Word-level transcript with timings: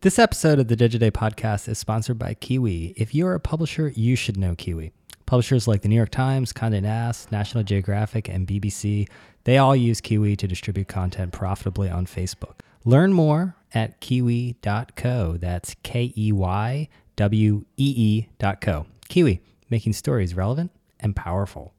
This 0.00 0.20
episode 0.20 0.60
of 0.60 0.68
the 0.68 0.76
Digiday 0.76 1.10
podcast 1.10 1.68
is 1.68 1.76
sponsored 1.76 2.20
by 2.20 2.34
Keywee. 2.34 2.92
If 2.96 3.16
you're 3.16 3.34
a 3.34 3.40
publisher, 3.40 3.88
you 3.96 4.14
should 4.14 4.36
know 4.36 4.54
Keywee. 4.54 4.92
Publishers 5.26 5.66
like 5.66 5.82
the 5.82 5.88
New 5.88 5.96
York 5.96 6.10
Times, 6.10 6.52
Condé 6.52 6.80
Nast, 6.80 7.32
National 7.32 7.64
Geographic, 7.64 8.28
and 8.28 8.46
BBC, 8.46 9.08
they 9.42 9.58
all 9.58 9.74
use 9.74 10.00
Keywee 10.00 10.36
to 10.36 10.46
distribute 10.46 10.86
content 10.86 11.32
profitably 11.32 11.90
on 11.90 12.06
Facebook. 12.06 12.60
Learn 12.84 13.12
more 13.12 13.56
at 13.74 14.00
keywee.co. 14.00 15.36
That's 15.36 15.74
K 15.82 16.12
E 16.16 16.30
Y 16.30 16.88
W 17.16 17.64
E 17.76 17.94
E 17.96 18.28
dot 18.38 18.60
co. 18.60 18.86
Keywee, 19.08 19.40
making 19.68 19.94
stories 19.94 20.32
relevant 20.32 20.70
and 21.00 21.16
powerful. 21.16 21.74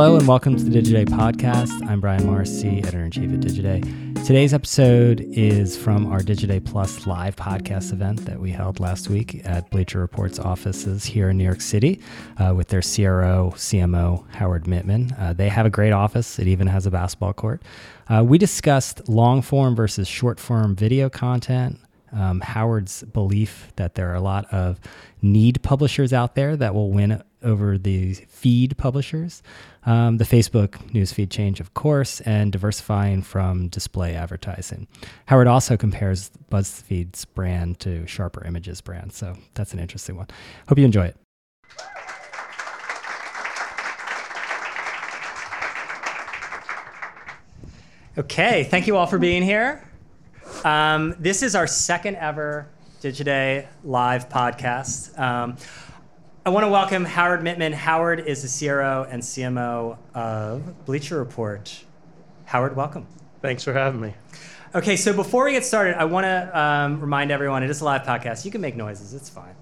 Hello 0.00 0.16
and 0.16 0.26
welcome 0.26 0.56
to 0.56 0.64
the 0.64 0.80
Digiday 0.80 1.04
podcast. 1.04 1.86
I'm 1.86 2.00
Brian 2.00 2.24
Morrissey, 2.24 2.78
editor 2.78 3.04
in 3.04 3.10
chief 3.10 3.34
at 3.34 3.40
Digiday. 3.40 4.24
Today's 4.24 4.54
episode 4.54 5.20
is 5.20 5.76
from 5.76 6.10
our 6.10 6.20
Digiday 6.20 6.64
Plus 6.64 7.06
live 7.06 7.36
podcast 7.36 7.92
event 7.92 8.24
that 8.24 8.40
we 8.40 8.50
held 8.50 8.80
last 8.80 9.10
week 9.10 9.42
at 9.44 9.68
Bleacher 9.68 9.98
Report's 9.98 10.38
offices 10.38 11.04
here 11.04 11.28
in 11.28 11.36
New 11.36 11.44
York 11.44 11.60
City 11.60 12.00
uh, 12.38 12.54
with 12.56 12.68
their 12.68 12.80
CRO, 12.80 13.52
CMO, 13.56 14.26
Howard 14.30 14.64
Mittman. 14.64 15.14
Uh, 15.20 15.34
they 15.34 15.50
have 15.50 15.66
a 15.66 15.70
great 15.70 15.92
office, 15.92 16.38
it 16.38 16.46
even 16.46 16.66
has 16.66 16.86
a 16.86 16.90
basketball 16.90 17.34
court. 17.34 17.60
Uh, 18.08 18.24
we 18.24 18.38
discussed 18.38 19.06
long 19.06 19.42
form 19.42 19.76
versus 19.76 20.08
short 20.08 20.40
form 20.40 20.74
video 20.74 21.10
content. 21.10 21.78
Um, 22.10 22.40
Howard's 22.40 23.02
belief 23.02 23.70
that 23.76 23.96
there 23.96 24.10
are 24.10 24.16
a 24.16 24.22
lot 24.22 24.46
of 24.50 24.80
need 25.20 25.62
publishers 25.62 26.14
out 26.14 26.36
there 26.36 26.56
that 26.56 26.74
will 26.74 26.90
win 26.90 27.22
over 27.42 27.78
the 27.78 28.14
feed 28.14 28.76
publishers, 28.76 29.42
um, 29.86 30.18
the 30.18 30.24
Facebook 30.24 30.70
newsfeed 30.92 31.30
change, 31.30 31.60
of 31.60 31.74
course, 31.74 32.20
and 32.22 32.52
diversifying 32.52 33.22
from 33.22 33.68
display 33.68 34.14
advertising. 34.14 34.86
Howard 35.26 35.46
also 35.46 35.76
compares 35.76 36.30
BuzzFeed's 36.50 37.24
brand 37.24 37.80
to 37.80 38.06
Sharper 38.06 38.44
Images 38.44 38.80
brand, 38.80 39.12
so 39.12 39.36
that's 39.54 39.72
an 39.72 39.78
interesting 39.78 40.16
one. 40.16 40.26
Hope 40.68 40.78
you 40.78 40.84
enjoy 40.84 41.06
it. 41.06 41.16
Okay, 48.18 48.64
thank 48.64 48.86
you 48.86 48.96
all 48.96 49.06
for 49.06 49.18
being 49.18 49.42
here. 49.42 49.82
Um, 50.64 51.14
this 51.18 51.42
is 51.42 51.54
our 51.54 51.66
second 51.66 52.16
ever 52.16 52.68
Digiday 53.00 53.66
live 53.82 54.28
podcast. 54.28 55.18
Um, 55.18 55.56
I 56.42 56.48
want 56.48 56.64
to 56.64 56.70
welcome 56.70 57.04
Howard 57.04 57.40
Mittman. 57.42 57.74
Howard 57.74 58.20
is 58.20 58.40
the 58.42 58.66
CRO 58.66 59.06
and 59.10 59.22
CMO 59.22 59.98
of 60.14 60.86
Bleacher 60.86 61.18
Report. 61.18 61.84
Howard, 62.46 62.74
welcome. 62.74 63.06
Thanks 63.42 63.62
for 63.62 63.74
having 63.74 64.00
me. 64.00 64.14
Okay, 64.74 64.96
so 64.96 65.12
before 65.12 65.44
we 65.44 65.52
get 65.52 65.66
started, 65.66 66.00
I 66.00 66.06
want 66.06 66.24
to 66.24 66.58
um, 66.58 66.98
remind 66.98 67.30
everyone 67.30 67.62
it 67.62 67.68
is 67.68 67.82
a 67.82 67.84
live 67.84 68.04
podcast. 68.04 68.46
You 68.46 68.50
can 68.50 68.62
make 68.62 68.74
noises, 68.74 69.12
it's 69.12 69.28
fine. 69.28 69.54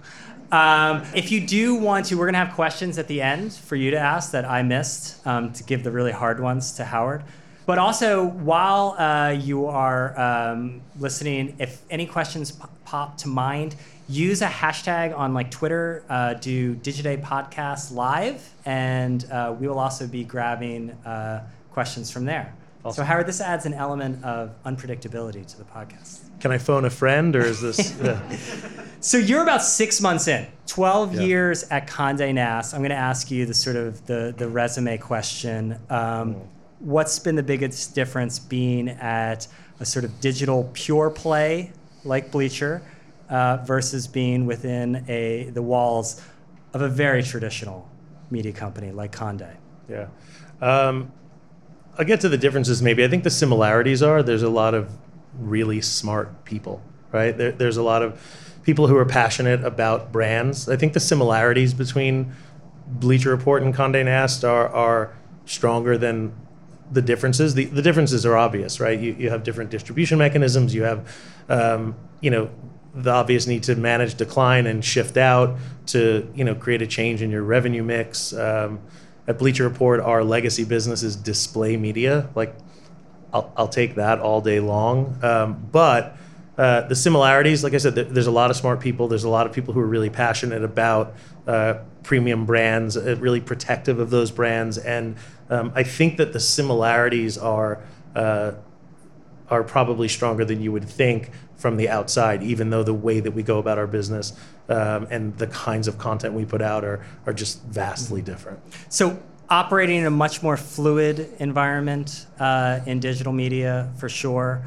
Um, 0.53 1.05
if 1.17 1.33
you 1.33 1.45
do 1.45 1.75
want 1.75 2.07
to, 2.07 2.15
we're 2.15 2.27
going 2.27 2.35
to 2.35 2.45
have 2.45 2.55
questions 2.55 2.97
at 2.97 3.09
the 3.09 3.23
end 3.23 3.53
for 3.53 3.75
you 3.75 3.91
to 3.91 3.99
ask 3.99 4.31
that 4.31 4.45
I 4.45 4.63
missed 4.63 5.27
um, 5.27 5.53
to 5.55 5.65
give 5.65 5.83
the 5.83 5.91
really 5.91 6.13
hard 6.13 6.39
ones 6.39 6.71
to 6.75 6.85
Howard. 6.85 7.25
But 7.69 7.77
also, 7.77 8.25
while 8.25 8.97
uh, 8.97 9.37
you 9.39 9.67
are 9.67 10.19
um, 10.19 10.81
listening, 10.99 11.55
if 11.59 11.83
any 11.91 12.07
questions 12.07 12.51
p- 12.51 12.65
pop 12.87 13.19
to 13.19 13.29
mind, 13.29 13.77
use 14.09 14.41
a 14.41 14.47
hashtag 14.47 15.15
on 15.15 15.35
like 15.35 15.51
Twitter, 15.51 16.03
uh, 16.09 16.33
do 16.33 16.77
Digiday 16.77 17.23
Podcast 17.23 17.93
Live, 17.93 18.55
and 18.65 19.31
uh, 19.31 19.55
we 19.61 19.69
will 19.69 19.79
also 19.79 20.07
be 20.07 20.25
grabbing 20.25 20.93
uh, 21.05 21.47
questions 21.71 22.11
from 22.11 22.25
there. 22.25 22.55
Awesome. 22.87 23.03
So, 23.03 23.05
Howard, 23.05 23.27
this 23.27 23.43
adds 23.43 23.67
an 23.67 23.75
element 23.75 24.25
of 24.25 24.55
unpredictability 24.65 25.47
to 25.47 25.59
the 25.59 25.65
podcast. 25.65 26.21
Can 26.41 26.53
I 26.53 26.57
phone 26.57 26.87
a 26.87 26.91
friend, 26.91 27.37
or 27.37 27.43
is 27.43 27.61
this? 27.61 27.95
so 29.01 29.19
you're 29.19 29.43
about 29.43 29.63
six 29.63 30.01
months 30.01 30.27
in, 30.27 30.47
12 30.69 31.17
yeah. 31.17 31.21
years 31.21 31.65
at 31.65 31.87
Condé 31.87 32.33
Nast. 32.33 32.73
I'm 32.73 32.81
going 32.81 32.89
to 32.89 32.97
ask 32.97 33.31
you 33.31 33.45
the 33.45 33.53
sort 33.53 33.77
of 33.77 34.07
the 34.07 34.35
the 34.35 34.49
resume 34.49 34.97
question. 34.97 35.73
Um, 35.91 36.35
mm 36.35 36.47
what's 36.81 37.19
been 37.19 37.37
the 37.37 37.43
biggest 37.43 37.95
difference 37.95 38.39
being 38.39 38.89
at 38.89 39.47
a 39.81 39.85
sort 39.85 40.05
of 40.05 40.21
digital 40.21 40.71
pure 40.73 41.11
play 41.11 41.73
like 42.05 42.31
Bleacher 42.31 42.83
uh, 43.29 43.59
versus 43.59 44.07
being 44.07 44.47
within 44.47 45.05
a 45.09 45.51
the 45.51 45.63
walls 45.63 46.23
of 46.73 46.83
a 46.83 46.89
very 46.89 47.23
traditional 47.23 47.89
media 48.31 48.53
company 48.53 48.93
like 48.93 49.13
Condé? 49.13 49.57
Yeah. 49.89 50.09
Um, 50.61 51.13
I'll 51.99 52.05
get 52.05 52.21
to 52.21 52.29
the 52.29 52.39
differences 52.39 52.81
maybe. 52.83 53.05
I 53.05 53.09
think 53.09 53.25
the 53.25 53.31
similarities 53.31 54.03
are 54.03 54.23
there's 54.23 54.43
a 54.43 54.49
lot 54.49 54.75
of 54.75 54.97
really 55.39 55.81
smart 55.81 56.45
people, 56.45 56.83
right? 57.13 57.37
There, 57.37 57.53
there's 57.53 57.77
a 57.77 57.83
lot 57.83 58.03
of 58.03 58.21
people 58.63 58.87
who 58.87 58.97
are 58.97 59.05
passionate 59.05 59.65
about 59.65 60.13
brands. 60.13 60.69
I 60.69 60.77
think 60.77 60.93
the 60.93 61.01
similarities 61.01 61.75
between 61.75 62.33
Bleacher 62.87 63.31
Report 63.31 63.63
and 63.63 63.75
Condé 63.75 64.05
Nast 64.05 64.45
are, 64.45 64.69
are 64.69 65.17
stronger 65.47 65.97
than 65.97 66.35
the 66.91 67.03
differences. 67.03 67.55
The, 67.55 67.67
the 67.67 67.83
differences 67.83 68.25
are 68.25 68.37
obvious, 68.37 68.81
right? 68.81 68.99
You, 68.99 69.15
you 69.19 69.31
have 69.31 69.43
different 69.43 69.71
distribution 69.71 70.19
mechanisms. 70.19 70.75
You 70.75 70.85
have, 70.85 71.17
um, 71.49 71.95
you 72.21 72.31
know, 72.31 72.51
the 72.95 73.11
obvious 73.11 73.47
need 73.47 73.63
to 73.65 73.77
manage 73.77 74.15
decline 74.15 74.67
and 74.67 74.85
shift 74.85 75.17
out 75.17 75.57
to, 75.87 76.31
you 76.35 76.45
know, 76.45 76.55
create 76.55 76.83
a 76.83 76.87
change 76.87 77.23
in 77.23 77.31
your 77.31 77.43
revenue 77.43 77.83
mix. 77.83 78.33
Um, 78.33 78.81
at 79.27 79.39
Bleacher 79.39 79.65
Report, 79.69 80.01
our 80.01 80.25
legacy 80.25 80.65
business 80.65 81.03
is 81.03 81.15
display 81.15 81.77
media. 81.77 82.31
Like, 82.35 82.55
I'll, 83.33 83.53
I'll 83.57 83.69
take 83.69 83.97
that 83.97 84.21
all 84.21 84.41
day 84.41 84.59
long. 84.59 85.19
Um, 85.23 85.69
but 85.71 86.17
uh, 86.59 86.81
the 86.89 86.97
similarities, 86.97 87.63
like 87.63 87.73
I 87.73 87.79
said, 87.79 87.95
there's 87.95 88.27
a 88.27 88.33
lot 88.33 88.51
of 88.51 88.57
smart 88.57 88.81
people. 88.81 89.07
There's 89.07 89.23
a 89.23 89.29
lot 89.29 89.47
of 89.47 89.53
people 89.53 89.73
who 89.73 89.81
are 89.81 89.87
really 89.87 90.11
passionate 90.11 90.65
about 90.65 91.15
uh, 91.47 91.75
premium 92.03 92.47
brands, 92.47 92.97
uh, 92.97 93.17
really 93.21 93.41
protective 93.41 94.01
of 94.01 94.11
those 94.11 94.33
brands, 94.33 94.77
and 94.77 95.17
um, 95.51 95.73
I 95.77 95.85
think 95.85 96.17
that 96.17 96.33
the 96.33 96.41
similarities 96.41 97.39
are 97.39 97.81
uh, 98.17 98.53
are 99.49 99.63
probably 99.63 100.09
stronger 100.09 100.45
than 100.45 100.61
you 100.61 100.73
would 100.73 100.89
think 100.89 101.31
from 101.57 101.77
the 101.77 101.89
outside, 101.89 102.43
even 102.43 102.71
though 102.71 102.83
the 102.83 102.93
way 102.93 103.21
that 103.21 103.31
we 103.31 103.43
go 103.43 103.59
about 103.59 103.79
our 103.79 103.87
business 103.87 104.33
um, 104.69 105.07
and 105.11 105.39
the 105.39 105.47
kinds 105.47 105.89
of 105.89 105.97
content 105.97 106.35
we 106.35 106.45
put 106.45 106.61
out 106.61 106.85
are 106.85 107.05
are 107.25 107.33
just 107.33 107.63
vastly 107.63 108.21
different. 108.21 108.59
So 108.89 109.17
operating 109.49 109.99
in 109.99 110.07
a 110.07 110.11
much 110.11 110.43
more 110.43 110.57
fluid 110.57 111.35
environment 111.39 112.27
uh, 112.41 112.81
in 112.85 112.99
digital 112.99 113.33
media 113.33 113.93
for 113.97 114.09
sure. 114.09 114.63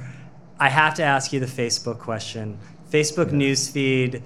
I 0.62 0.70
have 0.70 0.94
to 0.96 1.04
ask 1.04 1.34
you 1.34 1.40
the 1.40 1.48
Facebook 1.48 1.98
question. 1.98 2.60
Facebook 2.92 3.32
yeah. 3.32 3.40
newsfeed, 3.40 4.22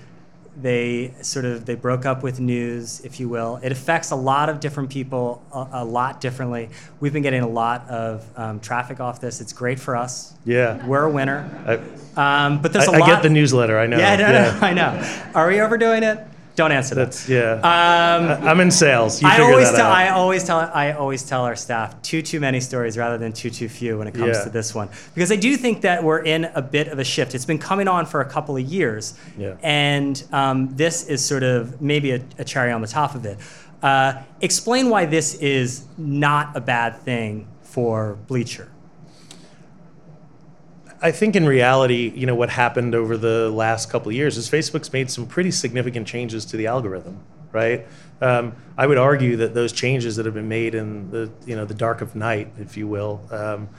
they 0.61 1.13
sort 1.21 1.45
of 1.45 1.65
they 1.65 1.75
broke 1.75 2.05
up 2.05 2.23
with 2.23 2.41
news, 2.41 2.99
if 3.05 3.21
you 3.21 3.29
will. 3.29 3.57
It 3.63 3.71
affects 3.71 4.11
a 4.11 4.17
lot 4.17 4.49
of 4.49 4.59
different 4.59 4.89
people 4.89 5.41
a, 5.53 5.67
a 5.71 5.85
lot 5.85 6.19
differently. 6.19 6.69
We've 6.99 7.13
been 7.13 7.23
getting 7.23 7.41
a 7.41 7.47
lot 7.47 7.87
of 7.89 8.29
um, 8.35 8.59
traffic 8.59 8.99
off 8.99 9.21
this. 9.21 9.39
It's 9.39 9.53
great 9.53 9.79
for 9.79 9.95
us. 9.95 10.33
Yeah, 10.43 10.85
we're 10.85 11.03
a 11.03 11.09
winner. 11.09 11.49
I, 12.17 12.45
um, 12.45 12.61
but 12.61 12.73
there's 12.73 12.89
a 12.89 12.91
I, 12.91 12.97
lot. 12.97 13.09
I 13.09 13.13
get 13.13 13.23
the 13.23 13.29
newsletter. 13.29 13.79
I 13.79 13.87
know. 13.87 13.97
Yeah, 13.97 14.17
no, 14.17 14.27
yeah. 14.27 14.59
No, 14.59 14.59
I 14.67 14.73
know. 14.73 15.21
Are 15.35 15.47
we 15.47 15.61
overdoing 15.61 16.03
it? 16.03 16.19
Don't 16.55 16.71
answer 16.71 16.95
that. 16.95 17.05
That's 17.05 17.27
yeah. 17.27 17.55
Um, 17.55 18.47
I'm 18.47 18.59
in 18.61 18.71
sales. 18.71 19.21
You 19.21 19.27
I 19.27 19.39
always 19.39 19.69
tell. 19.71 19.85
Out. 19.85 19.91
I 19.91 20.09
always 20.09 20.43
tell. 20.43 20.59
I 20.59 20.91
always 20.93 21.23
tell 21.23 21.43
our 21.43 21.55
staff 21.55 22.01
too 22.01 22.21
too 22.21 22.39
many 22.39 22.61
stories 22.61 22.97
rather 22.97 23.17
than 23.17 23.33
too 23.33 23.49
too 23.49 23.67
few 23.67 23.97
when 23.97 24.07
it 24.07 24.13
comes 24.13 24.37
yeah. 24.37 24.43
to 24.45 24.49
this 24.49 24.73
one 24.73 24.89
because 25.13 25.31
I 25.31 25.35
do 25.35 25.57
think 25.57 25.81
that 25.81 26.03
we're 26.03 26.23
in 26.23 26.45
a 26.45 26.61
bit 26.61 26.87
of 26.87 26.99
a 26.99 27.03
shift. 27.03 27.35
It's 27.35 27.45
been 27.45 27.59
coming 27.59 27.89
on 27.89 28.05
for 28.05 28.21
a 28.21 28.25
couple 28.25 28.55
of 28.55 28.63
years, 28.63 29.15
yeah. 29.37 29.57
and 29.61 30.23
um, 30.31 30.73
this 30.75 31.07
is 31.07 31.23
sort 31.23 31.43
of 31.43 31.81
maybe 31.81 32.11
a, 32.11 32.23
a 32.37 32.45
cherry 32.45 32.71
on 32.71 32.81
the 32.81 32.87
top 32.87 33.15
of 33.15 33.25
it. 33.25 33.37
Uh, 33.83 34.21
explain 34.39 34.89
why 34.89 35.05
this 35.05 35.35
is 35.35 35.85
not 35.97 36.55
a 36.55 36.61
bad 36.61 36.97
thing 37.01 37.47
for 37.61 38.17
Bleacher. 38.27 38.69
I 41.05 41.11
think 41.11 41.35
in 41.35 41.45
reality, 41.45 42.11
you 42.15 42.25
know, 42.25 42.33
what 42.33 42.49
happened 42.49 42.95
over 42.95 43.15
the 43.15 43.51
last 43.51 43.91
couple 43.91 44.09
of 44.09 44.15
years 44.15 44.37
is 44.37 44.49
Facebook's 44.49 44.91
made 44.91 45.11
some 45.11 45.27
pretty 45.27 45.51
significant 45.51 46.07
changes 46.07 46.45
to 46.45 46.57
the 46.57 46.65
algorithm, 46.65 47.19
right? 47.51 47.85
Um, 48.21 48.55
I 48.75 48.87
would 48.87 48.97
argue 48.97 49.35
that 49.35 49.53
those 49.53 49.71
changes 49.71 50.15
that 50.15 50.25
have 50.25 50.33
been 50.33 50.47
made 50.47 50.73
in 50.73 51.11
the, 51.11 51.29
you 51.45 51.55
know, 51.55 51.63
the 51.63 51.75
dark 51.75 52.01
of 52.01 52.15
night, 52.15 52.51
if 52.57 52.75
you 52.75 52.87
will, 52.87 53.21
um, 53.29 53.69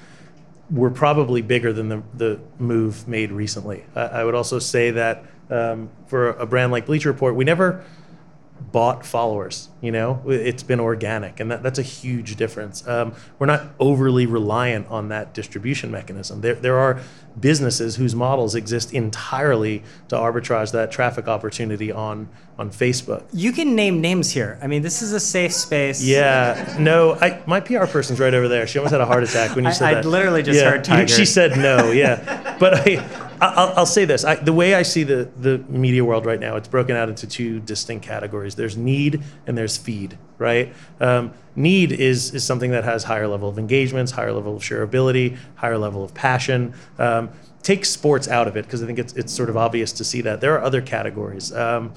were 0.71 0.89
probably 0.89 1.43
bigger 1.43 1.73
than 1.73 1.89
the, 1.89 2.03
the 2.15 2.41
move 2.61 3.09
made 3.09 3.33
recently. 3.33 3.85
I, 3.97 4.03
I 4.03 4.25
would 4.25 4.37
also 4.37 4.61
say 4.61 4.93
that 4.93 5.25
um, 5.51 5.91
for 6.07 6.29
a 6.29 6.47
brand 6.47 6.71
like 6.71 6.87
Bleacher 6.87 7.11
Report, 7.11 7.35
we 7.35 7.45
never 7.45 7.85
bought 8.61 9.07
followers. 9.07 9.69
You 9.81 9.93
know, 9.93 10.23
it's 10.27 10.63
been 10.63 10.81
organic, 10.81 11.41
and 11.41 11.51
that, 11.51 11.63
that's 11.63 11.79
a 11.79 11.83
huge 11.83 12.37
difference. 12.37 12.87
Um, 12.87 13.15
we're 13.39 13.47
not 13.47 13.63
overly 13.79 14.27
reliant 14.27 14.89
on 14.89 15.09
that 15.09 15.35
distribution 15.35 15.91
mechanism. 15.91 16.41
There, 16.41 16.55
there 16.55 16.79
are 16.79 17.01
businesses 17.39 17.97
whose 17.97 18.15
models 18.15 18.55
exist 18.55 18.93
entirely 18.93 19.83
to 20.09 20.17
arbitrage 20.17 20.73
that 20.73 20.91
traffic 20.91 21.29
opportunity 21.29 21.93
on 21.93 22.29
on 22.59 22.71
Facebook. 22.71 23.25
You 23.33 23.53
can 23.53 23.75
name 23.75 24.01
names 24.01 24.31
here. 24.31 24.59
I 24.63 24.67
mean, 24.67 24.81
this 24.81 25.03
is 25.03 25.13
a 25.13 25.21
safe 25.21 25.53
space. 25.53 26.03
Yeah, 26.03 26.77
no, 26.79 27.15
I, 27.15 27.43
my 27.47 27.61
PR 27.61 27.85
person's 27.85 28.19
right 28.19 28.33
over 28.33 28.49
there. 28.49 28.67
She 28.67 28.79
almost 28.79 28.93
had 28.93 29.03
a 29.03 29.07
heart 29.07 29.23
attack 29.23 29.55
when 29.55 29.67
you 29.67 29.73
said 29.73 29.89
I, 29.89 29.95
that. 29.95 30.07
I 30.07 30.09
literally 30.09 30.43
just 30.43 30.59
yeah, 30.59 30.71
heard 30.71 30.85
Tiger. 30.85 31.09
She 31.09 31.27
said 31.27 31.59
no, 31.59 31.91
yeah, 31.91 32.57
but 32.59 32.87
I. 32.87 33.26
I'll, 33.41 33.73
I'll 33.79 33.87
say 33.87 34.05
this: 34.05 34.25
I, 34.25 34.37
the 34.37 34.53
way 34.53 34.75
I 34.75 34.83
see 34.83 35.03
the 35.03 35.29
the 35.37 35.59
media 35.69 36.05
world 36.05 36.27
right 36.27 36.41
now, 36.41 36.57
it's 36.57 36.69
broken 36.69 36.97
out 36.97 37.09
into 37.09 37.27
two 37.27 37.61
distinct 37.61 38.05
categories. 38.05 38.55
There's 38.55 38.77
need 38.77 39.23
and 39.47 39.57
there's 39.57 39.77
feed. 39.77 40.19
Right? 40.39 40.75
Um, 41.01 41.33
need 41.55 41.93
is 41.93 42.35
is 42.35 42.45
something 42.45 42.71
that 42.71 42.85
has 42.85 43.05
higher 43.05 43.27
level 43.27 43.49
of 43.49 43.59
engagements, 43.59 44.13
higher 44.13 44.33
level 44.33 44.57
of 44.57 44.63
shareability, 44.63 45.37
higher 45.57 45.79
level 45.79 46.05
of 46.05 46.15
passion. 46.15 46.75
Um, 46.99 47.31
take 47.63 47.85
sports 47.85 48.29
out 48.29 48.47
of 48.47 48.57
it 48.57 48.65
because 48.65 48.83
I 48.83 48.87
think 48.87 48.99
it's 48.99 49.13
it's 49.15 49.33
sort 49.33 49.51
of 49.51 49.57
obvious 49.57 49.93
to 49.93 50.05
see 50.05 50.21
that 50.23 50.41
there 50.41 50.55
are 50.55 50.63
other 50.63 50.81
categories. 50.81 51.53
Um, 51.53 51.93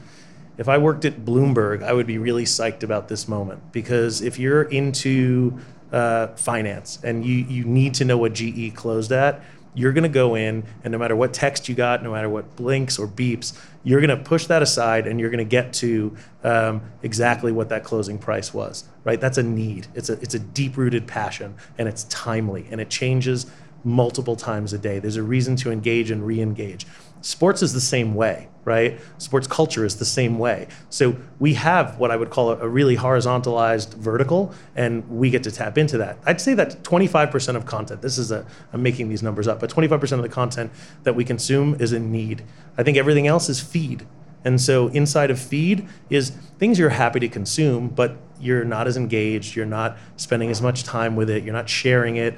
if 0.58 0.68
I 0.68 0.78
worked 0.78 1.06
at 1.06 1.24
Bloomberg, 1.24 1.84
I 1.84 1.94
would 1.94 2.08
be 2.08 2.18
really 2.18 2.44
psyched 2.44 2.84
about 2.84 3.08
this 3.08 3.28
moment 3.28 3.72
because 3.72 4.22
if 4.22 4.38
you're 4.40 4.64
into 4.64 5.58
uh, 5.92 6.28
finance 6.36 7.00
and 7.04 7.26
you 7.26 7.36
you 7.36 7.64
need 7.66 7.94
to 7.96 8.06
know 8.06 8.18
what 8.18 8.34
GE 8.34 8.76
closed 8.76 9.12
at, 9.12 9.42
you're 9.80 9.94
going 9.94 10.04
to 10.04 10.10
go 10.10 10.36
in 10.36 10.66
and 10.84 10.92
no 10.92 10.98
matter 10.98 11.16
what 11.16 11.34
text 11.34 11.70
you 11.70 11.76
got, 11.76 12.04
no 12.04 12.12
matter 12.12 12.28
what 12.28 12.58
blinks 12.58 13.00
or 13.00 13.08
beeps, 13.08 13.58
you're 13.86 14.02
going 14.02 14.16
to 14.16 14.22
push 14.22 14.46
that 14.48 14.62
aside 14.62 15.08
and 15.08 15.22
you're 15.22 15.30
going 15.30 15.38
to 15.38 15.46
get 15.46 15.72
to 15.72 16.16
um, 16.44 16.82
exactly 17.02 17.54
what 17.54 17.70
that 17.70 17.86
closing 17.86 18.18
price 18.18 18.54
was. 18.54 18.84
Right? 19.06 19.22
That's 19.22 19.38
a 19.38 19.44
need. 19.44 19.88
It's 19.96 20.10
a 20.10 20.14
it's 20.14 20.34
a 20.34 20.40
deep 20.40 20.76
rooted 20.76 21.08
passion 21.08 21.56
and 21.78 21.88
it's 21.88 22.04
timely 22.06 22.68
and 22.70 22.82
it 22.82 22.90
changes 22.90 23.46
multiple 23.86 24.36
times 24.36 24.74
a 24.74 24.78
day. 24.78 25.00
There's 25.00 25.16
a 25.16 25.24
reason 25.24 25.56
to 25.58 25.72
engage 25.72 26.12
and 26.12 26.28
re-engage. 26.28 26.86
Sports 27.22 27.62
is 27.62 27.74
the 27.74 27.82
same 27.82 28.16
way, 28.16 28.48
right? 28.64 29.00
Sports 29.18 29.48
culture 29.48 29.84
is 29.86 29.98
the 29.98 30.06
same 30.06 30.40
way. 30.40 30.68
So 30.90 31.18
we 31.40 31.54
have 31.56 31.98
what 32.00 32.12
I 32.12 32.16
would 32.16 32.30
call 32.30 32.52
a, 32.52 32.68
really 32.68 32.96
horizontalized 32.96 33.94
vertical, 33.96 34.54
and 34.76 35.08
we 35.10 35.30
get 35.30 35.44
to 35.44 35.52
tap 35.52 35.78
into 35.78 35.98
that. 35.98 36.18
I'd 36.26 36.40
say 36.40 36.54
that 36.54 36.84
25% 36.84 37.56
of 37.56 37.66
content, 37.66 38.02
this 38.02 38.18
is 38.18 38.32
a, 38.32 38.46
I'm 38.72 38.82
making 38.82 39.10
these 39.10 39.22
numbers 39.22 39.48
up, 39.48 39.60
but 39.60 39.70
25% 39.70 40.12
of 40.14 40.22
the 40.22 40.30
content 40.30 40.72
that 41.04 41.16
we 41.16 41.26
consume 41.26 41.76
is 41.80 41.92
in 41.92 42.12
need. 42.12 42.44
I 42.78 42.84
think 42.84 42.98
everything 42.98 43.28
else 43.28 43.50
is 43.50 43.60
feed. 43.60 44.06
And 44.46 44.62
so 44.62 44.88
inside 44.90 45.32
of 45.32 45.40
feed 45.40 45.88
is 46.10 46.30
things 46.58 46.80
you're 46.80 46.90
happy 46.90 47.20
to 47.20 47.28
consume, 47.28 47.90
but 47.90 48.16
you're 48.40 48.64
not 48.64 48.88
as 48.88 48.96
engaged, 48.96 49.56
you're 49.56 49.66
not 49.66 49.98
spending 50.16 50.50
as 50.50 50.62
much 50.62 50.84
time 50.84 51.16
with 51.16 51.30
it, 51.30 51.44
you're 51.44 51.54
not 51.54 51.68
sharing 51.68 52.16
it 52.16 52.36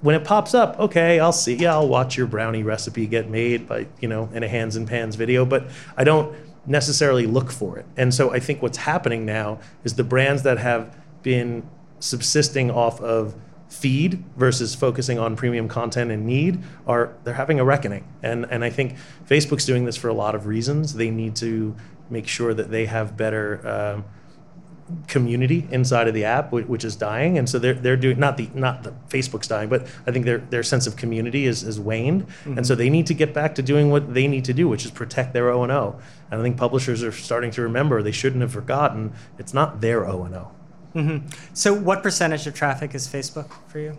when 0.00 0.14
it 0.14 0.24
pops 0.24 0.54
up, 0.54 0.78
okay, 0.78 1.20
I'll 1.20 1.32
see. 1.32 1.54
Yeah, 1.54 1.74
I'll 1.74 1.88
watch 1.88 2.16
your 2.16 2.26
brownie 2.26 2.62
recipe 2.62 3.06
get 3.06 3.28
made 3.28 3.66
by, 3.66 3.86
you 4.00 4.08
know, 4.08 4.28
in 4.32 4.42
a 4.42 4.48
hands 4.48 4.76
and 4.76 4.86
pans 4.86 5.16
video, 5.16 5.44
but 5.44 5.68
I 5.96 6.04
don't 6.04 6.36
necessarily 6.66 7.26
look 7.26 7.50
for 7.50 7.78
it. 7.78 7.86
And 7.96 8.12
so 8.12 8.32
I 8.32 8.40
think 8.40 8.62
what's 8.62 8.78
happening 8.78 9.24
now 9.24 9.60
is 9.84 9.94
the 9.94 10.04
brands 10.04 10.42
that 10.42 10.58
have 10.58 10.96
been 11.22 11.68
subsisting 11.98 12.70
off 12.70 13.00
of 13.00 13.34
feed 13.68 14.22
versus 14.36 14.74
focusing 14.74 15.18
on 15.18 15.34
premium 15.34 15.68
content 15.68 16.10
and 16.10 16.24
need 16.24 16.62
are 16.86 17.12
they're 17.24 17.34
having 17.34 17.58
a 17.58 17.64
reckoning. 17.64 18.06
And 18.22 18.46
and 18.50 18.64
I 18.64 18.70
think 18.70 18.96
Facebook's 19.28 19.64
doing 19.64 19.84
this 19.84 19.96
for 19.96 20.08
a 20.08 20.14
lot 20.14 20.34
of 20.34 20.46
reasons. 20.46 20.94
They 20.94 21.10
need 21.10 21.36
to 21.36 21.74
make 22.08 22.28
sure 22.28 22.54
that 22.54 22.70
they 22.70 22.86
have 22.86 23.16
better 23.16 23.66
um, 23.66 24.04
community 25.08 25.66
inside 25.70 26.06
of 26.06 26.14
the 26.14 26.24
app, 26.24 26.52
which 26.52 26.84
is 26.84 26.94
dying, 26.94 27.38
and 27.38 27.48
so 27.48 27.58
they're 27.58 27.74
they're 27.74 27.96
doing 27.96 28.18
not 28.18 28.36
the 28.36 28.48
not 28.54 28.82
the 28.84 28.92
Facebook's 29.08 29.48
dying, 29.48 29.68
but 29.68 29.86
I 30.06 30.12
think 30.12 30.24
their 30.24 30.38
their 30.38 30.62
sense 30.62 30.86
of 30.86 30.96
community 30.96 31.46
is 31.46 31.62
is 31.62 31.80
waned, 31.80 32.26
mm-hmm. 32.26 32.58
and 32.58 32.66
so 32.66 32.74
they 32.74 32.88
need 32.88 33.06
to 33.06 33.14
get 33.14 33.34
back 33.34 33.54
to 33.56 33.62
doing 33.62 33.90
what 33.90 34.14
they 34.14 34.28
need 34.28 34.44
to 34.44 34.52
do, 34.52 34.68
which 34.68 34.84
is 34.84 34.90
protect 34.90 35.32
their 35.32 35.50
O 35.50 35.62
and 35.64 35.72
O. 35.72 35.98
And 36.30 36.40
I 36.40 36.42
think 36.42 36.56
publishers 36.56 37.02
are 37.02 37.12
starting 37.12 37.50
to 37.52 37.62
remember 37.62 38.02
they 38.02 38.12
shouldn't 38.12 38.42
have 38.42 38.52
forgotten 38.52 39.12
it's 39.38 39.52
not 39.52 39.80
their 39.80 40.06
O 40.06 40.22
and 40.24 40.34
O. 40.34 40.50
Mm-hmm. 40.94 41.26
So, 41.52 41.74
what 41.74 42.02
percentage 42.02 42.46
of 42.46 42.54
traffic 42.54 42.94
is 42.94 43.08
Facebook 43.08 43.50
for 43.66 43.80
you? 43.80 43.98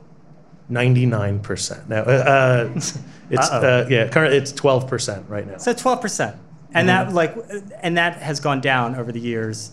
Ninety-nine 0.69 1.41
percent. 1.41 1.89
Now, 1.89 2.03
uh, 2.03 2.69
it's 2.75 3.49
uh, 3.49 3.87
yeah, 3.89 4.07
current. 4.07 4.33
It's 4.33 4.51
twelve 4.53 4.87
percent 4.87 5.29
right 5.29 5.45
now. 5.45 5.57
So 5.57 5.73
twelve 5.73 6.01
percent, 6.01 6.37
and 6.73 6.87
mm-hmm. 6.87 7.09
that 7.09 7.13
like, 7.13 7.35
and 7.81 7.97
that 7.97 8.21
has 8.21 8.39
gone 8.39 8.61
down 8.61 8.95
over 8.95 9.11
the 9.11 9.19
years 9.19 9.71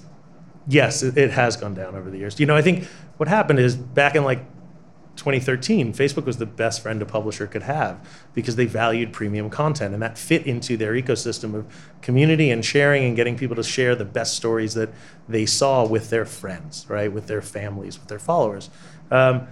yes, 0.67 1.03
it, 1.03 1.17
it 1.17 1.31
has 1.31 1.57
gone 1.57 1.75
down 1.75 1.95
over 1.95 2.11
the 2.11 2.19
years. 2.19 2.39
You 2.41 2.47
know, 2.47 2.57
I 2.57 2.63
think 2.63 2.85
what 3.17 3.29
happened 3.29 3.59
is 3.59 3.77
back 3.77 4.15
in 4.15 4.25
like 4.25 4.45
2013, 5.17 5.93
Facebook 5.93 6.25
was 6.25 6.39
the 6.39 6.47
best 6.47 6.83
friend 6.83 7.01
a 7.01 7.07
publisher 7.07 7.47
could 7.47 7.63
have 7.63 8.05
because 8.35 8.57
they 8.57 8.67
valued 8.67 9.13
premium 9.13 9.49
content 9.49 9.95
and 9.95 10.03
that 10.03 10.19
fit 10.19 10.47
into 10.47 10.77
their 10.77 10.93
ecosystem 10.95 11.55
of 11.55 11.67
community 12.03 12.51
and 12.51 12.65
sharing 12.65 13.05
and 13.05 13.15
getting 13.15 13.37
people 13.37 13.55
to 13.55 13.63
share 13.63 13.95
the 13.95 14.05
best 14.05 14.35
stories 14.35 14.75
that 14.75 14.91
they 15.29 15.47
saw 15.47 15.87
with 15.87 16.11
their 16.11 16.25
friends, 16.25 16.87
right? 16.89 17.13
With 17.13 17.29
their 17.29 17.43
families, 17.43 17.99
with 17.99 18.09
their 18.09 18.19
followers. 18.19 18.71
Um, 19.11 19.47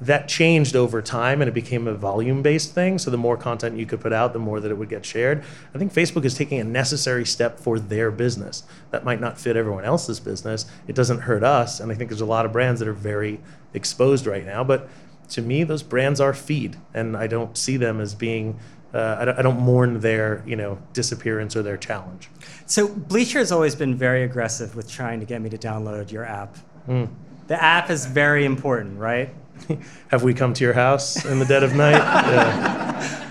that 0.00 0.28
changed 0.28 0.76
over 0.76 1.02
time 1.02 1.42
and 1.42 1.48
it 1.48 1.54
became 1.54 1.88
a 1.88 1.94
volume 1.94 2.42
based 2.42 2.72
thing. 2.72 2.98
So 2.98 3.10
the 3.10 3.18
more 3.18 3.36
content 3.36 3.76
you 3.76 3.86
could 3.86 4.00
put 4.00 4.12
out, 4.12 4.32
the 4.32 4.38
more 4.38 4.60
that 4.60 4.70
it 4.70 4.78
would 4.78 4.88
get 4.88 5.04
shared. 5.04 5.42
I 5.74 5.78
think 5.78 5.92
Facebook 5.92 6.24
is 6.24 6.34
taking 6.34 6.60
a 6.60 6.64
necessary 6.64 7.26
step 7.26 7.58
for 7.58 7.80
their 7.80 8.10
business. 8.10 8.62
That 8.90 9.04
might 9.04 9.20
not 9.20 9.38
fit 9.38 9.56
everyone 9.56 9.84
else's 9.84 10.20
business. 10.20 10.66
It 10.86 10.94
doesn't 10.94 11.20
hurt 11.20 11.42
us. 11.42 11.80
And 11.80 11.90
I 11.90 11.94
think 11.94 12.10
there's 12.10 12.20
a 12.20 12.26
lot 12.26 12.46
of 12.46 12.52
brands 12.52 12.78
that 12.80 12.88
are 12.88 12.92
very 12.92 13.40
exposed 13.74 14.26
right 14.26 14.46
now. 14.46 14.62
But 14.62 14.88
to 15.30 15.42
me, 15.42 15.64
those 15.64 15.82
brands 15.82 16.20
are 16.20 16.32
feed. 16.32 16.76
And 16.94 17.16
I 17.16 17.26
don't 17.26 17.56
see 17.56 17.76
them 17.76 18.00
as 18.00 18.14
being. 18.14 18.58
Uh, 18.94 19.18
I, 19.20 19.24
don't, 19.26 19.38
I, 19.38 19.42
don't, 19.42 19.60
mourn 19.60 20.00
their, 20.00 20.42
you 20.46 20.56
know, 20.56 20.78
disappearance 20.94 21.54
or 21.54 21.62
their 21.62 21.76
challenge. 21.76 22.30
So 22.64 22.88
Bleacher 22.88 23.38
has 23.38 23.52
always 23.52 23.74
been 23.74 23.94
very 23.94 24.22
aggressive 24.22 24.74
with 24.74 24.90
trying 24.90 25.20
to 25.20 25.26
get 25.26 25.42
me 25.42 25.50
to 25.50 25.58
download 25.58 26.10
your 26.10 26.24
app. 26.24 26.56
Mm. 26.88 27.10
The 27.48 27.62
app 27.62 27.90
is 27.90 28.06
very 28.06 28.46
important, 28.46 28.98
right? 28.98 29.28
Have 30.08 30.22
we 30.22 30.34
come 30.34 30.54
to 30.54 30.64
your 30.64 30.72
house 30.72 31.24
in 31.24 31.38
the 31.38 31.44
dead 31.44 31.62
of 31.62 31.74
night? 31.74 31.98
Yeah. 32.28 33.24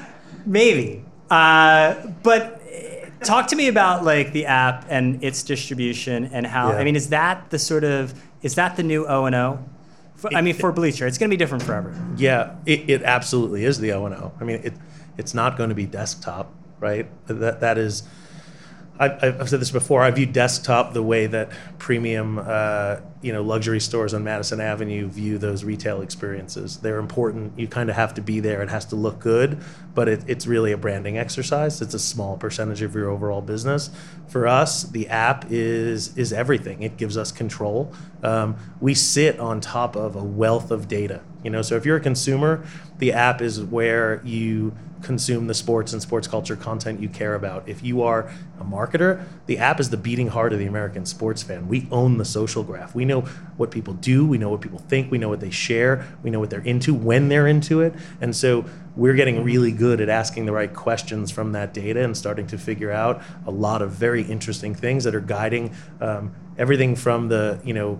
Maybe. 0.45 1.03
Uh, 1.29 1.95
but 2.23 2.61
talk 3.21 3.47
to 3.47 3.55
me 3.55 3.67
about 3.67 4.05
like 4.05 4.31
the 4.31 4.45
app 4.45 4.85
and 4.89 5.23
its 5.23 5.43
distribution 5.43 6.25
and 6.25 6.47
how. 6.47 6.71
Yeah. 6.71 6.77
I 6.77 6.83
mean, 6.83 6.95
is 6.95 7.09
that 7.09 7.49
the 7.49 7.59
sort 7.59 7.83
of 7.83 8.13
is 8.41 8.55
that 8.55 8.77
the 8.77 8.83
new 8.83 9.05
O 9.05 9.25
and 9.25 9.35
O? 9.35 9.63
I 10.33 10.41
mean, 10.41 10.55
for 10.55 10.71
Bleacher, 10.71 11.05
it's 11.05 11.17
going 11.17 11.29
to 11.29 11.33
be 11.33 11.37
different 11.37 11.63
forever. 11.63 11.93
Yeah, 12.15 12.55
it, 12.65 12.89
it 12.89 13.03
absolutely 13.03 13.65
is 13.65 13.79
the 13.79 13.91
O 13.91 14.05
and 14.05 14.15
O. 14.15 14.31
I 14.39 14.43
mean, 14.45 14.61
it 14.63 14.73
it's 15.17 15.33
not 15.33 15.57
going 15.57 15.69
to 15.69 15.75
be 15.75 15.85
desktop, 15.85 16.53
right? 16.79 17.07
That 17.27 17.59
that 17.59 17.77
is 17.77 18.03
I've, 18.99 19.49
said 19.49 19.59
this 19.59 19.71
before. 19.71 20.01
I 20.01 20.11
view 20.11 20.25
desktop 20.25 20.93
the 20.93 21.03
way 21.03 21.27
that 21.27 21.51
premium, 21.77 22.39
uh, 22.43 22.97
you 23.21 23.31
know, 23.31 23.43
luxury 23.43 23.79
stores 23.79 24.13
on 24.13 24.23
Madison 24.23 24.59
Avenue 24.59 25.07
view 25.07 25.37
those 25.37 25.63
retail 25.63 26.01
experiences. 26.01 26.77
They're 26.77 26.97
important. 26.97 27.57
You 27.59 27.67
kind 27.67 27.89
of 27.89 27.95
have 27.95 28.15
to 28.15 28.21
be 28.21 28.39
there. 28.39 28.61
It 28.63 28.69
has 28.69 28.85
to 28.85 28.95
look 28.95 29.19
good, 29.19 29.59
but 29.93 30.07
it, 30.07 30.23
it's 30.27 30.47
really 30.47 30.71
a 30.71 30.77
branding 30.77 31.17
exercise. 31.17 31.81
It's 31.81 31.93
a 31.93 31.99
small 31.99 32.37
percentage 32.37 32.81
of 32.81 32.95
your 32.95 33.09
overall 33.09 33.41
business. 33.41 33.91
For 34.27 34.47
us, 34.47 34.83
the 34.83 35.07
app 35.09 35.45
is 35.49 36.17
is 36.17 36.33
everything. 36.33 36.81
It 36.81 36.97
gives 36.97 37.17
us 37.17 37.31
control. 37.31 37.93
Um, 38.23 38.57
we 38.81 38.95
sit 38.95 39.39
on 39.39 39.61
top 39.61 39.95
of 39.95 40.15
a 40.15 40.23
wealth 40.23 40.71
of 40.71 40.87
data. 40.87 41.21
You 41.43 41.51
know, 41.51 41.61
so 41.61 41.75
if 41.75 41.85
you're 41.85 41.97
a 41.97 42.01
consumer, 42.01 42.65
the 42.97 43.13
app 43.13 43.41
is 43.41 43.61
where 43.61 44.21
you 44.25 44.73
consume 45.01 45.47
the 45.47 45.53
sports 45.53 45.93
and 45.93 46.01
sports 46.01 46.27
culture 46.27 46.55
content 46.55 46.99
you 46.99 47.09
care 47.09 47.35
about. 47.35 47.67
If 47.67 47.83
you 47.83 48.01
are 48.03 48.31
a 48.59 48.63
marketer, 48.63 49.23
the 49.45 49.57
app 49.57 49.79
is 49.79 49.89
the 49.89 49.97
beating 49.97 50.27
heart 50.27 50.53
of 50.53 50.59
the 50.59 50.65
American 50.65 51.05
sports 51.05 51.43
fan. 51.43 51.67
We 51.67 51.87
own 51.91 52.17
the 52.17 52.25
social 52.25 52.63
graph. 52.63 52.95
We 52.95 53.05
know 53.05 53.21
what 53.57 53.71
people 53.71 53.93
do, 53.93 54.25
we 54.25 54.37
know 54.37 54.49
what 54.49 54.61
people 54.61 54.79
think, 54.79 55.11
we 55.11 55.17
know 55.17 55.29
what 55.29 55.39
they 55.39 55.51
share, 55.51 56.05
we 56.23 56.29
know 56.29 56.39
what 56.39 56.49
they're 56.49 56.59
into 56.61 56.93
when 56.93 57.29
they're 57.29 57.47
into 57.47 57.81
it. 57.81 57.93
And 58.21 58.35
so 58.35 58.65
we're 58.95 59.13
getting 59.13 59.43
really 59.43 59.71
good 59.71 60.01
at 60.01 60.09
asking 60.09 60.45
the 60.45 60.51
right 60.51 60.73
questions 60.73 61.31
from 61.31 61.51
that 61.51 61.73
data 61.73 62.03
and 62.03 62.17
starting 62.17 62.47
to 62.47 62.57
figure 62.57 62.91
out 62.91 63.21
a 63.45 63.51
lot 63.51 63.81
of 63.81 63.91
very 63.91 64.23
interesting 64.23 64.73
things 64.73 65.03
that 65.03 65.13
are 65.13 65.21
guiding 65.21 65.75
um, 66.01 66.33
everything 66.57 66.95
from 66.95 67.27
the, 67.27 67.59
you 67.63 67.73
know, 67.73 67.99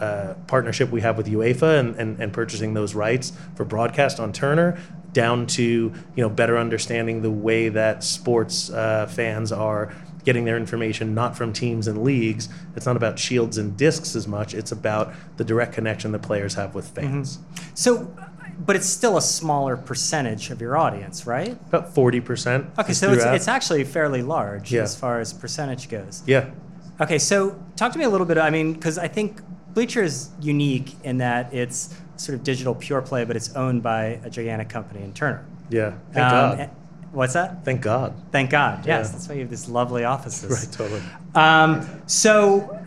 uh, 0.00 0.34
partnership 0.46 0.90
we 0.90 1.00
have 1.00 1.16
with 1.16 1.26
UEFA 1.26 1.80
and, 1.80 1.96
and, 1.96 2.20
and, 2.20 2.32
purchasing 2.32 2.72
those 2.72 2.94
rights 2.94 3.32
for 3.56 3.64
broadcast 3.64 4.20
on 4.20 4.32
Turner 4.32 4.78
down 5.12 5.46
to 5.46 5.62
you 5.62 5.92
know 6.16 6.28
better 6.28 6.58
understanding 6.58 7.22
the 7.22 7.30
way 7.30 7.68
that 7.68 8.04
sports 8.04 8.70
uh, 8.70 9.06
fans 9.06 9.52
are 9.52 9.92
getting 10.24 10.44
their 10.44 10.58
information 10.58 11.14
not 11.14 11.36
from 11.36 11.52
teams 11.52 11.86
and 11.88 12.04
leagues. 12.04 12.50
It's 12.76 12.84
not 12.84 12.96
about 12.96 13.18
shields 13.18 13.56
and 13.56 13.76
discs 13.76 14.14
as 14.14 14.28
much. 14.28 14.52
It's 14.52 14.72
about 14.72 15.14
the 15.38 15.44
direct 15.44 15.72
connection 15.72 16.12
that 16.12 16.20
players 16.20 16.54
have 16.54 16.74
with 16.74 16.88
fans. 16.88 17.38
Mm-hmm. 17.38 17.74
So, 17.74 18.14
but 18.58 18.76
it's 18.76 18.86
still 18.86 19.16
a 19.16 19.22
smaller 19.22 19.76
percentage 19.76 20.50
of 20.50 20.60
your 20.60 20.76
audience, 20.76 21.26
right? 21.26 21.52
About 21.68 21.94
forty 21.94 22.20
percent. 22.20 22.66
Okay, 22.78 22.92
so 22.92 23.12
it's, 23.12 23.24
it's 23.24 23.48
actually 23.48 23.84
fairly 23.84 24.20
large 24.20 24.70
yeah. 24.70 24.82
as 24.82 24.94
far 24.94 25.20
as 25.20 25.32
percentage 25.32 25.88
goes. 25.88 26.22
Yeah. 26.26 26.50
Okay, 27.00 27.18
so 27.18 27.58
talk 27.76 27.92
to 27.92 27.98
me 27.98 28.04
a 28.04 28.10
little 28.10 28.26
bit. 28.26 28.36
I 28.36 28.50
mean, 28.50 28.74
because 28.74 28.98
I 28.98 29.08
think 29.08 29.40
Bleacher 29.72 30.02
is 30.02 30.30
unique 30.40 30.96
in 31.04 31.18
that 31.18 31.54
it's 31.54 31.94
sort 32.18 32.36
of 32.36 32.44
digital 32.44 32.74
pure 32.74 33.00
play, 33.02 33.24
but 33.24 33.36
it's 33.36 33.54
owned 33.54 33.82
by 33.82 34.20
a 34.24 34.30
gigantic 34.30 34.68
company 34.68 35.02
in 35.02 35.12
Turner. 35.12 35.44
Yeah. 35.70 35.92
Thank 36.12 36.26
Um, 36.32 36.56
God. 36.58 36.70
What's 37.12 37.32
that? 37.32 37.64
Thank 37.64 37.80
God. 37.80 38.14
Thank 38.32 38.50
God. 38.50 38.84
Yes, 38.86 39.06
Yeah. 39.06 39.12
that's 39.12 39.28
why 39.28 39.34
you 39.36 39.40
have 39.42 39.50
these 39.50 39.68
lovely 39.68 40.04
offices. 40.04 40.50
Right. 40.50 40.72
Totally. 40.72 41.02
Um, 41.34 41.86
so, 42.06 42.78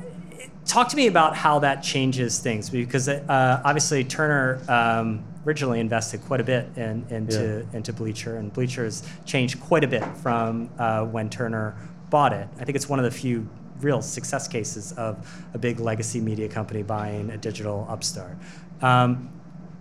talk 0.66 0.90
to 0.90 0.96
me 0.96 1.08
about 1.08 1.36
how 1.36 1.60
that 1.60 1.82
changes 1.82 2.40
things 2.40 2.70
because 2.70 3.10
uh, 3.10 3.62
obviously 3.66 4.04
Turner 4.04 4.60
um, 4.70 5.24
originally 5.46 5.80
invested 5.80 6.22
quite 6.26 6.40
a 6.40 6.44
bit 6.44 6.68
in, 6.76 7.04
into 7.10 7.66
into 7.74 7.92
Bleacher, 7.94 8.38
and 8.38 8.54
Bleacher 8.54 8.84
has 8.84 9.02
changed 9.26 9.60
quite 9.60 9.84
a 9.84 9.88
bit 9.88 10.04
from 10.18 10.70
uh, 10.78 11.04
when 11.06 11.30
Turner 11.30 11.76
bought 12.12 12.32
it. 12.34 12.48
I 12.60 12.64
think 12.66 12.76
it's 12.76 12.88
one 12.90 13.00
of 13.00 13.06
the 13.06 13.12
few 13.12 13.48
real 13.80 14.04
success 14.04 14.48
cases 14.48 14.92
of 14.94 15.28
a 15.56 15.58
big 15.58 15.80
legacy 15.80 16.22
media 16.22 16.48
company 16.48 16.84
buying 16.84 17.32
a 17.32 17.38
digital 17.38 17.88
upstart. 17.90 18.38
Um, 18.82 19.30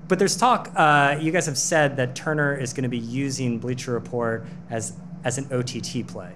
but 0.09 0.19
there's 0.19 0.37
talk. 0.37 0.71
Uh, 0.75 1.16
you 1.21 1.30
guys 1.33 1.47
have 1.47 1.57
said 1.59 1.97
that 1.97 2.14
Turner 2.16 2.54
is 2.54 2.73
going 2.73 2.83
to 2.83 2.88
be 2.88 2.99
using 2.99 3.59
Bleacher 3.59 3.92
Report 3.92 4.45
as 4.69 4.92
as 5.25 5.38
an 5.38 5.47
OTT 5.52 6.07
play. 6.07 6.33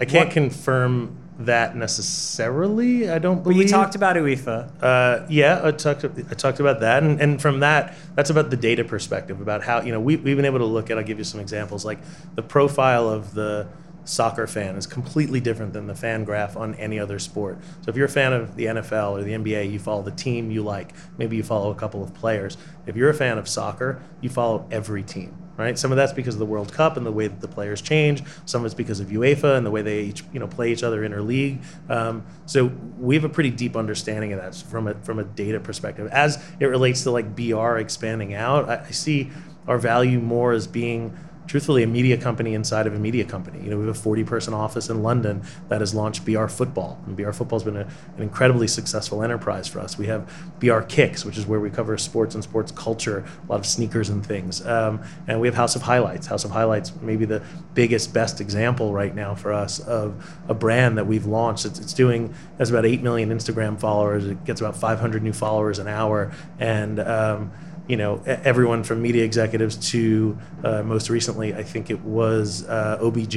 I 0.00 0.04
can't 0.04 0.26
What- 0.28 0.32
confirm 0.34 1.16
that 1.40 1.76
necessarily. 1.76 3.10
I 3.10 3.18
don't 3.18 3.36
Well, 3.36 3.44
believe. 3.44 3.62
you 3.62 3.68
talked 3.68 3.96
about 3.96 4.14
UEFA. 4.16 4.68
Uh, 4.80 5.26
yeah, 5.28 5.60
I 5.64 5.72
talked. 5.72 6.04
I 6.04 6.34
talked 6.34 6.60
about 6.60 6.78
that, 6.80 7.02
and, 7.02 7.20
and 7.20 7.42
from 7.42 7.58
that, 7.60 7.94
that's 8.14 8.30
about 8.30 8.50
the 8.50 8.56
data 8.56 8.84
perspective 8.84 9.40
about 9.40 9.64
how 9.64 9.80
you 9.80 9.90
know 9.92 9.98
we, 10.00 10.16
we've 10.16 10.36
been 10.36 10.44
able 10.44 10.60
to 10.60 10.64
look 10.64 10.90
at. 10.90 10.98
I'll 10.98 11.02
give 11.04 11.18
you 11.18 11.24
some 11.24 11.40
examples. 11.40 11.84
Like 11.84 11.98
the 12.36 12.42
profile 12.42 13.08
of 13.08 13.34
the 13.34 13.66
soccer 14.04 14.46
fan 14.46 14.76
is 14.76 14.86
completely 14.86 15.40
different 15.40 15.72
than 15.72 15.86
the 15.86 15.94
fan 15.94 16.24
graph 16.24 16.56
on 16.56 16.74
any 16.76 16.98
other 16.98 17.18
sport. 17.18 17.58
So 17.82 17.90
if 17.90 17.96
you're 17.96 18.06
a 18.06 18.10
fan 18.10 18.32
of 18.32 18.56
the 18.56 18.66
NFL 18.66 19.12
or 19.12 19.22
the 19.22 19.32
NBA, 19.32 19.70
you 19.70 19.78
follow 19.78 20.02
the 20.02 20.10
team 20.10 20.50
you 20.50 20.62
like. 20.62 20.92
Maybe 21.18 21.36
you 21.36 21.42
follow 21.42 21.70
a 21.70 21.74
couple 21.74 22.02
of 22.02 22.14
players. 22.14 22.56
If 22.86 22.96
you're 22.96 23.10
a 23.10 23.14
fan 23.14 23.38
of 23.38 23.48
soccer, 23.48 24.02
you 24.20 24.28
follow 24.28 24.66
every 24.70 25.02
team. 25.02 25.36
Right. 25.56 25.78
Some 25.78 25.92
of 25.92 25.96
that's 25.96 26.12
because 26.12 26.34
of 26.34 26.40
the 26.40 26.46
World 26.46 26.72
Cup 26.72 26.96
and 26.96 27.06
the 27.06 27.12
way 27.12 27.28
that 27.28 27.40
the 27.40 27.46
players 27.46 27.80
change. 27.80 28.24
Some 28.44 28.62
of 28.62 28.66
it's 28.66 28.74
because 28.74 28.98
of 28.98 29.06
UEFA 29.06 29.56
and 29.56 29.64
the 29.64 29.70
way 29.70 29.82
they 29.82 30.00
each, 30.00 30.24
you 30.32 30.40
know, 30.40 30.48
play 30.48 30.72
each 30.72 30.82
other 30.82 31.04
in 31.04 31.12
interleague. 31.12 31.62
Um, 31.88 32.26
so 32.44 32.72
we 32.98 33.14
have 33.14 33.22
a 33.22 33.28
pretty 33.28 33.50
deep 33.50 33.76
understanding 33.76 34.32
of 34.32 34.40
that 34.40 34.56
from 34.56 34.88
a 34.88 34.94
from 35.04 35.20
a 35.20 35.24
data 35.24 35.60
perspective. 35.60 36.08
As 36.10 36.44
it 36.58 36.66
relates 36.66 37.04
to 37.04 37.12
like 37.12 37.36
BR 37.36 37.76
expanding 37.76 38.34
out, 38.34 38.68
I, 38.68 38.86
I 38.86 38.90
see 38.90 39.30
our 39.68 39.78
value 39.78 40.18
more 40.18 40.52
as 40.52 40.66
being 40.66 41.16
truthfully 41.46 41.82
a 41.82 41.86
media 41.86 42.16
company 42.16 42.54
inside 42.54 42.86
of 42.86 42.94
a 42.94 42.98
media 42.98 43.24
company. 43.24 43.62
You 43.62 43.70
know, 43.70 43.78
we 43.78 43.86
have 43.86 43.96
a 43.96 43.98
40 43.98 44.24
person 44.24 44.54
office 44.54 44.88
in 44.88 45.02
London 45.02 45.42
that 45.68 45.80
has 45.80 45.94
launched 45.94 46.24
BR 46.24 46.46
Football. 46.46 46.98
And 47.06 47.16
BR 47.16 47.32
Football 47.32 47.58
has 47.58 47.64
been 47.64 47.76
a, 47.76 47.88
an 48.16 48.22
incredibly 48.22 48.68
successful 48.68 49.22
enterprise 49.22 49.68
for 49.68 49.80
us. 49.80 49.98
We 49.98 50.06
have 50.06 50.30
BR 50.60 50.80
Kicks, 50.80 51.24
which 51.24 51.36
is 51.36 51.46
where 51.46 51.60
we 51.60 51.70
cover 51.70 51.96
sports 51.98 52.34
and 52.34 52.42
sports 52.42 52.72
culture, 52.72 53.24
a 53.46 53.52
lot 53.52 53.60
of 53.60 53.66
sneakers 53.66 54.08
and 54.08 54.24
things. 54.24 54.64
Um, 54.66 55.02
and 55.26 55.40
we 55.40 55.46
have 55.48 55.54
House 55.54 55.76
of 55.76 55.82
Highlights. 55.82 56.26
House 56.26 56.44
of 56.44 56.50
Highlights, 56.50 56.92
maybe 57.02 57.24
the 57.24 57.42
biggest, 57.74 58.14
best 58.14 58.40
example 58.40 58.92
right 58.92 59.14
now 59.14 59.34
for 59.34 59.52
us 59.52 59.80
of 59.80 60.40
a 60.48 60.54
brand 60.54 60.98
that 60.98 61.06
we've 61.06 61.26
launched. 61.26 61.66
It's, 61.66 61.78
it's 61.78 61.92
doing, 61.92 62.34
has 62.58 62.70
about 62.70 62.86
8 62.86 63.02
million 63.02 63.30
Instagram 63.30 63.78
followers. 63.78 64.26
It 64.26 64.44
gets 64.44 64.60
about 64.60 64.76
500 64.76 65.22
new 65.22 65.32
followers 65.32 65.78
an 65.78 65.88
hour. 65.88 66.32
And, 66.58 67.00
um, 67.00 67.52
you 67.86 67.96
know, 67.98 68.22
everyone 68.24 68.82
from 68.82 69.02
media 69.02 69.24
executives 69.24 69.76
to 69.90 70.38
uh, 70.62 70.82
most 70.82 71.10
recently, 71.10 71.54
I 71.54 71.62
think 71.62 71.90
it 71.90 72.00
was 72.00 72.64
uh, 72.66 72.98
OBJ, 73.02 73.36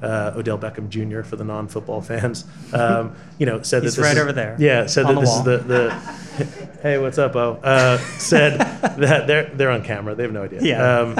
uh, 0.00 0.32
Odell 0.36 0.58
Beckham 0.58 0.88
Jr. 0.88 1.22
for 1.22 1.34
the 1.36 1.44
non-football 1.44 2.00
fans. 2.00 2.44
Um, 2.72 3.14
you 3.38 3.46
know, 3.46 3.62
said 3.62 3.82
He's 3.84 3.94
that 3.96 4.02
this 4.02 4.08
right 4.08 4.16
is- 4.16 4.22
over 4.22 4.32
there, 4.32 4.56
Yeah, 4.58 4.86
said 4.86 5.06
that 5.06 5.18
this 5.20 5.28
wall. 5.28 5.38
is 5.40 5.44
the, 5.44 5.58
the 5.58 6.78
hey, 6.82 6.98
what's 6.98 7.18
up, 7.18 7.34
oh? 7.36 7.60
Uh, 7.62 7.98
said 8.18 8.58
that 8.98 9.26
they're 9.28 9.44
they're 9.54 9.70
on 9.70 9.82
camera. 9.84 10.14
They 10.16 10.24
have 10.24 10.32
no 10.32 10.42
idea. 10.44 10.60
Yeah. 10.62 10.98
Um, 11.00 11.16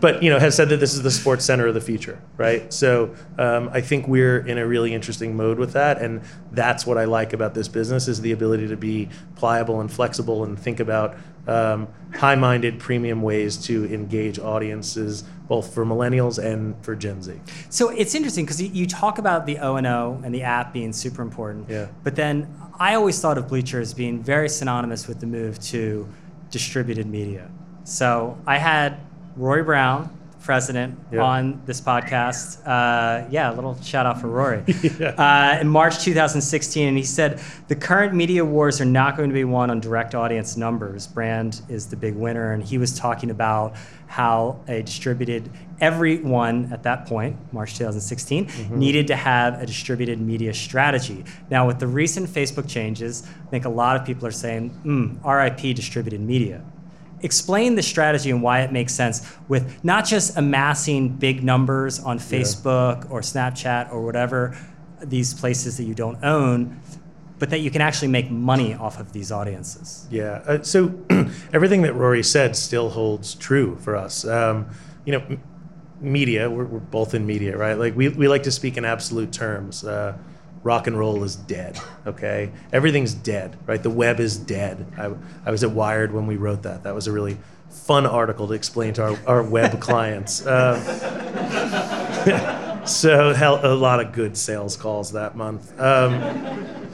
but 0.00 0.22
you 0.22 0.30
know, 0.30 0.38
has 0.38 0.54
said 0.54 0.70
that 0.70 0.78
this 0.78 0.94
is 0.94 1.02
the 1.02 1.10
sports 1.10 1.44
center 1.44 1.66
of 1.66 1.74
the 1.74 1.80
future, 1.80 2.18
right? 2.38 2.70
So 2.72 3.14
um, 3.38 3.68
I 3.72 3.80
think 3.82 4.08
we're 4.08 4.38
in 4.46 4.56
a 4.58 4.66
really 4.66 4.94
interesting 4.94 5.36
mode 5.36 5.58
with 5.58 5.72
that, 5.74 6.00
and 6.00 6.22
that's 6.52 6.86
what 6.86 6.96
I 6.98 7.04
like 7.04 7.32
about 7.34 7.52
this 7.54 7.68
business 7.68 8.08
is 8.08 8.20
the 8.22 8.32
ability 8.32 8.68
to 8.68 8.76
be 8.76 9.08
pliable 9.36 9.80
and 9.80 9.90
flexible 9.92 10.44
and 10.44 10.58
think 10.58 10.80
about 10.80 11.16
um, 11.46 11.88
high-minded, 12.14 12.78
premium 12.78 13.22
ways 13.22 13.56
to 13.66 13.92
engage 13.92 14.38
audiences, 14.38 15.24
both 15.48 15.72
for 15.74 15.84
millennials 15.84 16.38
and 16.42 16.74
for 16.84 16.94
Gen 16.94 17.22
Z. 17.22 17.34
So 17.70 17.88
it's 17.90 18.14
interesting 18.14 18.44
because 18.44 18.60
you, 18.60 18.68
you 18.68 18.86
talk 18.86 19.18
about 19.18 19.46
the 19.46 19.58
O 19.58 19.76
and 19.76 19.86
O 19.86 20.20
and 20.24 20.34
the 20.34 20.42
app 20.42 20.72
being 20.72 20.92
super 20.92 21.22
important. 21.22 21.68
Yeah. 21.68 21.88
But 22.04 22.16
then 22.16 22.52
I 22.78 22.94
always 22.94 23.20
thought 23.20 23.38
of 23.38 23.48
Bleacher 23.48 23.80
as 23.80 23.94
being 23.94 24.22
very 24.22 24.48
synonymous 24.48 25.08
with 25.08 25.20
the 25.20 25.26
move 25.26 25.58
to 25.64 26.08
distributed 26.50 27.06
media. 27.06 27.50
So 27.84 28.38
I 28.46 28.58
had 28.58 28.98
Rory 29.36 29.62
Brown, 29.62 30.16
president, 30.40 30.98
Yeah. 31.12 31.22
on 31.22 31.62
this 31.66 31.80
podcast. 31.80 32.58
Uh, 32.66 33.26
yeah, 33.30 33.52
a 33.52 33.54
little 33.54 33.80
shout 33.82 34.06
out 34.06 34.20
for 34.20 34.28
Rory. 34.28 34.62
uh, 35.00 35.58
in 35.60 35.68
March 35.68 36.02
2016, 36.02 36.88
and 36.88 36.96
he 36.96 37.02
said 37.04 37.40
the 37.68 37.76
current 37.76 38.14
media 38.14 38.44
wars 38.44 38.80
are 38.80 38.86
not 38.86 39.16
going 39.16 39.28
to 39.28 39.34
be 39.34 39.44
won 39.44 39.70
on 39.70 39.80
direct 39.80 40.14
audience 40.14 40.56
numbers. 40.56 41.06
Brand 41.06 41.60
is 41.68 41.86
the 41.86 41.96
big 41.96 42.14
winner, 42.14 42.52
and 42.52 42.62
he 42.62 42.78
was 42.78 42.98
talking 42.98 43.30
about 43.30 43.74
how 44.06 44.58
a 44.66 44.82
distributed 44.82 45.48
everyone 45.80 46.68
at 46.72 46.82
that 46.82 47.06
point, 47.06 47.36
March 47.52 47.76
2016, 47.78 48.48
needed 48.70 49.06
to 49.06 49.16
have 49.16 49.62
a 49.62 49.66
distributed 49.66 50.20
media 50.20 50.52
strategy. 50.52 51.24
Now, 51.48 51.66
with 51.66 51.78
the 51.78 51.86
recent 51.86 52.28
Facebook 52.28 52.68
changes, 52.68 53.26
I 53.46 53.50
think 53.50 53.64
a 53.66 53.68
lot 53.68 53.96
of 53.96 54.04
people 54.04 54.26
are 54.26 54.32
saying, 54.32 54.70
mm, 54.84 55.24
RIP 55.24 55.74
distributed 55.76 56.20
media 56.20 56.62
explain 57.22 57.74
the 57.74 57.82
strategy 57.82 58.30
and 58.30 58.42
why 58.42 58.62
it 58.62 58.72
makes 58.72 58.94
sense 58.94 59.26
with 59.48 59.82
not 59.84 60.04
just 60.04 60.36
amassing 60.36 61.08
big 61.08 61.42
numbers 61.42 61.98
on 62.00 62.18
Facebook 62.18 63.10
or 63.10 63.20
Snapchat 63.20 63.92
or 63.92 64.02
whatever 64.02 64.56
these 65.02 65.34
places 65.34 65.76
that 65.76 65.84
you 65.84 65.94
don't 65.94 66.22
own, 66.24 66.80
but 67.38 67.50
that 67.50 67.60
you 67.60 67.70
can 67.70 67.80
actually 67.80 68.08
make 68.08 68.30
money 68.30 68.74
off 68.74 69.00
of 69.00 69.12
these 69.12 69.32
audiences. 69.32 70.06
Yeah. 70.10 70.42
Uh, 70.46 70.62
so 70.62 70.88
everything 71.52 71.82
that 71.82 71.94
Rory 71.94 72.22
said 72.22 72.54
still 72.56 72.90
holds 72.90 73.34
true 73.34 73.76
for 73.76 73.96
us. 73.96 74.26
Um, 74.26 74.68
you 75.04 75.12
know, 75.12 75.20
m- 75.20 75.42
media, 76.00 76.50
we're, 76.50 76.64
we're 76.66 76.80
both 76.80 77.14
in 77.14 77.26
media, 77.26 77.56
right? 77.56 77.78
Like 77.78 77.96
we, 77.96 78.08
we 78.08 78.28
like 78.28 78.42
to 78.44 78.50
speak 78.50 78.76
in 78.76 78.84
absolute 78.84 79.32
terms. 79.32 79.84
Uh, 79.84 80.16
rock 80.62 80.86
and 80.86 80.98
roll 80.98 81.22
is 81.24 81.36
dead, 81.36 81.78
okay? 82.06 82.50
Everything's 82.72 83.14
dead, 83.14 83.56
right? 83.66 83.82
The 83.82 83.90
web 83.90 84.20
is 84.20 84.36
dead. 84.36 84.86
I, 84.98 85.12
I 85.46 85.50
was 85.50 85.64
at 85.64 85.70
Wired 85.70 86.12
when 86.12 86.26
we 86.26 86.36
wrote 86.36 86.62
that. 86.62 86.82
That 86.82 86.94
was 86.94 87.06
a 87.06 87.12
really 87.12 87.38
fun 87.70 88.04
article 88.04 88.48
to 88.48 88.54
explain 88.54 88.92
to 88.94 89.02
our, 89.02 89.18
our 89.26 89.42
web 89.42 89.80
clients. 89.80 90.46
Um, 90.46 90.80
so 92.86 93.32
hell, 93.32 93.60
a 93.62 93.74
lot 93.74 94.00
of 94.00 94.12
good 94.12 94.36
sales 94.36 94.76
calls 94.76 95.12
that 95.12 95.36
month. 95.36 95.78
Um, 95.80 96.88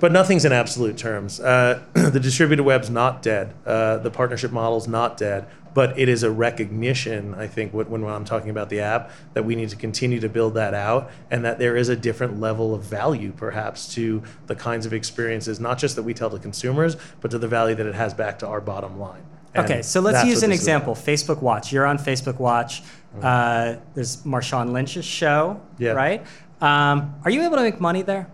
but 0.00 0.12
nothing's 0.12 0.44
in 0.44 0.52
absolute 0.52 0.98
terms. 0.98 1.40
Uh, 1.40 1.82
the 1.92 2.20
distributed 2.20 2.64
web's 2.64 2.90
not 2.90 3.22
dead. 3.22 3.54
Uh, 3.64 3.98
the 3.98 4.10
partnership 4.10 4.50
model's 4.50 4.88
not 4.88 5.16
dead. 5.16 5.46
But 5.78 5.96
it 5.96 6.08
is 6.08 6.24
a 6.24 6.30
recognition, 6.32 7.36
I 7.36 7.46
think, 7.46 7.72
when, 7.72 7.88
when 7.88 8.04
I'm 8.04 8.24
talking 8.24 8.50
about 8.50 8.68
the 8.68 8.80
app, 8.80 9.12
that 9.34 9.44
we 9.44 9.54
need 9.54 9.68
to 9.68 9.76
continue 9.76 10.18
to 10.18 10.28
build 10.28 10.54
that 10.54 10.74
out 10.74 11.08
and 11.30 11.44
that 11.44 11.60
there 11.60 11.76
is 11.76 11.88
a 11.88 11.94
different 11.94 12.40
level 12.40 12.74
of 12.74 12.82
value, 12.82 13.30
perhaps, 13.30 13.94
to 13.94 14.20
the 14.48 14.56
kinds 14.56 14.86
of 14.86 14.92
experiences, 14.92 15.60
not 15.60 15.78
just 15.78 15.94
that 15.94 16.02
we 16.02 16.14
tell 16.14 16.30
to 16.30 16.38
consumers, 16.40 16.96
but 17.20 17.30
to 17.30 17.38
the 17.38 17.46
value 17.46 17.76
that 17.76 17.86
it 17.86 17.94
has 17.94 18.12
back 18.12 18.40
to 18.40 18.46
our 18.48 18.60
bottom 18.60 18.98
line. 18.98 19.22
And 19.54 19.64
Okay, 19.66 19.82
so 19.82 20.00
let's 20.00 20.26
use 20.26 20.42
an 20.42 20.50
example. 20.50 20.96
Facebook 20.96 21.42
Watch. 21.42 21.72
You're 21.72 21.86
on 21.86 21.96
Facebook 21.96 22.40
Watch. 22.40 22.82
Uh, 23.22 23.76
there's 23.94 24.16
Marshawn 24.24 24.72
Lynch's 24.72 25.04
show, 25.04 25.60
Yeah. 25.78 25.92
right? 25.92 26.26
Um, 26.60 27.14
are 27.24 27.30
you 27.30 27.42
able 27.42 27.56
to 27.56 27.62
make 27.62 27.80
money 27.80 28.02
there? 28.02 28.26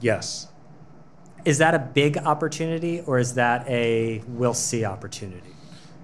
Yes. 0.00 0.46
Is 1.44 1.58
that 1.58 1.74
a 1.74 1.80
big 1.80 2.18
opportunity 2.18 3.00
or 3.04 3.18
is 3.18 3.34
that 3.34 3.68
a 3.68 4.22
we'll 4.28 4.54
see 4.54 4.84
opportunity? 4.84 5.48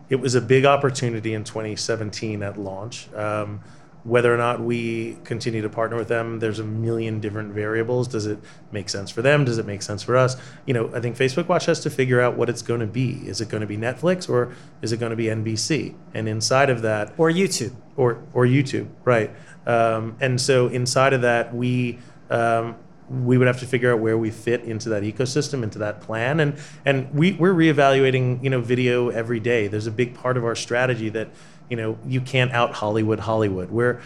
It 0.08 0.16
was 0.16 0.34
a 0.34 0.40
big 0.40 0.64
opportunity 0.64 1.34
in 1.34 1.44
2017 1.44 2.42
at 2.42 2.58
launch. 2.58 3.12
Um, 3.14 3.60
whether 4.04 4.32
or 4.32 4.38
not 4.38 4.60
we 4.60 5.18
continue 5.24 5.60
to 5.60 5.68
partner 5.68 5.96
with 5.96 6.08
them, 6.08 6.38
there's 6.38 6.60
a 6.60 6.64
million 6.64 7.20
different 7.20 7.52
variables. 7.52 8.08
Does 8.08 8.26
it 8.26 8.38
make 8.72 8.88
sense 8.88 9.10
for 9.10 9.22
them? 9.22 9.44
Does 9.44 9.58
it 9.58 9.66
make 9.66 9.82
sense 9.82 10.02
for 10.02 10.16
us? 10.16 10.36
You 10.66 10.72
know, 10.72 10.90
I 10.94 11.00
think 11.00 11.16
Facebook 11.16 11.48
Watch 11.48 11.66
has 11.66 11.80
to 11.80 11.90
figure 11.90 12.20
out 12.20 12.36
what 12.36 12.48
it's 12.48 12.62
going 12.62 12.80
to 12.80 12.86
be. 12.86 13.28
Is 13.28 13.40
it 13.40 13.48
going 13.48 13.60
to 13.60 13.66
be 13.66 13.76
Netflix 13.76 14.28
or 14.28 14.54
is 14.80 14.92
it 14.92 15.00
going 15.00 15.10
to 15.10 15.16
be 15.16 15.24
NBC? 15.24 15.94
And 16.14 16.28
inside 16.28 16.70
of 16.70 16.82
that, 16.82 17.12
Or 17.18 17.30
YouTube? 17.30 17.74
or 17.96 18.22
or 18.32 18.46
YouTube, 18.46 18.88
right? 19.04 19.30
Um, 19.66 20.16
and 20.20 20.40
so 20.40 20.68
inside 20.68 21.12
of 21.12 21.22
that, 21.22 21.54
we 21.54 21.98
um, 22.30 22.76
we 23.10 23.38
would 23.38 23.46
have 23.46 23.60
to 23.60 23.66
figure 23.66 23.92
out 23.92 24.00
where 24.00 24.18
we 24.18 24.30
fit 24.30 24.62
into 24.62 24.88
that 24.90 25.02
ecosystem, 25.02 25.62
into 25.62 25.78
that 25.78 26.00
plan, 26.00 26.40
and 26.40 26.58
and 26.84 27.12
we 27.14 27.32
we're 27.32 27.54
reevaluating 27.54 28.42
you 28.42 28.50
know 28.50 28.60
video 28.60 29.08
every 29.08 29.40
day. 29.40 29.66
There's 29.66 29.86
a 29.86 29.92
big 29.92 30.14
part 30.14 30.36
of 30.36 30.44
our 30.44 30.54
strategy 30.54 31.08
that 31.10 31.28
you 31.70 31.76
know 31.76 31.98
you 32.06 32.20
can't 32.20 32.52
out 32.52 32.74
Hollywood 32.74 33.20
Hollywood. 33.20 33.70
We're 33.70 34.00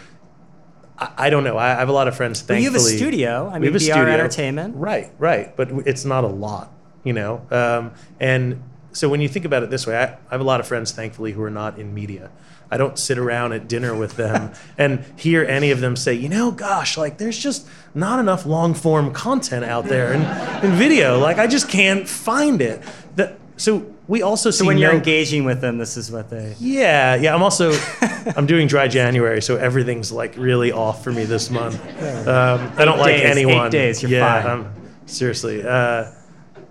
I, 0.97 1.11
I 1.17 1.29
don't 1.29 1.43
know. 1.43 1.57
I, 1.57 1.75
I 1.75 1.79
have 1.79 1.89
a 1.89 1.93
lot 1.93 2.07
of 2.07 2.15
friends. 2.15 2.41
But 2.41 2.57
you 2.57 2.65
have 2.65 2.75
a 2.75 2.79
studio. 2.79 3.49
I 3.49 3.59
we 3.59 3.67
mean, 3.67 3.73
have 3.73 3.81
a 3.81 3.85
BR 3.85 3.91
studio. 3.91 4.13
Entertainment. 4.13 4.75
Right, 4.75 5.11
right. 5.19 5.55
But 5.55 5.71
it's 5.85 6.05
not 6.05 6.23
a 6.23 6.27
lot, 6.27 6.71
you 7.03 7.13
know. 7.13 7.45
Um, 7.51 7.93
and 8.19 8.63
so 8.91 9.09
when 9.09 9.21
you 9.21 9.27
think 9.27 9.45
about 9.45 9.63
it 9.63 9.69
this 9.69 9.87
way, 9.87 9.97
I, 9.97 10.03
I 10.03 10.31
have 10.31 10.41
a 10.41 10.45
lot 10.45 10.59
of 10.59 10.67
friends, 10.67 10.91
thankfully, 10.91 11.31
who 11.31 11.43
are 11.43 11.49
not 11.49 11.79
in 11.79 11.93
media. 11.93 12.31
I 12.73 12.77
don't 12.77 12.97
sit 12.97 13.17
around 13.19 13.53
at 13.53 13.67
dinner 13.67 13.95
with 13.95 14.15
them 14.15 14.51
and 14.77 15.05
hear 15.15 15.43
any 15.45 15.69
of 15.71 15.79
them 15.79 15.95
say, 15.95 16.13
you 16.15 16.27
know, 16.27 16.49
gosh, 16.51 16.97
like 16.97 17.17
there's 17.19 17.37
just 17.37 17.67
not 17.93 18.19
enough 18.19 18.45
long 18.45 18.73
form 18.73 19.13
content 19.13 19.63
out 19.63 19.85
there 19.85 20.11
in, 20.13 20.21
in 20.65 20.75
video. 20.77 21.19
Like 21.19 21.37
I 21.37 21.45
just 21.47 21.69
can't 21.69 22.07
find 22.09 22.61
it. 22.61 22.81
That, 23.15 23.37
so 23.57 23.85
we 24.07 24.23
also 24.23 24.49
see 24.49 24.59
So 24.59 24.65
when 24.65 24.79
you're 24.79 24.91
engaging 24.91 25.45
with 25.45 25.61
them, 25.61 25.77
this 25.77 25.95
is 25.95 26.11
what 26.11 26.29
they. 26.29 26.55
yeah, 26.59 27.15
yeah. 27.15 27.35
I'm 27.35 27.43
also 27.43 27.71
I'm 28.35 28.47
doing 28.47 28.67
dry 28.67 28.87
January, 28.87 29.41
so 29.41 29.55
everything's 29.57 30.11
like 30.11 30.35
really 30.35 30.71
off 30.71 31.03
for 31.03 31.11
me 31.11 31.25
this 31.25 31.49
month. 31.51 31.79
Um, 32.27 32.73
I 32.77 32.83
don't 32.85 32.97
like 32.97 33.15
days, 33.17 33.21
eight 33.37 33.45
anyone. 33.45 33.69
days, 33.71 34.01
you're 34.01 34.11
yeah, 34.11 34.41
fine. 34.41 34.49
I'm- 34.49 34.73
seriously. 35.05 35.63
Uh, 35.63 36.11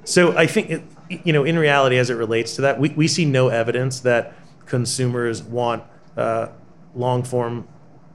so 0.05 0.37
I 0.37 0.47
think 0.47 0.71
it, 0.71 0.83
you 1.25 1.33
know, 1.33 1.45
in 1.45 1.59
reality, 1.59 1.97
as 1.99 2.11
it 2.11 2.15
relates 2.15 2.57
to 2.57 2.63
that, 2.63 2.81
we, 2.81 2.89
we 2.91 3.07
see 3.07 3.25
no 3.25 3.49
evidence 3.49 4.01
that 4.01 4.35
consumers 4.67 5.43
want 5.43 5.85
uh, 6.17 6.49
long 6.95 7.23
form 7.23 7.67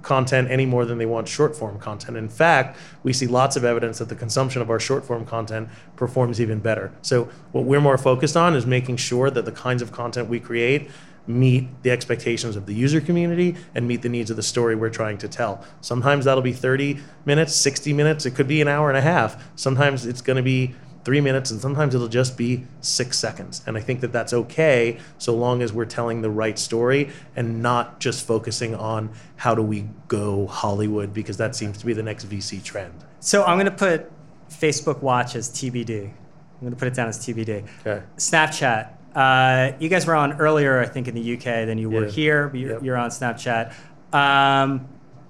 content 0.04 0.50
any 0.50 0.66
more 0.66 0.86
than 0.86 0.98
they 0.98 1.06
want 1.06 1.28
short 1.28 1.56
form 1.56 1.78
content. 1.80 2.16
In 2.16 2.30
fact, 2.30 2.78
we 3.04 3.12
see 3.12 3.28
lots 3.28 3.56
of 3.56 3.66
evidence 3.66 4.00
that 4.00 4.08
the 4.08 4.16
consumption 4.16 4.62
of 4.62 4.70
our 4.70 4.80
short 4.80 5.04
form 5.04 5.26
content 5.26 5.68
performs 5.96 6.40
even 6.40 6.60
better. 6.60 6.92
So, 7.02 7.26
what 7.52 7.66
we're 7.66 7.82
more 7.82 7.98
focused 7.98 8.38
on 8.38 8.56
is 8.56 8.66
making 8.66 8.98
sure 8.98 9.30
that 9.30 9.46
the 9.46 9.52
kinds 9.52 9.82
of 9.82 9.92
content 9.92 10.30
we 10.30 10.40
create 10.40 10.90
meet 11.28 11.68
the 11.84 11.92
expectations 11.92 12.56
of 12.56 12.66
the 12.66 12.74
user 12.74 13.02
community 13.02 13.56
and 13.76 13.86
meet 13.86 14.02
the 14.02 14.10
needs 14.10 14.30
of 14.30 14.38
the 14.38 14.44
story 14.44 14.76
we're 14.76 14.90
trying 14.90 15.18
to 15.18 15.28
tell. 15.28 15.64
Sometimes 15.82 16.24
that'll 16.24 16.42
be 16.42 16.54
30 16.54 17.00
minutes, 17.26 17.54
60 17.54 17.92
minutes, 17.94 18.26
it 18.26 18.32
could 18.32 18.48
be 18.48 18.62
an 18.62 18.70
hour 18.70 18.88
and 18.90 18.98
a 18.98 19.02
half. 19.02 19.44
Sometimes 19.58 20.06
it's 20.06 20.22
going 20.22 20.38
to 20.38 20.44
be 20.44 20.74
three 21.08 21.22
minutes, 21.22 21.52
and 21.52 21.62
sometimes 21.62 21.96
it'll 21.96 22.10
just 22.10 22.36
be 22.38 22.66
six 22.82 23.18
seconds. 23.18 23.64
And 23.66 23.78
I 23.78 23.80
think 23.80 24.02
that 24.02 24.12
that's 24.12 24.34
okay 24.34 24.98
so 25.18 25.34
long 25.34 25.62
as 25.62 25.72
we're 25.72 25.86
telling 25.86 26.22
the 26.22 26.30
right 26.30 26.60
story 26.60 27.12
and 27.34 27.62
not 27.64 28.02
just 28.02 28.28
focusing 28.28 28.76
on 28.76 29.10
how 29.38 29.56
do 29.56 29.62
we 29.62 29.88
go 30.10 30.48
Hollywood 30.48 31.14
because 31.14 31.38
that 31.38 31.56
seems 31.56 31.78
to 31.78 31.86
be 31.86 31.94
the 31.94 32.04
next 32.04 32.26
VC 32.30 32.62
trend. 32.62 32.94
So 33.22 33.46
I'm 33.46 33.56
going 33.58 33.72
to 33.72 33.72
put 33.72 34.12
Facebook 34.50 35.02
Watch 35.02 35.38
as 35.38 35.48
TBD. 35.50 36.08
I'm 36.08 36.60
going 36.60 36.74
to 36.74 36.78
put 36.78 36.90
it 36.90 36.94
down 36.94 37.08
as 37.08 37.18
TBD. 37.20 37.66
Okay. 37.86 38.04
Snapchat. 38.18 38.90
Uh, 39.16 39.78
you 39.80 39.88
guys 39.88 40.06
were 40.06 40.14
on 40.16 40.34
earlier, 40.42 40.82
I 40.82 40.88
think, 40.88 41.08
in 41.08 41.16
the 41.16 41.34
UK 41.38 41.66
than 41.66 41.78
you 41.78 41.90
were 41.90 42.04
Yeah. 42.08 42.12
here. 42.12 42.48
But 42.50 42.60
you're, 42.60 42.72
Yep. 42.74 42.84
you're 42.84 42.98
on 42.98 43.12
Snapchat. 43.12 43.72
Um, 44.12 44.86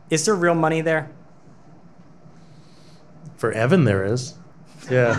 is 0.09 0.25
there 0.25 0.33
real 0.33 0.55
money 0.55 0.81
there? 0.81 1.11
For 3.37 3.51
Evan, 3.51 3.83
there 3.83 4.03
is. 4.03 4.33
Yeah. 4.91 5.11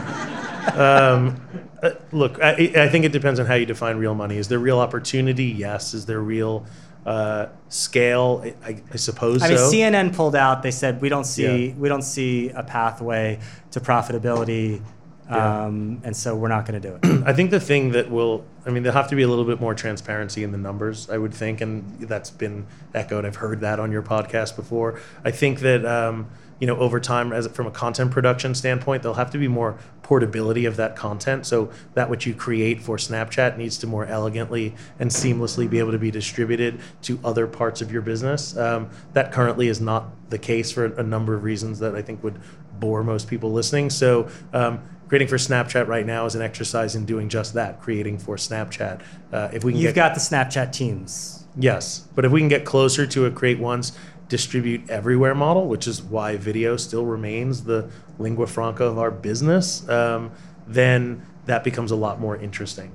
um, 0.74 1.40
uh, 1.82 1.90
look, 2.12 2.40
I, 2.42 2.72
I 2.76 2.88
think 2.88 3.04
it 3.04 3.12
depends 3.12 3.38
on 3.40 3.46
how 3.46 3.54
you 3.54 3.66
define 3.66 3.96
real 3.98 4.14
money. 4.14 4.36
Is 4.36 4.48
there 4.48 4.58
real 4.58 4.80
opportunity? 4.80 5.44
Yes. 5.44 5.94
Is 5.94 6.06
there 6.06 6.20
real 6.20 6.66
uh, 7.06 7.46
scale? 7.68 8.44
I, 8.64 8.82
I, 8.92 8.96
suppose 8.96 9.42
I 9.42 9.48
mean, 9.48 9.58
so. 9.58 9.70
CNN 9.70 10.14
pulled 10.14 10.34
out. 10.36 10.62
They 10.62 10.70
said 10.70 11.00
we 11.00 11.08
don't 11.08 11.24
see 11.24 11.68
Yeah. 11.68 11.74
we 11.74 11.88
don't 11.88 12.02
see 12.02 12.50
a 12.50 12.62
pathway 12.62 13.38
to 13.70 13.80
profitability, 13.80 14.82
Yeah. 15.30 15.66
um, 15.66 16.00
and 16.04 16.16
so 16.16 16.34
we're 16.34 16.48
not 16.48 16.66
going 16.66 16.80
to 16.82 16.88
do 16.88 16.98
it. 17.00 17.22
I 17.26 17.32
think 17.32 17.50
the 17.50 17.60
thing 17.60 17.92
that 17.92 18.10
will, 18.10 18.44
I 18.66 18.70
mean, 18.70 18.82
there'll 18.82 18.96
have 18.98 19.10
to 19.10 19.16
be 19.16 19.22
a 19.22 19.28
little 19.28 19.44
bit 19.44 19.60
more 19.60 19.74
transparency 19.74 20.42
in 20.42 20.50
the 20.52 20.58
numbers, 20.58 21.08
I 21.08 21.18
would 21.18 21.32
think, 21.34 21.60
and 21.60 22.00
that's 22.00 22.30
been 22.30 22.66
echoed. 22.94 23.24
I've 23.24 23.36
heard 23.36 23.60
that 23.60 23.78
on 23.78 23.92
your 23.92 24.02
podcast 24.02 24.56
before. 24.56 25.00
I 25.24 25.30
think 25.30 25.60
that, 25.60 25.86
um, 25.86 26.28
you 26.60 26.66
know, 26.66 26.76
over 26.76 26.98
time, 26.98 27.32
as 27.32 27.46
from 27.48 27.66
a 27.66 27.70
content 27.70 28.10
production 28.10 28.54
standpoint, 28.54 29.02
there'll 29.02 29.14
have 29.14 29.30
to 29.30 29.38
be 29.38 29.48
more 29.48 29.78
portability 30.02 30.64
of 30.64 30.76
that 30.76 30.96
content. 30.96 31.46
So 31.46 31.70
that 31.94 32.10
which 32.10 32.26
you 32.26 32.34
create 32.34 32.80
for 32.80 32.96
Snapchat 32.96 33.56
needs 33.56 33.78
to 33.78 33.86
more 33.86 34.06
elegantly 34.06 34.74
and 34.98 35.10
seamlessly 35.10 35.68
be 35.68 35.78
able 35.78 35.92
to 35.92 35.98
be 35.98 36.10
distributed 36.10 36.80
to 37.02 37.20
other 37.24 37.46
parts 37.46 37.80
of 37.80 37.92
your 37.92 38.02
business. 38.02 38.56
Um, 38.56 38.90
that 39.12 39.32
currently 39.32 39.68
is 39.68 39.80
not 39.80 40.06
the 40.30 40.38
case 40.38 40.70
for 40.72 40.86
a 40.86 41.02
number 41.02 41.34
of 41.34 41.44
reasons 41.44 41.78
that 41.78 41.94
I 41.94 42.02
think 42.02 42.24
would 42.24 42.40
bore 42.80 43.04
most 43.04 43.28
people 43.28 43.52
listening. 43.52 43.90
So 43.90 44.28
um, 44.52 44.80
creating 45.08 45.28
for 45.28 45.36
Snapchat 45.36 45.86
right 45.86 46.06
now 46.06 46.26
is 46.26 46.34
an 46.34 46.42
exercise 46.42 46.94
in 46.94 47.04
doing 47.04 47.28
just 47.28 47.54
that, 47.54 47.80
creating 47.80 48.18
for 48.18 48.36
Snapchat. 48.36 49.02
Uh, 49.32 49.48
if 49.52 49.64
we 49.64 49.72
can 49.72 49.80
You've 49.80 49.94
get 49.94 50.08
got 50.10 50.14
the 50.14 50.20
Snapchat 50.20 50.72
teams. 50.72 51.44
yes, 51.56 52.06
but 52.14 52.24
if 52.24 52.32
we 52.32 52.40
can 52.40 52.48
get 52.48 52.64
closer 52.64 53.06
to 53.06 53.26
a 53.26 53.30
create 53.30 53.58
once, 53.58 53.92
distribute 54.28 54.88
everywhere 54.90 55.34
model, 55.34 55.66
which 55.68 55.86
is 55.86 56.02
why 56.02 56.36
video 56.36 56.76
still 56.76 57.06
remains 57.06 57.64
the 57.64 57.90
lingua 58.18 58.46
franca 58.46 58.84
of 58.84 58.98
our 58.98 59.10
business, 59.10 59.88
um, 59.88 60.30
then 60.66 61.24
that 61.46 61.64
becomes 61.64 61.90
a 61.90 61.96
lot 61.96 62.20
more 62.20 62.36
interesting. 62.36 62.92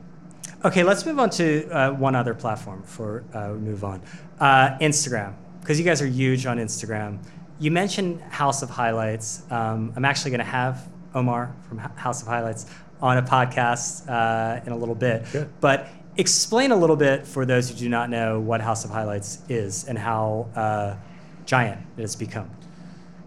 Okay, 0.63 0.83
let's 0.83 1.05
move 1.05 1.19
on 1.19 1.29
to 1.31 1.67
uh, 1.69 1.91
one 1.91 2.15
other 2.15 2.33
platform 2.33 2.83
for 2.83 3.23
uh, 3.33 3.49
move 3.49 3.83
on. 3.83 4.01
Uh, 4.39 4.77
Instagram, 4.79 5.33
because 5.59 5.77
you 5.79 5.85
guys 5.85 6.01
are 6.01 6.07
huge 6.07 6.45
on 6.45 6.57
Instagram. 6.57 7.19
You 7.59 7.71
mentioned 7.71 8.21
House 8.21 8.61
of 8.61 8.69
Highlights. 8.69 9.43
Um, 9.49 9.93
I'm 9.95 10.05
actually 10.05 10.31
going 10.31 10.39
to 10.39 10.45
have 10.45 10.87
Omar 11.13 11.53
from 11.67 11.79
House 11.79 12.21
of 12.21 12.27
Highlights 12.27 12.65
on 13.01 13.17
a 13.17 13.21
podcast 13.21 14.09
uh, 14.09 14.61
in 14.65 14.71
a 14.71 14.77
little 14.77 14.95
bit. 14.95 15.25
Good. 15.31 15.49
But 15.59 15.89
explain 16.15 16.71
a 16.71 16.75
little 16.75 16.95
bit 16.95 17.25
for 17.25 17.45
those 17.45 17.69
who 17.69 17.75
do 17.75 17.89
not 17.89 18.09
know 18.09 18.39
what 18.39 18.61
House 18.61 18.85
of 18.85 18.91
Highlights 18.91 19.39
is 19.49 19.85
and 19.85 19.97
how 19.97 20.47
uh, 20.55 20.95
giant 21.45 21.81
it 21.97 22.01
has 22.01 22.15
become. 22.15 22.49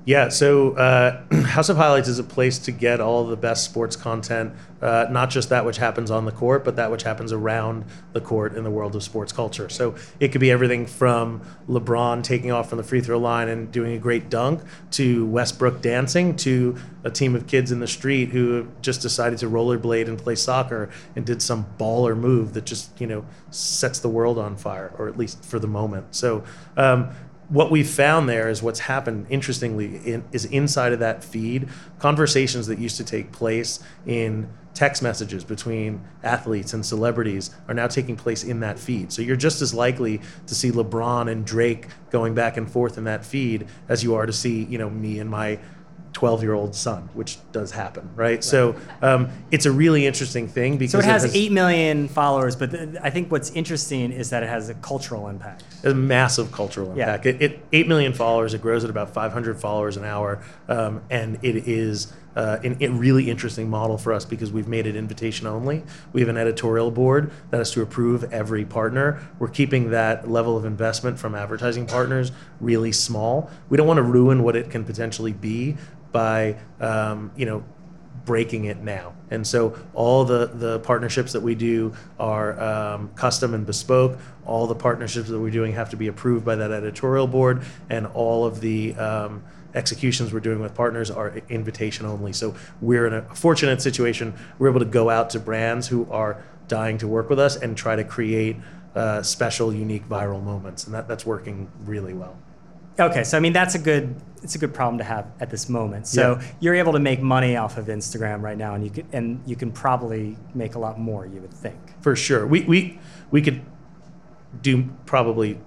Yeah, 0.07 0.29
so 0.29 0.75
uh, 0.75 1.25
House 1.47 1.69
of 1.69 1.77
Highlights 1.77 2.07
is 2.07 2.21
a 2.21 2.25
place 2.25 2.61
to 2.61 2.71
get 2.71 3.01
all 3.01 3.27
the 3.27 3.37
best 3.37 3.65
sports 3.65 3.97
content, 3.97 4.53
uh, 4.81 5.07
not 5.11 5.31
just 5.31 5.49
that 5.49 5.65
which 5.65 5.79
happens 5.79 6.13
on 6.13 6.25
the 6.27 6.31
court, 6.31 6.65
but 6.65 6.77
that 6.77 6.93
which 6.93 7.03
happens 7.03 7.33
around 7.33 7.85
the 8.13 8.21
court 8.21 8.55
in 8.55 8.63
the 8.63 8.71
world 8.71 8.95
of 8.95 9.03
sports 9.03 9.33
culture. 9.33 9.69
So 9.69 9.97
it 10.21 10.29
could 10.29 10.41
be 10.41 10.53
everything 10.53 10.87
from 10.87 11.43
LeBron 11.69 12.23
taking 12.23 12.53
off 12.53 12.69
from 12.69 12.79
the 12.79 12.85
free 12.85 13.01
throw 13.01 13.19
line 13.19 13.49
and 13.49 13.73
doing 13.73 13.95
a 13.95 13.99
great 13.99 14.31
dunk, 14.31 14.63
to 14.93 15.27
Westbrook 15.27 15.83
dancing, 15.83 16.37
to 16.37 16.77
a 17.03 17.11
team 17.11 17.35
of 17.35 17.49
kids 17.49 17.73
in 17.73 17.81
the 17.81 17.89
street 17.89 18.29
who 18.29 18.69
just 18.83 19.03
decided 19.03 19.41
to 19.41 19.51
rollerblade 19.51 20.07
and 20.07 20.19
play 20.19 20.37
soccer 20.37 20.89
and 21.17 21.27
did 21.27 21.43
some 21.43 21.67
baller 21.81 22.17
move 22.17 22.55
that 22.55 22.65
just 22.65 23.01
you 23.01 23.09
know 23.09 23.27
sets 23.51 23.99
the 23.99 24.09
world 24.09 24.39
on 24.39 24.57
fire, 24.57 24.95
or 24.99 25.09
at 25.09 25.19
least 25.19 25.45
for 25.45 25.59
the 25.59 25.69
moment. 25.69 26.15
So. 26.15 26.45
Um, 26.77 27.11
what 27.49 27.71
we've 27.71 27.89
found 27.89 28.29
there 28.29 28.49
is 28.49 28.63
what's 28.63 28.81
happened 28.81 29.27
interestingly 29.31 29.97
in, 29.99 30.25
is 30.33 30.45
inside 30.47 30.93
of 30.93 30.99
that 30.99 31.23
feed 31.23 31.69
conversations 31.99 32.67
that 32.67 32.79
used 32.79 32.97
to 32.97 33.05
take 33.05 33.31
place 33.33 33.81
in 34.05 34.49
text 34.75 35.03
messages 35.03 35.43
between 35.43 36.05
athletes 36.23 36.75
and 36.75 36.85
celebrities 36.85 37.51
are 37.67 37.73
now 37.73 37.87
taking 37.87 38.15
place 38.15 38.45
in 38.45 38.61
that 38.61 38.79
feed. 38.79 39.11
So 39.11 39.23
you're 39.23 39.37
just 39.37 39.63
as 39.63 39.73
likely 39.73 40.21
to 40.47 40.55
see 40.55 40.71
lebron 40.71 41.31
and 41.31 41.47
drake 41.47 41.87
going 42.11 42.35
back 42.35 42.59
and 42.59 42.71
forth 42.71 42.99
in 42.99 43.05
that 43.05 43.25
feed 43.25 43.67
as 43.89 44.05
you 44.05 44.15
are 44.17 44.27
to 44.27 44.33
see 44.33 44.65
you 44.65 44.77
know 44.77 44.91
me 44.91 45.19
and 45.19 45.31
my 45.31 45.59
12 46.17 46.43
year 46.43 46.55
old 46.55 46.75
son 46.75 47.11
which 47.13 47.37
does 47.53 47.71
happen 47.73 48.09
right, 48.17 48.43
so 48.43 48.75
um, 49.03 49.29
it's 49.51 49.67
a 49.67 49.71
really 49.71 50.07
interesting 50.07 50.49
thing 50.49 50.79
because 50.79 50.93
So 50.93 50.99
it 51.01 51.05
has 51.05 51.37
8 51.37 51.53
million 51.53 52.09
followers, 52.09 52.57
but 52.57 52.71
th- 52.71 52.89
I 53.03 53.11
think 53.11 53.31
what's 53.31 53.51
interesting 53.51 54.13
is 54.13 54.31
that 54.31 54.43
it 54.43 54.49
has 54.49 54.71
a 54.71 54.75
cultural 54.77 55.29
impact. 55.29 55.65
a 55.85 55.93
massive 55.93 56.51
cultural 56.53 56.95
Yeah. 56.97 57.05
impact. 57.17 57.27
It, 57.27 57.43
it 57.43 57.61
eight 57.71 57.87
million 57.87 58.15
followers. 58.15 58.55
It 58.55 58.63
grows 58.63 58.83
at 58.83 58.89
about 58.89 59.13
500 59.13 59.61
followers 59.61 59.99
an 59.99 60.05
hour, 60.07 60.43
um, 60.69 61.03
and 61.11 61.39
it 61.43 61.69
is 61.69 62.15
uh, 62.35 62.59
an, 62.65 62.77
a 62.83 62.89
really 62.89 63.31
interesting 63.31 63.69
model 63.71 63.97
for 63.97 64.13
us 64.13 64.27
because 64.27 64.53
we've 64.53 64.69
made 64.69 64.87
it 64.87 64.95
invitation 64.95 65.47
only. 65.47 65.83
We 66.13 66.21
have 66.21 66.29
an 66.29 66.37
editorial 66.37 66.91
board 66.91 67.31
that 67.51 67.57
has 67.59 67.71
to 67.73 67.81
approve 67.83 68.25
every 68.31 68.65
partner. 68.67 69.21
We're 69.39 69.49
keeping 69.49 69.89
that 69.91 70.31
level 70.31 70.55
of 70.57 70.65
investment 70.67 71.19
from 71.19 71.35
advertising 71.35 71.87
partners 71.87 72.33
really 72.61 72.93
small. 72.93 73.49
We 73.71 73.79
don't 73.79 73.87
want 73.87 73.97
to 73.99 74.03
ruin 74.03 74.43
what 74.43 74.55
it 74.55 74.69
can 74.71 74.85
potentially 74.85 75.33
be 75.33 75.77
by 76.17 76.57
um, 76.81 77.31
you 77.37 77.45
know 77.45 77.63
breaking 78.25 78.65
it 78.65 78.79
now. 78.79 79.13
And 79.31 79.47
so 79.47 79.79
all 79.93 80.25
the, 80.25 80.47
the 80.47 80.81
partnerships 80.81 81.33
that 81.35 81.43
we 81.43 81.55
do 81.55 81.95
are 82.19 82.59
um, 82.59 83.11
custom 83.15 83.53
and 83.53 83.67
bespoke. 83.67 84.19
All 84.47 84.67
the 84.67 84.75
partnerships 84.75 85.29
that 85.29 85.39
we're 85.39 85.51
doing 85.51 85.75
have 85.75 85.91
to 85.91 85.97
be 85.97 86.09
approved 86.09 86.45
by 86.45 86.57
that 86.57 86.73
editorial 86.73 87.27
board, 87.27 87.63
and 87.91 88.07
all 88.07 88.47
of 88.47 88.63
the 88.63 88.95
um, 88.95 89.45
executions 89.75 90.33
we're 90.33 90.41
doing 90.41 90.59
with 90.59 90.75
partners 90.75 91.11
are 91.11 91.35
invitation 91.51 92.07
only. 92.07 92.33
So 92.33 92.55
we're 92.81 93.07
in 93.07 93.13
a 93.13 93.23
fortunate 93.35 93.83
situation. 93.83 94.33
We're 94.59 94.71
able 94.71 94.81
to 94.81 94.87
go 94.87 95.11
out 95.11 95.29
to 95.31 95.39
brands 95.39 95.87
who 95.87 96.11
are 96.11 96.43
dying 96.67 96.97
to 96.99 97.07
work 97.07 97.29
with 97.29 97.39
us 97.39 97.57
and 97.57 97.77
try 97.77 97.95
to 97.95 98.05
create 98.05 98.57
uh, 98.95 99.23
special, 99.23 99.75
unique 99.75 100.09
viral 100.09 100.43
moments, 100.43 100.87
and 100.87 100.95
that, 100.95 101.07
that's 101.09 101.27
working 101.27 101.71
really 101.85 102.15
well. 102.15 102.39
Okay, 102.99 103.25
so 103.25 103.37
I 103.37 103.41
mean 103.41 103.53
that's 103.53 103.75
a 103.75 103.79
good 103.79 104.15
it's 104.43 104.55
a 104.55 104.59
good 104.59 104.73
problem 104.75 104.99
to 104.99 105.05
have 105.05 105.27
at 105.41 105.51
this 105.51 105.69
moment. 105.69 106.07
So 106.07 106.39
Yeah. 106.41 106.47
you're 106.61 106.75
able 106.75 106.93
to 106.93 106.99
make 107.01 107.21
money 107.21 107.57
off 107.57 107.79
of 107.79 107.87
Instagram 107.87 108.43
right 108.43 108.57
now, 108.57 108.75
and 108.75 108.85
you 108.85 108.91
can 108.91 109.07
and 109.13 109.41
you 109.47 109.57
can 109.57 109.71
probably 109.73 110.37
make 110.55 110.75
a 110.75 110.79
lot 110.79 110.99
more. 110.99 111.27
You 111.27 111.41
would 111.41 111.53
think. 111.53 111.77
For 112.01 112.17
sure. 112.17 112.47
We 112.47 112.63
we 112.63 112.99
we 113.31 113.43
could 113.43 113.63
do 114.63 114.89
probably 115.05 115.59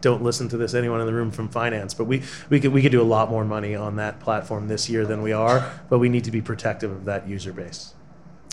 don't 0.00 0.22
listen 0.22 0.48
to 0.48 0.56
this 0.56 0.74
anyone 0.74 1.00
in 1.00 1.06
the 1.06 1.12
room 1.14 1.30
from 1.30 1.48
finance 1.48 1.94
but 1.94 2.04
we 2.04 2.22
we 2.50 2.60
could 2.60 2.72
we 2.72 2.82
could 2.82 2.92
do 2.92 3.00
a 3.00 3.04
lot 3.16 3.30
more 3.30 3.44
money 3.44 3.74
on 3.74 3.96
that 3.96 4.20
platform 4.20 4.68
this 4.68 4.88
year 4.90 5.06
than 5.06 5.22
we 5.22 5.32
are 5.32 5.70
but 5.88 5.98
we 5.98 6.08
need 6.10 6.24
to 6.24 6.30
be 6.30 6.42
protective 6.42 6.90
of 6.90 7.04
that 7.06 7.26
user 7.28 7.52
base 7.52 7.94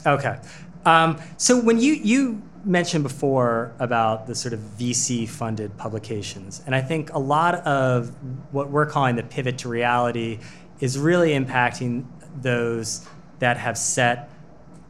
Okay. 0.06 0.38
Um, 0.86 1.18
so 1.36 1.60
when 1.60 1.78
you 1.80 1.94
you 1.94 2.42
mentioned 2.65 3.04
before 3.04 3.74
about 3.80 4.28
the 4.28 4.36
sort 4.36 4.54
of 4.54 4.60
VC 4.78 5.28
funded 5.28 5.76
publications, 5.78 6.62
and 6.65 6.76
I 6.76 6.82
think 6.82 7.13
a 7.13 7.19
lot 7.19 7.56
of 7.65 8.10
what 8.52 8.69
we're 8.69 8.86
calling 8.86 9.15
the 9.15 9.24
pivot 9.24 9.58
to 9.60 9.69
reality 9.69 10.39
is 10.80 10.98
really 10.98 11.32
impacting 11.32 12.06
those 12.41 13.08
that 13.39 13.58
have 13.58 13.78
set 13.78 14.30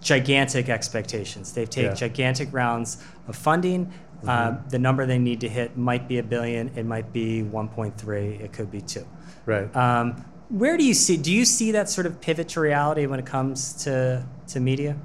gigantic 0.01 0.69
expectations. 0.69 1.53
They've 1.53 1.69
taken 1.69 1.91
Yeah. 1.91 1.95
gigantic 1.95 2.49
rounds 2.53 2.97
of 3.27 3.35
funding. 3.35 3.91
Uh, 4.27 4.55
the 4.69 4.79
number 4.79 5.05
they 5.05 5.17
need 5.17 5.39
to 5.41 5.47
hit 5.49 5.77
might 5.77 6.07
be 6.07 6.17
a 6.17 6.23
billion. 6.23 6.69
It 6.75 6.85
might 6.85 7.13
be 7.13 7.41
1.3. 7.41 8.39
It 8.41 8.51
could 8.51 8.69
be 8.71 8.81
two. 8.81 9.05
right 9.45 9.73
Um, 9.75 10.25
where 10.49 10.77
do 10.77 10.83
you 10.83 10.93
see? 10.93 11.15
Do 11.17 11.31
you 11.31 11.45
see 11.45 11.71
that 11.71 11.89
sort 11.89 12.05
of 12.05 12.19
pivot 12.21 12.49
to 12.49 12.59
reality 12.59 13.05
when 13.05 13.19
it 13.19 13.25
comes 13.25 13.73
to 13.85 14.23
to 14.47 14.59
media? 14.59 14.95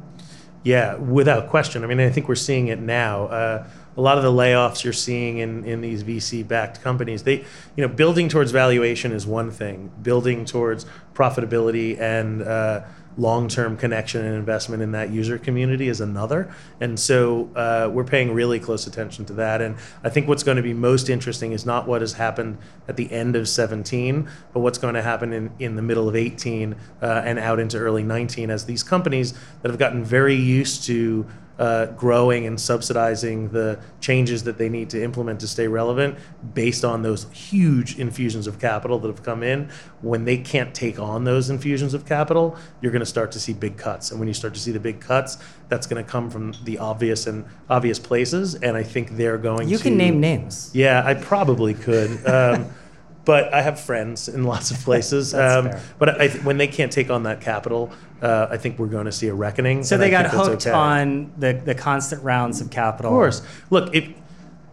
Yeah, 0.64 0.94
without 0.96 1.50
question. 1.50 1.84
I 1.84 1.86
mean, 1.86 2.00
I 2.00 2.08
think 2.08 2.26
we're 2.26 2.34
seeing 2.34 2.68
it 2.68 2.80
now. 2.80 3.26
Uh, 3.26 3.66
a 3.96 4.00
lot 4.00 4.16
of 4.16 4.24
the 4.24 4.32
layoffs 4.32 4.82
you're 4.82 4.92
seeing 4.92 5.38
in, 5.38 5.64
in 5.64 5.80
these 5.82 6.02
VC-backed 6.02 6.82
companies, 6.82 7.22
they, 7.22 7.44
you 7.76 7.86
know, 7.86 7.88
building 7.88 8.28
towards 8.28 8.50
valuation 8.50 9.12
is 9.12 9.26
one 9.26 9.50
thing. 9.50 9.92
Building 10.02 10.44
towards 10.44 10.86
profitability 11.14 12.00
and 12.00 12.42
uh, 12.42 12.80
long-term 13.16 13.76
connection 13.76 14.24
and 14.24 14.34
investment 14.34 14.82
in 14.82 14.92
that 14.92 15.10
user 15.10 15.38
community 15.38 15.88
is 15.88 16.00
another. 16.00 16.52
And 16.80 16.98
so 16.98 17.50
uh, 17.54 17.88
we're 17.92 18.04
paying 18.04 18.32
really 18.32 18.58
close 18.58 18.86
attention 18.86 19.24
to 19.26 19.32
that. 19.34 19.60
And 19.60 19.76
I 20.02 20.08
think 20.08 20.26
what's 20.26 20.42
going 20.42 20.56
to 20.56 20.62
be 20.62 20.74
most 20.74 21.08
interesting 21.08 21.52
is 21.52 21.64
not 21.64 21.86
what 21.86 22.00
has 22.00 22.14
happened 22.14 22.58
at 22.88 22.96
the 22.96 23.10
end 23.12 23.36
of 23.36 23.48
17, 23.48 24.28
but 24.52 24.60
what's 24.60 24.78
going 24.78 24.94
to 24.94 25.02
happen 25.02 25.32
in, 25.32 25.52
in 25.58 25.76
the 25.76 25.82
middle 25.82 26.08
of 26.08 26.16
18 26.16 26.74
uh, 27.02 27.06
and 27.24 27.38
out 27.38 27.60
into 27.60 27.78
early 27.78 28.02
19 28.02 28.50
as 28.50 28.66
these 28.66 28.82
companies 28.82 29.34
that 29.62 29.70
have 29.70 29.78
gotten 29.78 30.04
very 30.04 30.34
used 30.34 30.84
to 30.84 31.26
uh, 31.58 31.86
growing 31.86 32.46
and 32.46 32.60
subsidizing 32.60 33.48
the 33.50 33.78
changes 34.00 34.42
that 34.44 34.58
they 34.58 34.68
need 34.68 34.90
to 34.90 35.02
implement 35.02 35.40
to 35.40 35.46
stay 35.46 35.68
relevant 35.68 36.18
based 36.54 36.84
on 36.84 37.02
those 37.02 37.26
huge 37.32 37.98
infusions 37.98 38.46
of 38.46 38.58
capital 38.58 38.98
that 38.98 39.08
have 39.08 39.22
come 39.22 39.42
in. 39.42 39.68
When 40.02 40.24
they 40.24 40.38
can't 40.38 40.74
take 40.74 40.98
on 40.98 41.24
those 41.24 41.50
infusions 41.50 41.94
of 41.94 42.06
capital, 42.06 42.56
you're 42.80 42.92
going 42.92 43.00
to 43.00 43.06
start 43.06 43.30
to 43.32 43.40
see 43.40 43.52
big 43.52 43.76
cuts. 43.76 44.10
And 44.10 44.18
when 44.18 44.26
you 44.28 44.34
start 44.34 44.54
to 44.54 44.60
see 44.60 44.72
the 44.72 44.80
big 44.80 45.00
cuts, 45.00 45.38
that's 45.68 45.86
going 45.86 46.04
to 46.04 46.10
come 46.10 46.28
from 46.30 46.54
the 46.64 46.78
obvious 46.78 47.26
and 47.26 47.44
obvious 47.70 47.98
places. 47.98 48.54
And 48.56 48.76
I 48.76 48.82
think 48.82 49.10
they're 49.16 49.38
going 49.38 49.68
You 49.68 49.76
to. 49.78 49.82
can 49.82 49.96
name 49.96 50.20
names. 50.20 50.70
Yeah, 50.74 51.02
I 51.04 51.14
probably 51.14 51.74
could. 51.74 52.26
Um, 52.26 52.66
but 53.24 53.52
I 53.54 53.62
have 53.62 53.80
friends 53.80 54.28
in 54.28 54.44
lots 54.44 54.70
of 54.70 54.78
places. 54.80 55.34
Um, 55.44 55.70
but 55.98 56.20
I, 56.20 56.28
when 56.28 56.56
they 56.56 56.66
can't 56.66 56.90
take 56.90 57.10
on 57.10 57.24
that 57.24 57.40
capital, 57.40 57.92
uh, 58.22 58.46
I 58.50 58.56
think 58.56 58.78
we're 58.78 58.86
going 58.86 59.04
to 59.04 59.12
see 59.12 59.28
a 59.28 59.34
reckoning. 59.34 59.82
So 59.84 59.98
they 59.98 60.08
got 60.08 60.26
hooked 60.26 60.66
okay. 60.66 60.70
on 60.70 61.32
the, 61.36 61.52
the 61.52 61.74
constant 61.74 62.22
rounds 62.22 62.62
of 62.62 62.70
capital. 62.70 63.10
Of 63.10 63.14
course. 63.14 63.42
Look, 63.68 63.94
if 63.94 64.08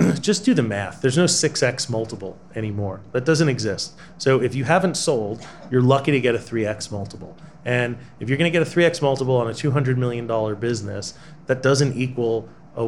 just 0.21 0.45
do 0.45 0.53
the 0.53 0.63
math. 0.63 1.01
There's 1.01 1.17
no 1.17 1.25
6x 1.25 1.89
multiple 1.89 2.37
anymore. 2.55 3.01
That 3.11 3.25
doesn't 3.25 3.49
exist. 3.49 3.93
So 4.17 4.41
if 4.41 4.55
you 4.55 4.63
haven't 4.63 4.95
sold, 4.95 5.45
you're 5.69 5.81
lucky 5.81 6.11
to 6.11 6.19
get 6.19 6.35
a 6.35 6.39
3x 6.39 6.91
multiple. 6.91 7.35
And 7.65 7.97
if 8.19 8.29
you're 8.29 8.37
going 8.37 8.51
to 8.51 8.57
get 8.57 8.65
a 8.65 8.69
3x 8.69 9.01
multiple 9.01 9.35
on 9.35 9.47
a 9.47 9.51
$200 9.51 9.97
million 9.97 10.27
business, 10.59 11.13
that 11.47 11.61
doesn't 11.61 11.97
equal 11.97 12.49
a 12.75 12.87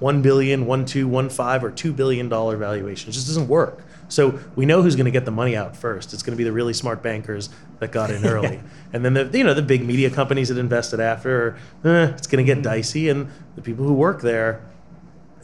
1 0.00 0.22
billion, 0.22 0.66
1 0.66 0.84
2, 0.84 1.08
1 1.08 1.28
5 1.28 1.64
or 1.64 1.70
2 1.70 1.92
billion 1.92 2.28
dollar 2.28 2.56
valuation. 2.56 3.10
It 3.10 3.12
just 3.12 3.26
doesn't 3.26 3.48
work. 3.48 3.84
So 4.10 4.38
we 4.56 4.66
know 4.66 4.82
who's 4.82 4.96
going 4.96 5.06
to 5.06 5.10
get 5.10 5.24
the 5.24 5.30
money 5.30 5.56
out 5.56 5.74
first. 5.76 6.12
It's 6.12 6.22
going 6.22 6.32
to 6.32 6.36
be 6.36 6.44
the 6.44 6.52
really 6.52 6.74
smart 6.74 7.02
bankers 7.02 7.48
that 7.78 7.90
got 7.92 8.10
in 8.10 8.26
early. 8.26 8.60
And 8.92 9.04
then 9.04 9.14
the 9.14 9.38
you 9.38 9.44
know 9.44 9.54
the 9.54 9.62
big 9.62 9.84
media 9.86 10.10
companies 10.10 10.48
that 10.48 10.58
invested 10.58 10.98
after, 10.98 11.56
eh, 11.84 12.06
it's 12.16 12.26
going 12.26 12.44
to 12.44 12.54
get 12.54 12.62
dicey 12.62 13.08
and 13.08 13.30
the 13.54 13.62
people 13.62 13.86
who 13.86 13.94
work 13.94 14.20
there 14.20 14.62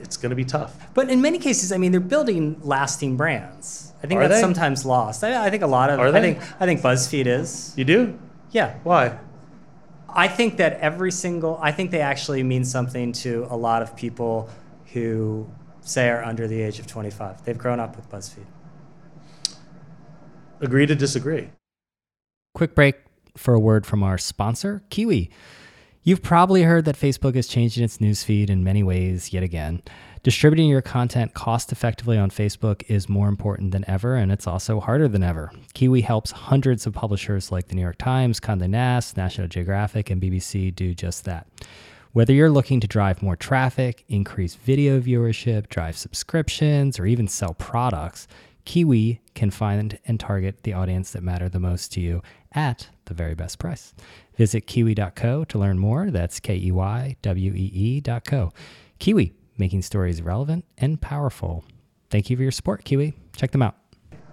it's 0.00 0.16
going 0.16 0.30
to 0.30 0.36
be 0.36 0.44
tough. 0.44 0.74
But 0.94 1.10
in 1.10 1.20
many 1.20 1.38
cases, 1.38 1.72
I 1.72 1.78
mean, 1.78 1.92
they're 1.92 2.00
building 2.00 2.58
lasting 2.62 3.16
brands. 3.16 3.92
I 4.02 4.06
think 4.06 4.18
Are 4.20 4.28
that's 4.28 4.38
they? 4.38 4.40
sometimes 4.40 4.84
lost. 4.84 5.24
I, 5.24 5.46
I 5.46 5.50
think 5.50 5.62
a 5.62 5.66
lot 5.66 5.90
of. 5.90 5.98
Are 5.98 6.08
I 6.08 6.10
they? 6.10 6.34
think 6.34 6.38
I 6.60 6.66
think 6.66 6.80
BuzzFeed 6.80 7.26
is. 7.26 7.74
You 7.76 7.84
do? 7.84 8.18
Yeah. 8.50 8.76
Why? 8.82 9.18
I 10.08 10.28
think 10.28 10.58
that 10.58 10.74
every 10.74 11.12
single. 11.12 11.58
I 11.62 11.72
think 11.72 11.90
they 11.90 12.00
actually 12.00 12.42
mean 12.42 12.64
something 12.64 13.12
to 13.24 13.46
a 13.50 13.56
lot 13.56 13.82
of 13.82 13.96
people 13.96 14.50
who 14.92 15.48
say 15.80 16.08
are 16.08 16.22
under 16.22 16.46
the 16.46 16.60
age 16.60 16.78
of 16.78 16.86
25. 16.86 17.44
They've 17.44 17.56
grown 17.56 17.80
up 17.80 17.96
with 17.96 18.10
BuzzFeed. 18.10 18.44
Agree 20.60 20.86
to 20.86 20.94
disagree. 20.94 21.50
Quick 22.54 22.74
break 22.74 22.96
for 23.36 23.54
a 23.54 23.60
word 23.60 23.84
from 23.84 24.02
our 24.02 24.16
sponsor, 24.16 24.82
Keywee. 24.90 25.30
You've 26.02 26.22
probably 26.22 26.62
heard 26.62 26.84
that 26.84 26.96
Facebook 26.96 27.34
is 27.34 27.48
changing 27.48 27.82
its 27.82 27.98
newsfeed 27.98 28.48
in 28.48 28.62
many 28.62 28.82
ways 28.82 29.32
yet 29.32 29.42
again. 29.42 29.82
Distributing 30.22 30.68
your 30.68 30.80
content 30.80 31.34
cost 31.34 31.72
effectively 31.72 32.16
on 32.16 32.30
Facebook 32.30 32.84
is 32.88 33.08
more 33.08 33.28
important 33.28 33.72
than 33.72 33.84
ever, 33.88 34.14
and 34.14 34.30
it's 34.30 34.46
also 34.46 34.80
harder 34.80 35.08
than 35.08 35.22
ever. 35.22 35.50
Keywee 35.74 36.04
helps 36.04 36.30
hundreds 36.30 36.86
of 36.86 36.94
publishers 36.94 37.50
like 37.52 37.68
the 37.68 37.74
New 37.74 37.82
York 37.82 37.98
Times, 37.98 38.40
Condé 38.40 38.70
Nast, 38.70 39.16
National 39.16 39.48
Geographic, 39.48 40.08
and 40.08 40.22
BBC 40.22 40.74
do 40.74 40.94
just 40.94 41.24
that. 41.24 41.48
Whether 42.12 42.32
you're 42.32 42.50
looking 42.50 42.80
to 42.80 42.86
drive 42.86 43.20
more 43.20 43.36
traffic, 43.36 44.04
increase 44.08 44.54
video 44.54 45.00
viewership, 45.00 45.68
drive 45.68 45.98
subscriptions, 45.98 46.98
or 46.98 47.04
even 47.04 47.28
sell 47.28 47.52
products, 47.54 48.26
Keywee 48.66 49.20
can 49.34 49.50
find 49.50 49.98
and 50.04 50.20
target 50.20 50.64
the 50.64 50.74
audience 50.74 51.12
that 51.12 51.22
matter 51.22 51.48
the 51.48 51.60
most 51.60 51.92
to 51.92 52.00
you 52.00 52.22
at 52.52 52.88
the 53.06 53.14
very 53.14 53.34
best 53.34 53.58
price. 53.58 53.94
Visit 54.36 54.66
keywee.co 54.66 55.44
to 55.44 55.58
learn 55.58 55.78
more. 55.78 56.10
That's 56.10 56.40
K 56.40 56.56
E 56.56 56.72
Y 56.72 57.16
W 57.22 57.52
E 57.54 57.70
E.co. 57.74 58.52
Keywee, 59.00 59.32
making 59.56 59.82
stories 59.82 60.20
relevant 60.20 60.64
and 60.76 61.00
powerful. 61.00 61.64
Thank 62.10 62.28
you 62.28 62.36
for 62.36 62.42
your 62.42 62.52
support, 62.52 62.84
Keywee. 62.84 63.14
Check 63.36 63.52
them 63.52 63.62
out. 63.62 63.85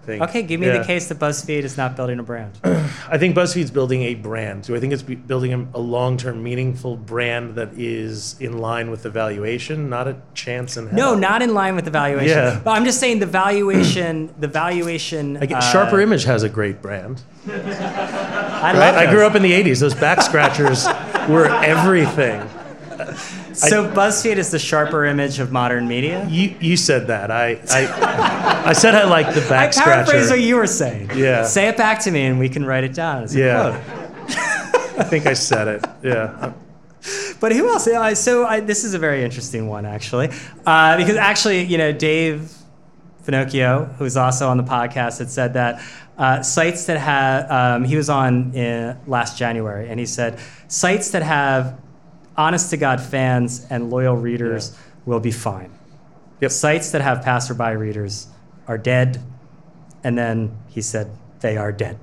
Okay, 0.08 0.42
give 0.42 0.60
me 0.60 0.66
Yeah. 0.66 0.78
the 0.78 0.84
case 0.84 1.08
that 1.08 1.18
BuzzFeed 1.18 1.62
is 1.62 1.76
not 1.76 1.96
building 1.96 2.18
a 2.18 2.22
brand. 2.22 2.52
I 2.64 3.18
think 3.18 3.34
BuzzFeed's 3.36 3.70
building 3.70 4.02
a 4.02 4.14
brand. 4.14 4.62
Do 4.64 4.76
I 4.76 4.80
think 4.80 4.92
it's 4.92 5.02
building 5.02 5.52
a, 5.52 5.66
a 5.78 5.80
long-term, 5.80 6.42
meaningful 6.42 6.96
brand 6.96 7.54
that 7.56 7.70
is 7.78 8.36
in 8.40 8.58
line 8.58 8.90
with 8.90 9.02
the 9.02 9.10
valuation? 9.10 9.88
Not 9.88 10.06
a 10.08 10.16
chance 10.34 10.76
in 10.76 10.86
hell. 10.88 10.96
No, 10.96 11.14
not 11.14 11.42
in 11.42 11.54
line 11.54 11.74
with 11.74 11.84
the 11.84 11.90
valuation. 11.90 12.36
Yeah. 12.36 12.60
But 12.62 12.72
I'm 12.72 12.84
just 12.84 13.00
saying 13.00 13.18
the 13.20 13.26
valuation. 13.26 14.32
The 14.44 14.48
valuation. 14.48 15.34
Get, 15.34 15.52
uh, 15.52 15.60
Sharper 15.60 16.00
Image 16.00 16.24
has 16.24 16.42
a 16.42 16.48
great 16.48 16.82
brand. 16.82 17.22
I, 17.48 18.72
Right? 18.74 18.94
I 18.94 19.10
grew 19.10 19.24
up 19.26 19.34
in 19.34 19.42
the 19.42 19.52
'80s. 19.52 19.80
Those 19.80 19.94
back 19.94 20.20
scratchers 20.22 20.86
were 21.28 21.46
everything. 21.46 22.40
So 23.54 23.88
BuzzFeed 23.88 24.36
is 24.36 24.50
the 24.50 24.58
sharper 24.58 25.04
image 25.04 25.38
of 25.38 25.52
modern 25.52 25.86
media. 25.88 26.26
You 26.28 26.54
you 26.60 26.76
said 26.76 27.06
that. 27.06 27.30
I 27.30 27.60
I, 27.70 28.64
I 28.66 28.72
said 28.72 28.94
I 28.94 29.04
like 29.04 29.34
the 29.34 29.40
back 29.42 29.76
I 29.76 29.84
back 29.84 29.84
paraphrase 29.84 30.30
what 30.30 30.40
you 30.40 30.56
were 30.56 30.66
saying. 30.66 31.10
Yeah. 31.14 31.44
Say 31.44 31.68
it 31.68 31.76
back 31.76 32.00
to 32.00 32.10
me, 32.10 32.26
and 32.26 32.38
we 32.38 32.48
can 32.48 32.64
write 32.64 32.84
it 32.84 32.94
down 32.94 33.24
as 33.24 33.34
Yeah. 33.34 33.80
I 34.96 35.02
think 35.02 35.26
I 35.26 35.34
said 35.34 35.68
it. 35.68 35.84
Yeah. 36.02 36.52
But 37.40 37.52
who 37.52 37.68
else? 37.68 37.86
Uh, 37.86 38.14
so 38.14 38.46
I, 38.46 38.60
this 38.60 38.84
is 38.84 38.94
a 38.94 38.98
very 38.98 39.24
interesting 39.24 39.68
one, 39.68 39.84
actually, 39.84 40.30
uh, 40.64 40.96
because 40.96 41.16
actually, 41.16 41.64
you 41.64 41.76
know, 41.76 41.92
Dave 41.92 42.50
Finocchio, 43.24 43.94
who's 43.96 44.16
also 44.16 44.48
on 44.48 44.56
the 44.56 44.62
podcast, 44.62 45.18
had 45.18 45.30
said 45.30 45.54
that 45.54 45.82
uh, 46.16 46.42
sites 46.42 46.86
that 46.86 46.96
have 46.98 47.50
um, 47.50 47.84
he 47.84 47.96
was 47.96 48.08
on 48.08 48.54
in, 48.54 48.96
last 49.06 49.36
January, 49.36 49.88
and 49.88 50.00
he 50.00 50.06
said 50.06 50.38
sites 50.68 51.10
that 51.10 51.22
have 51.22 51.78
honest 52.36 52.70
to 52.70 52.76
god 52.76 53.00
fans 53.00 53.66
and 53.70 53.90
loyal 53.90 54.16
readers 54.16 54.70
Yeah. 54.72 54.78
will 55.06 55.20
be 55.20 55.30
fine. 55.30 55.70
Yep. 56.40 56.50
Sites 56.50 56.90
that 56.92 57.00
have 57.02 57.22
passerby 57.22 57.76
readers 57.76 58.26
are 58.66 58.78
dead, 58.78 59.20
and 60.02 60.16
then 60.18 60.56
he 60.68 60.80
said 60.82 61.10
they 61.40 61.56
are 61.56 61.70
dead. 61.72 61.98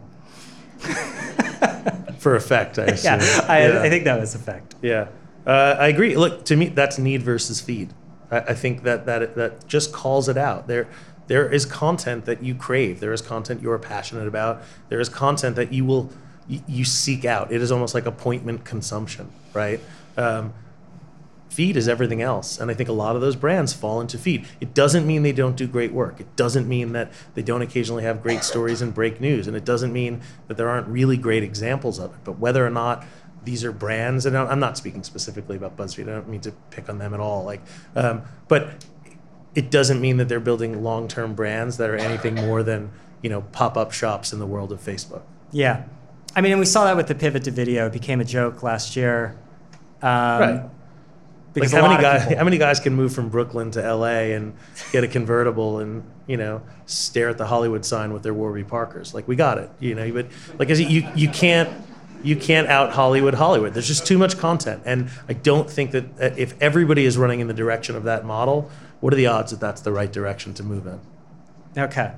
For 2.19 2.35
effect, 2.35 2.77
I 2.79 2.83
assume. 2.95 3.19
Yeah, 3.19 3.45
I, 3.47 3.67
Yeah. 3.67 3.81
I 3.81 3.89
think 3.89 4.03
that 4.05 4.19
was 4.19 4.35
effect. 4.35 4.75
Yeah, 4.81 5.07
uh, 5.45 5.75
I 5.79 5.87
agree. 5.87 6.15
Look, 6.15 6.45
to 6.45 6.55
me, 6.55 6.67
that's 6.67 6.97
need 6.99 7.23
versus 7.23 7.59
feed. 7.59 7.93
I, 8.29 8.39
I 8.39 8.53
think 8.53 8.83
that 8.83 9.05
that 9.05 9.35
that 9.35 9.67
just 9.67 9.91
calls 9.91 10.29
it 10.29 10.37
out. 10.37 10.67
There, 10.67 10.87
there 11.27 11.49
is 11.51 11.65
content 11.65 12.25
that 12.25 12.43
you 12.43 12.53
crave. 12.55 12.99
There 12.99 13.13
is 13.13 13.21
content 13.21 13.61
you 13.61 13.71
are 13.71 13.79
passionate 13.79 14.27
about. 14.27 14.61
There 14.89 14.99
is 14.99 15.09
content 15.09 15.55
that 15.55 15.73
you 15.73 15.83
will 15.85 16.11
you, 16.47 16.61
you 16.67 16.85
seek 16.85 17.25
out. 17.25 17.51
It 17.51 17.61
is 17.61 17.71
almost 17.71 17.93
like 17.95 18.05
appointment 18.05 18.65
consumption, 18.65 19.29
right? 19.53 19.79
Um, 20.17 20.54
feed 21.50 21.76
is 21.76 21.88
everything 21.89 22.21
else, 22.21 22.60
and 22.60 22.71
I 22.71 22.74
think 22.74 22.88
a 22.88 22.93
lot 22.93 23.15
of 23.15 23.21
those 23.21 23.36
brands 23.36 23.74
fall 23.74 24.00
into 24.00 24.17
feed. 24.17 24.47
It 24.62 24.74
doesn't 24.74 25.06
mean 25.06 25.24
they 25.24 25.34
don't 25.34 25.58
do 25.58 25.67
great 25.67 25.91
work. 25.91 26.21
It 26.21 26.36
doesn't 26.38 26.67
mean 26.67 26.93
that 26.93 27.12
they 27.34 27.41
don't 27.41 27.62
occasionally 27.62 28.04
have 28.04 28.24
great 28.24 28.43
stories 28.43 28.82
and 28.82 28.93
break 28.93 29.19
news, 29.19 29.47
and 29.47 29.58
it 29.58 29.65
doesn't 29.65 29.91
mean 29.91 30.21
that 30.47 30.56
there 30.56 30.69
aren't 30.69 30.88
really 30.88 31.17
great 31.17 31.43
examples 31.43 32.00
of 32.00 32.13
it. 32.13 32.19
But 32.24 32.39
whether 32.39 32.65
or 32.65 32.69
not 32.69 33.06
these 33.43 33.65
are 33.65 33.71
brands, 33.71 34.26
and 34.26 34.38
I'm 34.38 34.60
not 34.60 34.78
speaking 34.78 35.04
specifically 35.04 35.58
about 35.58 35.76
BuzzFeed. 35.76 36.04
I 36.04 36.13
don't 36.13 36.30
mean 36.30 36.41
to 36.41 36.52
pick 36.69 36.89
on 36.89 37.00
them 37.00 37.13
at 37.13 37.19
all. 37.19 37.43
Like, 37.43 37.62
um, 37.95 38.21
but 38.47 38.86
it 39.56 39.71
doesn't 39.71 40.00
mean 40.00 40.17
that 40.17 40.30
they're 40.30 40.39
building 40.39 40.84
long-term 40.84 41.34
brands 41.34 41.78
that 41.78 41.89
are 41.89 41.97
anything 41.97 42.36
more 42.36 42.63
than 42.63 42.91
you 43.21 43.30
know 43.30 43.41
pop-up 43.52 43.91
shops 43.91 44.32
in 44.32 44.39
the 44.39 44.45
world 44.45 44.71
of 44.71 44.80
Facebook. 44.80 45.24
Yeah. 45.52 45.84
I 46.34 46.39
mean, 46.39 46.54
and 46.54 46.60
we 46.60 46.65
saw 46.65 46.86
that 46.86 46.95
with 46.95 47.08
the 47.08 47.15
pivot 47.15 47.43
to 47.43 47.52
video. 47.52 47.88
It 47.88 47.93
became 47.93 48.21
a 48.21 48.26
joke 48.26 48.63
last 48.63 48.95
year. 48.95 49.38
Um, 50.01 50.09
Right. 50.39 50.63
Like 51.53 51.53
Because 51.55 51.71
how 51.73 51.81
many 51.81 52.01
guys? 52.01 52.21
people- 52.23 52.37
How 52.37 52.43
many 52.45 52.57
guys 52.57 52.79
can 52.79 52.93
move 52.95 53.13
from 53.13 53.27
Brooklyn 53.27 53.71
to 53.71 53.83
L.A. 53.83 54.33
and 54.33 54.53
get 54.93 55.03
a 55.03 55.07
convertible 55.09 55.79
and 55.79 56.01
you 56.25 56.37
know 56.37 56.61
stare 56.85 57.27
at 57.27 57.37
the 57.37 57.45
Hollywood 57.45 57.83
sign 57.83 58.13
with 58.13 58.23
their 58.23 58.33
Warby 58.33 58.63
Parkers? 58.63 59.13
Like 59.13 59.27
we 59.27 59.35
got 59.35 59.57
it, 59.57 59.69
you 59.81 59.93
know. 59.93 60.09
But 60.13 60.27
like 60.57 60.69
you 60.69 61.09
you 61.13 61.27
can't 61.27 61.69
you 62.23 62.37
can't 62.37 62.67
out 62.69 62.91
Hollywood 62.93 63.33
Hollywood. 63.33 63.73
There's 63.73 63.87
just 63.87 64.07
too 64.07 64.17
much 64.17 64.37
content, 64.37 64.83
and 64.85 65.09
I 65.27 65.33
don't 65.33 65.69
think 65.69 65.91
that 65.91 66.05
uh, 66.21 66.29
if 66.37 66.53
everybody 66.61 67.03
is 67.03 67.17
running 67.17 67.41
in 67.41 67.47
the 67.47 67.53
direction 67.53 67.97
of 67.97 68.03
that 68.03 68.23
model, 68.25 68.69
what 69.01 69.11
are 69.11 69.17
the 69.17 69.27
odds 69.27 69.51
that 69.51 69.59
that's 69.59 69.81
the 69.81 69.91
right 69.91 70.11
direction 70.11 70.53
to 70.53 70.63
move 70.63 70.87
in? 70.87 70.99
Okay. 71.77 72.13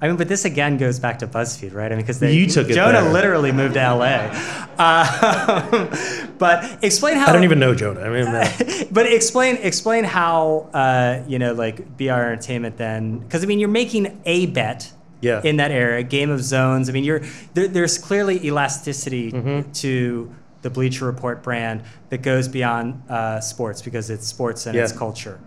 I 0.00 0.06
mean, 0.08 0.16
but 0.16 0.28
this 0.28 0.44
again 0.44 0.76
goes 0.76 1.00
back 1.00 1.18
to 1.20 1.26
BuzzFeed, 1.26 1.74
right? 1.74 1.90
I 1.90 1.96
mean, 1.96 2.04
because 2.06 2.22
You 2.22 2.46
took 2.46 2.70
it 2.70 2.74
Jonah 2.74 3.00
there. 3.02 3.12
literally 3.12 3.50
moved 3.52 3.74
to 3.74 3.80
LA. 3.94 4.64
Um, 4.78 5.90
but 6.38 6.84
explain 6.84 7.16
how. 7.16 7.26
I 7.26 7.32
don't 7.32 7.42
even 7.42 7.58
know 7.58 7.74
Jonah. 7.74 8.00
I 8.00 8.08
mean, 8.10 8.26
uh, 8.28 8.84
but 8.92 9.06
explain 9.12 9.56
explain 9.56 10.04
how 10.04 10.68
uh, 10.72 11.22
you 11.26 11.38
know 11.40 11.52
like 11.52 11.96
BR 11.96 12.12
Entertainment 12.12 12.76
then 12.76 13.18
because 13.18 13.42
I 13.42 13.46
mean 13.46 13.58
you're 13.58 13.68
making 13.68 14.20
a 14.24 14.46
bet 14.46 14.92
Yeah. 15.20 15.40
in 15.42 15.56
that 15.56 15.72
area 15.72 16.04
Game 16.04 16.30
of 16.30 16.42
Zones 16.44 16.88
I 16.88 16.92
mean 16.92 17.02
you're 17.02 17.22
there, 17.54 17.66
there's 17.66 17.98
clearly 17.98 18.44
elasticity 18.46 19.32
Mm-hmm. 19.32 19.72
to 19.72 20.32
the 20.62 20.70
Bleacher 20.70 21.06
Report 21.06 21.42
brand 21.42 21.82
that 22.10 22.18
goes 22.22 22.46
beyond 22.46 23.02
uh, 23.10 23.40
sports 23.40 23.82
because 23.82 24.10
it's 24.10 24.26
sports 24.28 24.66
and 24.66 24.76
it's 24.76 24.92
culture. 24.92 25.40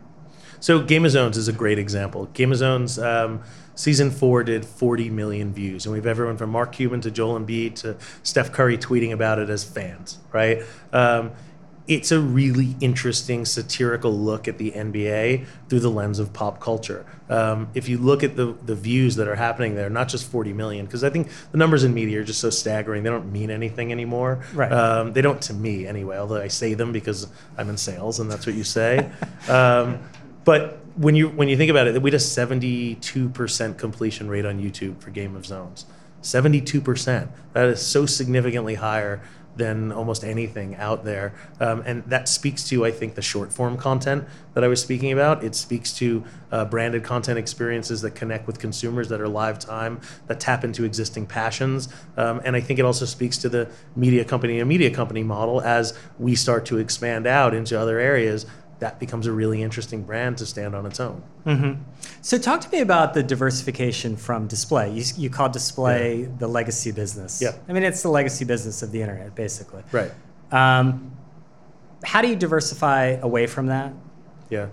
So 0.60 0.82
Game 0.82 1.06
of 1.06 1.12
Zones 1.12 1.38
is 1.38 1.48
a 1.48 1.54
great 1.54 1.80
example. 1.80 2.26
Game 2.34 2.52
of 2.52 2.58
Zones 2.58 3.00
um, 3.00 3.42
season 3.82 4.12
four 4.12 4.44
did 4.44 4.64
40 4.64 5.10
million 5.10 5.52
views, 5.52 5.86
and 5.86 5.94
we 5.94 5.98
have 5.98 6.06
everyone 6.06 6.38
from 6.38 6.52
Mark 6.52 6.72
Cuban 6.72 7.02
to 7.02 7.10
Joel 7.10 7.40
Embiid 7.40 7.74
to 7.76 7.98
Steph 8.22 8.52
Curry 8.52 8.78
tweeting 8.78 9.12
about 9.12 9.40
it 9.40 9.50
as 9.50 9.64
fans, 9.64 10.20
right? 10.32 10.62
Um, 10.94 11.32
it's 11.88 12.12
a 12.12 12.20
really 12.20 12.76
interesting 12.80 13.44
satirical 13.44 14.14
look 14.14 14.48
at 14.48 14.60
the 14.60 14.72
NBA 14.72 15.48
through 15.68 15.80
the 15.80 15.90
lens 15.90 16.20
of 16.20 16.32
pop 16.32 16.60
culture. 16.60 17.08
Um, 17.28 17.70
if 17.74 17.90
you 17.90 17.98
look 17.98 18.24
at 18.24 18.36
the 18.36 18.56
the 18.66 18.76
views 18.76 19.16
that 19.16 19.28
are 19.28 19.36
happening 19.36 19.74
there, 19.74 19.90
not 19.90 20.08
just 20.08 20.30
40 20.30 20.54
million, 20.54 20.86
because 20.86 21.04
I 21.04 21.10
think 21.10 21.30
the 21.52 21.58
numbers 21.58 21.84
in 21.84 21.92
media 21.92 22.20
are 22.20 22.24
just 22.24 22.40
so 22.40 22.52
staggering. 22.52 23.02
They 23.02 23.10
don't 23.10 23.32
mean 23.32 23.50
anything 23.50 23.92
anymore. 23.92 24.44
Right. 24.54 24.72
Um, 24.72 25.14
they 25.14 25.24
don't 25.24 25.42
to 25.42 25.56
me 25.56 25.88
anyway, 25.88 26.18
although 26.18 26.40
I 26.40 26.50
say 26.50 26.76
them 26.76 26.92
because 26.92 27.28
I'm 27.58 27.68
in 27.68 27.78
sales 27.78 28.20
and 28.20 28.30
that's 28.30 28.46
what 28.46 28.54
you 28.54 28.64
say. 28.64 29.10
um, 29.50 30.00
but 30.46 30.81
when 30.96 31.16
you 31.16 31.30
when 31.30 31.48
you 31.48 31.58
think 31.58 31.72
about 31.72 31.88
it, 31.88 32.02
we 32.02 32.10
had 32.10 32.16
a 32.16 32.24
72% 32.24 33.78
completion 33.78 34.30
rate 34.30 34.46
on 34.46 34.60
YouTube 34.60 35.02
for 35.02 35.10
Game 35.10 35.36
of 35.36 35.46
Zones. 35.46 35.86
72%. 36.22 37.30
That 37.54 37.68
is 37.68 37.86
so 37.86 38.06
significantly 38.06 38.76
higher 38.76 39.22
than 39.56 39.92
almost 39.92 40.24
anything 40.24 40.76
out 40.76 41.04
there. 41.04 41.34
Um, 41.60 41.84
and 41.86 42.04
that 42.06 42.30
speaks 42.30 42.64
to, 42.70 42.86
I 42.86 42.92
think, 42.92 43.16
the 43.16 43.22
short 43.22 43.52
form 43.52 43.78
content 43.78 44.26
that 44.54 44.64
I 44.64 44.68
was 44.68 44.82
speaking 44.82 45.12
about. 45.12 45.44
It 45.44 45.56
speaks 45.56 45.94
to 45.94 46.24
uh, 46.52 46.66
branded 46.66 47.04
content 47.04 47.38
experiences 47.38 48.02
that 48.02 48.12
connect 48.12 48.48
with 48.48 48.60
consumers 48.60 49.10
that 49.10 49.20
are 49.20 49.28
live 49.28 49.60
time, 49.60 50.00
that 50.28 50.40
tap 50.40 50.64
into 50.64 50.86
existing 50.86 51.26
passions. 51.26 51.90
Um, 52.18 52.42
and 52.46 52.56
I 52.56 52.62
think 52.62 52.80
it 52.80 52.86
also 52.86 53.06
speaks 53.06 53.38
to 53.40 53.50
the 53.50 53.70
media 53.96 54.24
company 54.24 54.60
and 54.60 54.70
media 54.70 54.90
company 54.90 55.24
model 55.24 55.62
as 55.62 55.98
we 56.18 56.36
start 56.36 56.66
to 56.68 56.78
expand 56.78 57.28
out 57.28 57.54
into 57.54 57.80
other 57.80 58.00
areas. 58.00 58.46
That 58.82 59.00
becomes 59.00 59.28
a 59.28 59.32
really 59.32 59.62
interesting 59.62 60.02
brand 60.02 60.40
to 60.40 60.46
stand 60.48 60.74
on 60.74 60.88
its 60.88 61.00
own. 61.00 61.22
So 62.22 62.40
talk 62.40 62.62
to 62.62 62.70
me 62.72 62.82
about 62.82 63.14
the 63.14 63.22
diversification 63.22 64.18
from 64.18 64.48
display. 64.48 64.92
You, 64.92 65.04
you 65.18 65.30
call 65.30 65.50
display 65.50 66.24
the 66.40 66.48
legacy 66.48 66.92
business. 66.92 67.40
Yeah. 67.40 67.54
I 67.70 67.74
mean, 67.74 67.84
it's 67.84 68.02
the 68.02 68.10
legacy 68.10 68.44
business 68.44 68.82
of 68.82 68.92
the 68.92 69.00
internet, 69.02 69.36
basically. 69.36 69.84
Right. 69.92 70.12
Um, 70.52 71.16
how 72.04 72.24
do 72.24 72.28
you 72.28 72.36
diversify 72.36 73.20
away 73.22 73.46
from 73.46 73.68
that? 73.68 73.94
Yeah. 74.50 74.70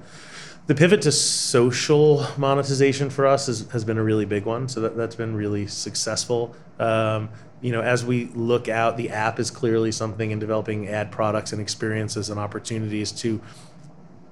The 0.69 0.75
pivot 0.75 1.03
to 1.03 1.13
social 1.13 2.27
monetization 2.39 3.11
for 3.11 3.27
us 3.27 3.47
is, 3.47 3.71
has 3.73 3.85
been 3.85 3.99
a 3.99 4.03
really 4.03 4.25
big 4.25 4.47
one. 4.47 4.69
So 4.69 4.81
that, 4.81 4.97
that's 4.97 5.17
been 5.17 5.37
really 5.37 5.67
successful. 5.67 6.57
Um, 6.79 7.29
you 7.61 7.73
know, 7.73 7.83
as 7.83 8.07
we 8.07 8.27
look 8.35 8.69
out, 8.69 8.97
the 8.97 9.11
app 9.11 9.39
is 9.39 9.51
clearly 9.51 9.93
something 9.93 10.31
in 10.31 10.39
developing 10.39 10.89
ad 10.89 11.11
products 11.11 11.53
and 11.53 11.61
experiences 11.61 12.31
and 12.31 12.41
opportunities 12.41 13.13
to 13.13 13.41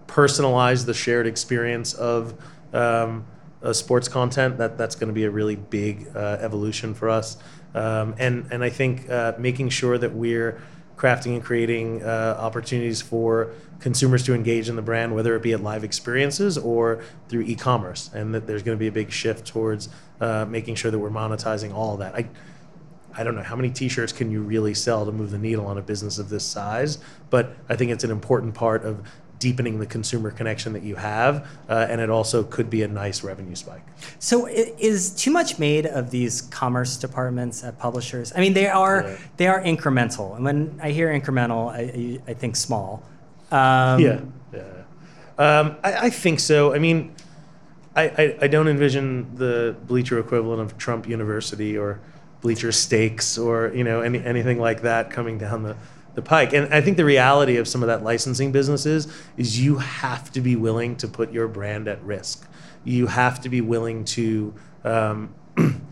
personalize 0.06 0.86
the 0.86 0.94
shared 0.94 1.26
experience 1.26 1.94
of 1.94 2.34
um, 2.72 3.24
uh, 3.62 3.72
sports 3.72 4.08
content. 4.08 4.58
That 4.58 4.78
that's 4.78 4.94
going 4.94 5.08
to 5.08 5.14
be 5.14 5.24
a 5.24 5.30
really 5.30 5.56
big 5.56 6.08
uh, 6.14 6.38
evolution 6.40 6.94
for 6.94 7.08
us. 7.08 7.36
Um, 7.74 8.14
and 8.18 8.46
and 8.50 8.64
I 8.64 8.70
think 8.70 9.10
uh, 9.10 9.34
making 9.38 9.70
sure 9.70 9.98
that 9.98 10.14
we're 10.14 10.60
crafting 10.96 11.34
and 11.34 11.44
creating 11.44 12.02
uh, 12.02 12.36
opportunities 12.38 13.02
for 13.02 13.52
consumers 13.80 14.22
to 14.24 14.34
engage 14.34 14.68
in 14.68 14.76
the 14.76 14.82
brand, 14.82 15.14
whether 15.14 15.36
it 15.36 15.42
be 15.42 15.52
at 15.52 15.62
live 15.62 15.84
experiences 15.84 16.56
or 16.56 17.02
through 17.28 17.42
e-commerce, 17.42 18.10
and 18.14 18.34
that 18.34 18.46
there's 18.46 18.62
going 18.62 18.76
to 18.76 18.80
be 18.80 18.86
a 18.86 18.92
big 18.92 19.12
shift 19.12 19.46
towards 19.46 19.90
uh, 20.20 20.46
making 20.46 20.74
sure 20.74 20.90
that 20.90 20.98
we're 20.98 21.10
monetizing 21.10 21.74
all 21.74 21.92
of 21.92 21.98
that. 21.98 22.14
I, 22.14 22.26
I 23.14 23.24
don't 23.24 23.34
know 23.34 23.42
how 23.42 23.56
many 23.56 23.70
T-shirts 23.70 24.12
can 24.12 24.30
you 24.30 24.40
really 24.40 24.74
sell 24.74 25.04
to 25.04 25.12
move 25.12 25.30
the 25.30 25.38
needle 25.38 25.66
on 25.66 25.76
a 25.76 25.82
business 25.82 26.18
of 26.18 26.30
this 26.30 26.44
size, 26.44 26.98
but 27.28 27.54
I 27.68 27.76
think 27.76 27.90
it's 27.90 28.04
an 28.04 28.10
important 28.10 28.54
part 28.54 28.84
of 28.84 29.02
deepening 29.38 29.78
the 29.78 29.86
consumer 29.86 30.30
connection 30.30 30.72
that 30.72 30.82
you 30.82 30.96
have, 30.96 31.46
uh, 31.68 31.86
and 31.90 32.00
it 32.00 32.08
also 32.10 32.42
could 32.42 32.70
be 32.70 32.82
a 32.82 32.88
nice 32.88 33.22
revenue 33.22 33.54
spike. 33.54 33.82
So 34.18 34.46
is 34.46 35.10
too 35.10 35.30
much 35.30 35.58
made 35.58 35.86
of 35.86 36.10
these 36.10 36.42
commerce 36.42 36.96
departments 36.96 37.62
at 37.62 37.78
publishers? 37.78 38.32
I 38.34 38.40
mean, 38.40 38.54
they 38.54 38.68
are 38.68 39.02
Yeah. 39.02 39.16
they 39.36 39.46
are 39.48 39.62
incremental, 39.62 40.34
and 40.36 40.44
when 40.44 40.78
I 40.82 40.90
hear 40.90 41.08
incremental, 41.08 41.70
I, 41.70 42.20
I 42.30 42.34
think 42.34 42.56
small. 42.56 43.02
Um, 43.50 44.00
yeah, 44.00 44.20
yeah. 44.52 44.60
Um, 45.38 45.76
I, 45.84 46.06
I 46.06 46.10
think 46.10 46.40
so. 46.40 46.74
I 46.74 46.78
mean, 46.78 47.14
I, 47.94 48.04
I, 48.04 48.38
I 48.42 48.46
don't 48.48 48.68
envision 48.68 49.36
the 49.36 49.76
bleacher 49.86 50.18
equivalent 50.18 50.60
of 50.62 50.78
Trump 50.78 51.08
University 51.08 51.76
or 51.76 52.00
bleacher 52.40 52.72
steaks 52.72 53.38
or 53.38 53.72
you 53.74 53.84
know 53.84 54.00
any, 54.00 54.22
anything 54.24 54.58
like 54.58 54.82
that 54.82 55.10
coming 55.10 55.38
down 55.38 55.62
the, 55.62 55.76
the 56.16 56.22
pike. 56.22 56.52
And 56.52 56.74
I 56.74 56.80
think 56.80 56.96
the 56.96 57.04
reality 57.04 57.58
of 57.58 57.68
some 57.68 57.82
of 57.82 57.86
that 57.86 58.02
licensing 58.02 58.50
businesses 58.50 59.06
is 59.36 59.60
you 59.60 59.76
have 59.76 60.32
to 60.32 60.40
be 60.40 60.56
willing 60.56 60.96
to 60.96 61.06
put 61.06 61.30
your 61.30 61.46
brand 61.46 61.86
at 61.86 62.02
risk. 62.02 62.48
You 62.84 63.06
have 63.06 63.40
to 63.42 63.48
be 63.48 63.60
willing 63.60 64.04
to 64.06 64.54
um, 64.82 65.34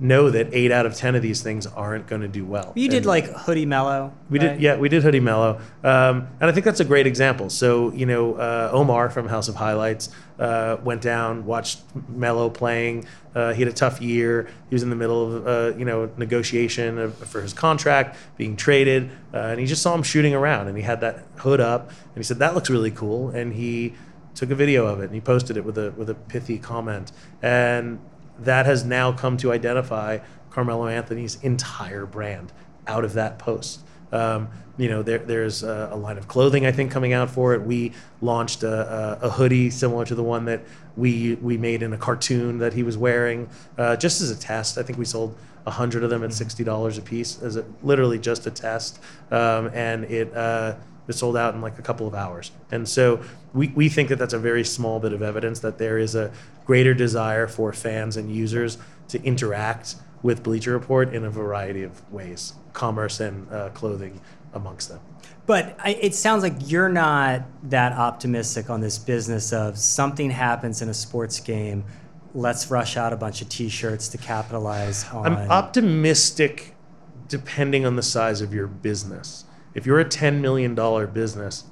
know 0.00 0.30
that 0.30 0.48
eight 0.52 0.70
out 0.70 0.86
of 0.86 0.94
ten 0.94 1.14
of 1.14 1.22
these 1.22 1.42
things 1.42 1.66
aren't 1.66 2.06
going 2.06 2.22
to 2.22 2.28
do 2.28 2.44
well. 2.44 2.72
You 2.76 2.88
did 2.88 2.98
And- 2.98 3.06
like 3.06 3.26
Hoodie 3.26 3.66
Melo. 3.66 4.12
we 4.30 4.38
right? 4.38 4.52
did, 4.52 4.60
yeah, 4.60 4.76
we 4.76 4.88
did 4.88 5.02
Hoodie 5.02 5.20
Melo, 5.20 5.60
um, 5.82 6.28
and 6.40 6.48
I 6.48 6.52
think 6.52 6.64
that's 6.64 6.80
a 6.80 6.84
great 6.84 7.06
example. 7.06 7.50
So 7.50 7.92
you 7.92 8.06
know, 8.06 8.34
uh, 8.34 8.70
Omar 8.72 9.10
from 9.10 9.28
House 9.28 9.48
of 9.48 9.56
Highlights 9.56 10.10
uh, 10.38 10.76
went 10.84 11.02
down, 11.02 11.44
watched 11.46 11.80
Melo 12.08 12.48
playing. 12.48 13.06
Uh, 13.34 13.52
he 13.52 13.62
had 13.62 13.68
a 13.68 13.74
tough 13.74 14.00
year. 14.00 14.48
He 14.68 14.74
was 14.74 14.82
in 14.82 14.90
the 14.90 14.96
middle 14.96 15.36
of 15.36 15.46
uh, 15.46 15.76
you 15.78 15.84
know 15.84 16.10
negotiation 16.16 16.98
of, 16.98 17.16
for 17.16 17.40
his 17.40 17.52
contract, 17.52 18.16
being 18.36 18.56
traded, 18.56 19.10
uh, 19.34 19.38
and 19.38 19.60
he 19.60 19.66
just 19.66 19.82
saw 19.82 19.94
him 19.94 20.02
shooting 20.02 20.34
around, 20.34 20.68
and 20.68 20.76
he 20.76 20.82
had 20.84 21.00
that 21.00 21.24
hood 21.38 21.60
up, 21.60 21.88
and 21.90 22.16
he 22.16 22.22
said 22.22 22.38
that 22.38 22.54
looks 22.54 22.70
really 22.70 22.90
cool, 22.92 23.30
and 23.30 23.54
he 23.54 23.94
took 24.34 24.50
a 24.52 24.54
video 24.54 24.86
of 24.86 25.00
it 25.00 25.06
and 25.06 25.14
he 25.14 25.20
posted 25.20 25.56
it 25.56 25.64
with 25.64 25.76
a 25.76 25.90
with 25.96 26.08
a 26.08 26.14
pithy 26.14 26.58
comment, 26.58 27.10
and 27.42 27.98
that 28.40 28.66
has 28.66 28.84
now 28.84 29.12
come 29.12 29.36
to 29.38 29.52
identify 29.52 30.18
Carmelo 30.50 30.86
Anthony's 30.86 31.42
entire 31.42 32.06
brand 32.06 32.52
out 32.86 33.04
of 33.04 33.12
that 33.14 33.38
post. 33.38 33.80
Um, 34.12 34.48
you 34.78 34.88
know, 34.88 35.02
there, 35.02 35.18
there's 35.18 35.62
a, 35.62 35.90
a 35.92 35.96
line 35.96 36.16
of 36.18 36.28
clothing 36.28 36.64
I 36.64 36.72
think 36.72 36.90
coming 36.90 37.12
out 37.12 37.30
for 37.30 37.52
it. 37.54 37.62
We 37.62 37.92
launched 38.20 38.62
a, 38.62 39.18
a, 39.22 39.26
a 39.26 39.30
hoodie 39.30 39.70
similar 39.70 40.04
to 40.06 40.14
the 40.14 40.22
one 40.22 40.44
that 40.46 40.62
we 40.96 41.34
we 41.34 41.56
made 41.58 41.82
in 41.82 41.92
a 41.92 41.98
cartoon 41.98 42.58
that 42.58 42.72
he 42.72 42.82
was 42.82 42.96
wearing, 42.96 43.48
uh, 43.76 43.96
just 43.96 44.20
as 44.20 44.30
a 44.30 44.38
test. 44.38 44.78
I 44.78 44.82
think 44.82 44.98
we 44.98 45.04
sold 45.04 45.36
a 45.66 45.70
hundred 45.70 46.04
of 46.04 46.10
them 46.10 46.24
at 46.24 46.32
sixty 46.32 46.64
dollars 46.64 46.96
a 46.96 47.02
piece, 47.02 47.42
as 47.42 47.56
a, 47.56 47.64
literally 47.82 48.18
just 48.18 48.46
a 48.46 48.50
test, 48.50 49.00
um, 49.30 49.70
and 49.74 50.04
it. 50.04 50.34
Uh, 50.34 50.76
it 51.08 51.14
sold 51.14 51.36
out 51.36 51.54
in 51.54 51.60
like 51.60 51.78
a 51.78 51.82
couple 51.82 52.06
of 52.06 52.14
hours. 52.14 52.50
And 52.70 52.88
so 52.88 53.22
we, 53.54 53.68
we 53.68 53.88
think 53.88 54.10
that 54.10 54.18
that's 54.18 54.34
a 54.34 54.38
very 54.38 54.62
small 54.62 55.00
bit 55.00 55.12
of 55.12 55.22
evidence 55.22 55.60
that 55.60 55.78
there 55.78 55.98
is 55.98 56.14
a 56.14 56.30
greater 56.66 56.94
desire 56.94 57.46
for 57.46 57.72
fans 57.72 58.16
and 58.16 58.30
users 58.30 58.78
to 59.08 59.22
interact 59.22 59.96
with 60.22 60.42
Bleacher 60.42 60.72
Report 60.72 61.14
in 61.14 61.24
a 61.24 61.30
variety 61.30 61.82
of 61.82 62.12
ways, 62.12 62.52
commerce 62.72 63.20
and 63.20 63.50
uh, 63.52 63.70
clothing 63.70 64.20
amongst 64.52 64.90
them. 64.90 65.00
But 65.46 65.76
I, 65.78 65.90
it 65.94 66.14
sounds 66.14 66.42
like 66.42 66.54
you're 66.66 66.90
not 66.90 67.42
that 67.70 67.92
optimistic 67.92 68.68
on 68.68 68.80
this 68.80 68.98
business 68.98 69.52
of 69.52 69.78
something 69.78 70.30
happens 70.30 70.82
in 70.82 70.90
a 70.90 70.94
sports 70.94 71.40
game. 71.40 71.84
Let's 72.34 72.70
rush 72.70 72.98
out 72.98 73.14
a 73.14 73.16
bunch 73.16 73.40
of 73.40 73.48
T-shirts 73.48 74.08
to 74.08 74.18
capitalize 74.18 75.08
on. 75.08 75.26
I'm 75.26 75.50
optimistic 75.50 76.74
depending 77.28 77.86
on 77.86 77.96
the 77.96 78.02
size 78.02 78.42
of 78.42 78.52
your 78.52 78.66
business. 78.66 79.44
If 79.78 79.86
you're 79.86 80.00
a 80.00 80.04
$10 80.04 80.40
million 80.40 80.74
business, 81.12 81.62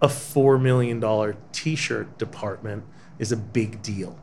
a 0.00 0.08
$4 0.08 0.60
million 0.60 1.36
t 1.52 1.76
shirt 1.76 2.18
department 2.18 2.82
is 3.20 3.30
a 3.30 3.36
big 3.36 3.82
deal. 3.82 4.18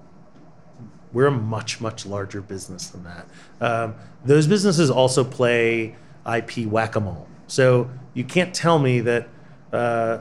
We're 1.14 1.28
a 1.28 1.32
much, 1.32 1.80
much 1.80 2.06
larger 2.06 2.42
business 2.42 2.90
than 2.90 3.06
that. 3.06 3.28
Um, 3.62 3.96
those 4.26 4.46
businesses 4.46 4.90
also 4.90 5.24
play 5.24 5.96
IP 6.30 6.66
whack 6.66 6.98
a 6.98 7.00
mole. 7.00 7.30
So 7.48 7.90
you 8.14 8.26
can't 8.26 8.54
tell 8.54 8.78
me 8.78 9.00
that 9.00 9.30
uh, 9.72 10.18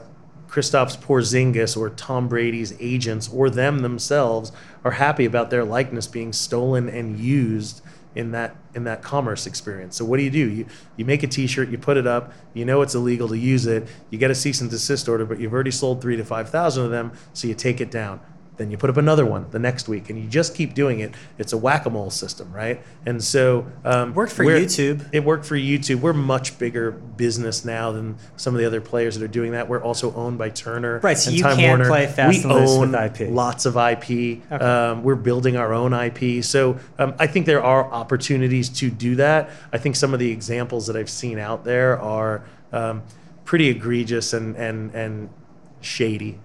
Porzingis 0.47 1.75
or 1.75 1.89
Tom 1.89 2.29
Brady's 2.29 2.73
agents 2.79 3.27
or 3.33 3.49
them 3.49 3.79
themselves 3.79 4.53
are 4.85 4.91
happy 4.91 5.25
about 5.25 5.49
their 5.49 5.65
likeness 5.65 6.07
being 6.07 6.31
stolen 6.31 6.87
and 6.87 7.19
used 7.19 7.81
in 8.15 8.31
that 8.31 8.55
in 8.73 8.83
that 8.85 9.01
commerce 9.01 9.45
experience. 9.45 9.95
So 9.95 10.05
what 10.05 10.17
do 10.17 10.23
you 10.23 10.31
do? 10.31 10.49
You 10.49 10.65
you 10.97 11.05
make 11.05 11.23
a 11.23 11.27
T-shirt, 11.27 11.69
you 11.69 11.77
put 11.77 11.97
it 11.97 12.07
up, 12.07 12.33
you 12.53 12.65
know 12.65 12.81
it's 12.81 12.95
illegal 12.95 13.27
to 13.29 13.37
use 13.37 13.65
it, 13.65 13.87
you 14.09 14.17
get 14.17 14.31
a 14.31 14.35
cease 14.35 14.61
and 14.61 14.69
desist 14.69 15.07
order, 15.07 15.25
but 15.25 15.39
you've 15.39 15.53
already 15.53 15.71
sold 15.71 16.01
three 16.01 16.17
to 16.17 16.25
five 16.25 16.49
thousand 16.49 16.85
of 16.85 16.91
them, 16.91 17.11
so 17.33 17.47
you 17.47 17.53
take 17.53 17.81
it 17.81 17.91
down. 17.91 18.19
Then 18.59 18.69
you 18.69 18.77
put 18.77 18.89
up 18.89 18.97
another 18.97 19.25
one 19.25 19.47
the 19.51 19.57
next 19.57 19.87
week, 19.87 20.09
and 20.09 20.21
you 20.21 20.27
just 20.27 20.53
keep 20.53 20.73
doing 20.73 20.99
it. 20.99 21.13
It's 21.37 21.53
a 21.53 21.57
whack-a-mole 21.57 22.09
system, 22.09 22.51
right? 22.51 22.81
And 23.05 23.23
so 23.23 23.65
um, 23.85 24.13
Worked 24.13 24.33
for 24.33 24.43
YouTube. 24.43 25.07
It 25.13 25.23
worked 25.23 25.45
for 25.45 25.55
YouTube. 25.55 26.01
We're 26.01 26.11
much 26.11 26.59
bigger 26.59 26.91
business 26.91 27.63
now 27.63 27.93
than 27.93 28.17
some 28.35 28.53
of 28.53 28.59
the 28.59 28.67
other 28.67 28.81
players 28.81 29.17
that 29.17 29.23
are 29.23 29.29
doing 29.29 29.53
that. 29.53 29.69
We're 29.69 29.81
also 29.81 30.13
owned 30.13 30.37
by 30.37 30.49
Turner. 30.49 30.99
Right, 30.99 31.17
so 31.17 31.29
and 31.29 31.37
you 31.37 31.43
Time 31.43 31.55
can't 31.55 31.79
Warner. 31.79 31.87
play 31.87 32.07
fast 32.07 32.43
we 32.43 32.51
and 32.51 32.51
own 32.51 32.91
with 32.91 33.21
IP. 33.21 33.29
Lots 33.31 33.65
of 33.65 33.77
IP. 33.77 34.51
Um, 34.51 35.03
we're 35.03 35.15
building 35.15 35.55
our 35.55 35.73
own 35.73 35.93
IP. 35.93 36.43
So 36.43 36.77
um, 36.97 37.15
I 37.17 37.27
think 37.27 37.45
there 37.45 37.63
are 37.63 37.85
opportunities 37.85 38.67
to 38.69 38.89
do 38.91 39.15
that. 39.15 39.51
I 39.71 39.77
think 39.77 39.95
some 39.95 40.13
of 40.13 40.19
the 40.19 40.31
examples 40.31 40.87
that 40.87 40.97
I've 40.97 41.09
seen 41.09 41.39
out 41.39 41.63
there 41.63 41.97
are 41.97 42.43
um, 42.73 43.03
pretty 43.45 43.69
egregious 43.69 44.33
and 44.33 44.55
and 44.57 44.93
and 44.93 45.29
shady. 45.81 46.39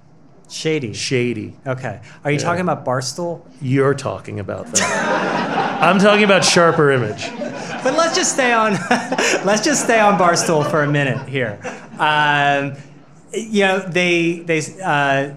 Shady. 0.49 0.93
Shady. 0.93 1.57
Okay. 1.67 2.01
Are 2.23 2.31
you 2.31 2.39
talking 2.39 2.61
about 2.61 2.85
Barstool? 2.85 3.43
You're 3.61 3.95
talking 3.95 4.41
about 4.41 4.67
that. 4.67 5.81
I'm 5.83 5.99
talking 5.99 6.25
about 6.25 6.45
sharper 6.45 6.91
image. 6.93 7.31
But 7.83 7.95
let's 7.97 8.17
just 8.17 8.33
stay 8.33 8.53
on. 8.53 8.73
let's 9.45 9.65
just 9.65 9.85
stay 9.85 10.01
on 10.01 10.19
Barstool 10.19 10.69
for 10.71 10.83
a 10.83 10.91
minute 10.91 11.29
here. 11.29 11.59
Um, 11.99 12.77
you 13.33 13.65
know, 13.65 13.81
they 13.81 14.41
they 14.41 14.59
uh, 14.83 15.35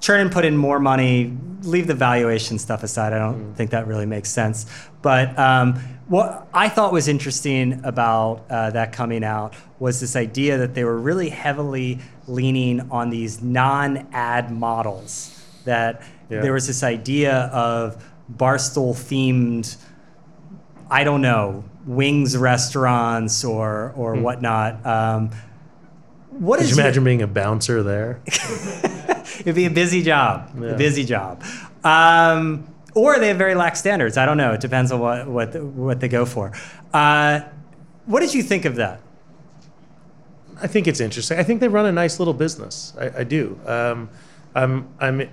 Chernin 0.00 0.32
put 0.32 0.44
in 0.44 0.56
more 0.56 0.80
money. 0.80 1.36
Leave 1.62 1.86
the 1.86 1.94
valuation 1.94 2.58
stuff 2.58 2.82
aside. 2.82 3.12
I 3.12 3.18
don't 3.18 3.54
think 3.54 3.70
that 3.70 3.86
really 3.86 4.06
makes 4.06 4.30
sense. 4.30 4.66
But 5.00 5.38
um, 5.38 5.74
what 6.08 6.48
I 6.52 6.68
thought 6.68 6.92
was 6.92 7.06
interesting 7.06 7.80
about 7.84 8.44
uh, 8.50 8.70
that 8.70 8.92
coming 8.92 9.22
out 9.22 9.54
was 9.78 10.00
this 10.00 10.16
idea 10.16 10.58
that 10.58 10.74
they 10.74 10.84
were 10.84 10.98
really 10.98 11.28
heavily 11.28 12.00
leaning 12.26 12.88
on 12.90 13.10
these 13.10 13.42
non-ad 13.42 14.50
models. 14.50 15.42
That 15.64 16.02
Yeah. 16.28 16.40
there 16.40 16.52
was 16.52 16.66
this 16.66 16.82
idea 16.82 17.34
of 17.52 18.02
Barstool 18.34 18.94
themed 18.94 19.76
I 20.90 21.04
don't 21.04 21.22
know, 21.22 21.64
wings 21.86 22.36
restaurants 22.36 23.44
or 23.44 23.92
or 23.96 24.14
whatnot. 24.16 24.84
Um, 24.84 25.30
what 26.30 26.58
Could 26.58 26.64
is 26.64 26.70
you 26.70 26.76
your- 26.76 26.84
imagine 26.86 27.04
being 27.04 27.22
a 27.22 27.26
bouncer 27.26 27.82
there? 27.82 28.20
It'd 29.40 29.54
be 29.54 29.64
a 29.66 29.70
busy 29.70 30.02
job. 30.02 30.50
Yeah. 30.60 30.68
A 30.70 30.76
busy 30.76 31.04
job. 31.04 31.42
Um, 31.82 32.66
or 32.94 33.18
they 33.18 33.28
have 33.28 33.38
very 33.38 33.54
lax 33.54 33.78
standards. 33.78 34.16
I 34.18 34.26
don't 34.26 34.36
know. 34.36 34.52
It 34.52 34.60
depends 34.60 34.92
on 34.92 35.00
what 35.00 35.26
what 35.26 35.54
what 35.62 36.00
they 36.00 36.08
go 36.08 36.26
for. 36.26 36.52
Uh, 36.92 37.40
what 38.06 38.20
did 38.20 38.34
you 38.34 38.42
think 38.42 38.64
of 38.66 38.76
that? 38.76 39.00
I 40.62 40.68
think 40.68 40.86
it's 40.86 41.00
interesting. 41.00 41.38
I 41.38 41.42
think 41.42 41.60
they 41.60 41.68
run 41.68 41.86
a 41.86 41.92
nice 41.92 42.18
little 42.18 42.34
business. 42.34 42.94
I, 42.98 43.20
I 43.20 43.24
do. 43.24 43.58
Um, 43.66 44.08
I'm, 44.54 44.88
I'm, 45.00 45.28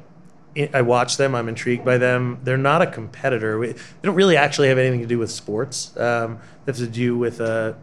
I 0.74 0.82
watch 0.82 1.18
them. 1.18 1.36
I'm 1.36 1.48
intrigued 1.48 1.86
by 1.86 1.98
them. 1.98 2.40
They're 2.44 2.58
not 2.58 2.82
a 2.82 2.88
competitor. 2.88 3.60
We, 3.60 3.68
they 3.74 3.78
don't 4.02 4.16
really 4.16 4.36
actually 4.36 4.70
have 4.70 4.80
anything 4.80 5.02
to 5.02 5.08
do 5.08 5.20
with 5.20 5.32
sports. 5.32 5.96
Um, 5.96 6.40
they 6.66 6.72
have 6.72 6.78
to 6.78 6.88
do 6.88 7.18
with 7.18 7.40
a, 7.40 7.78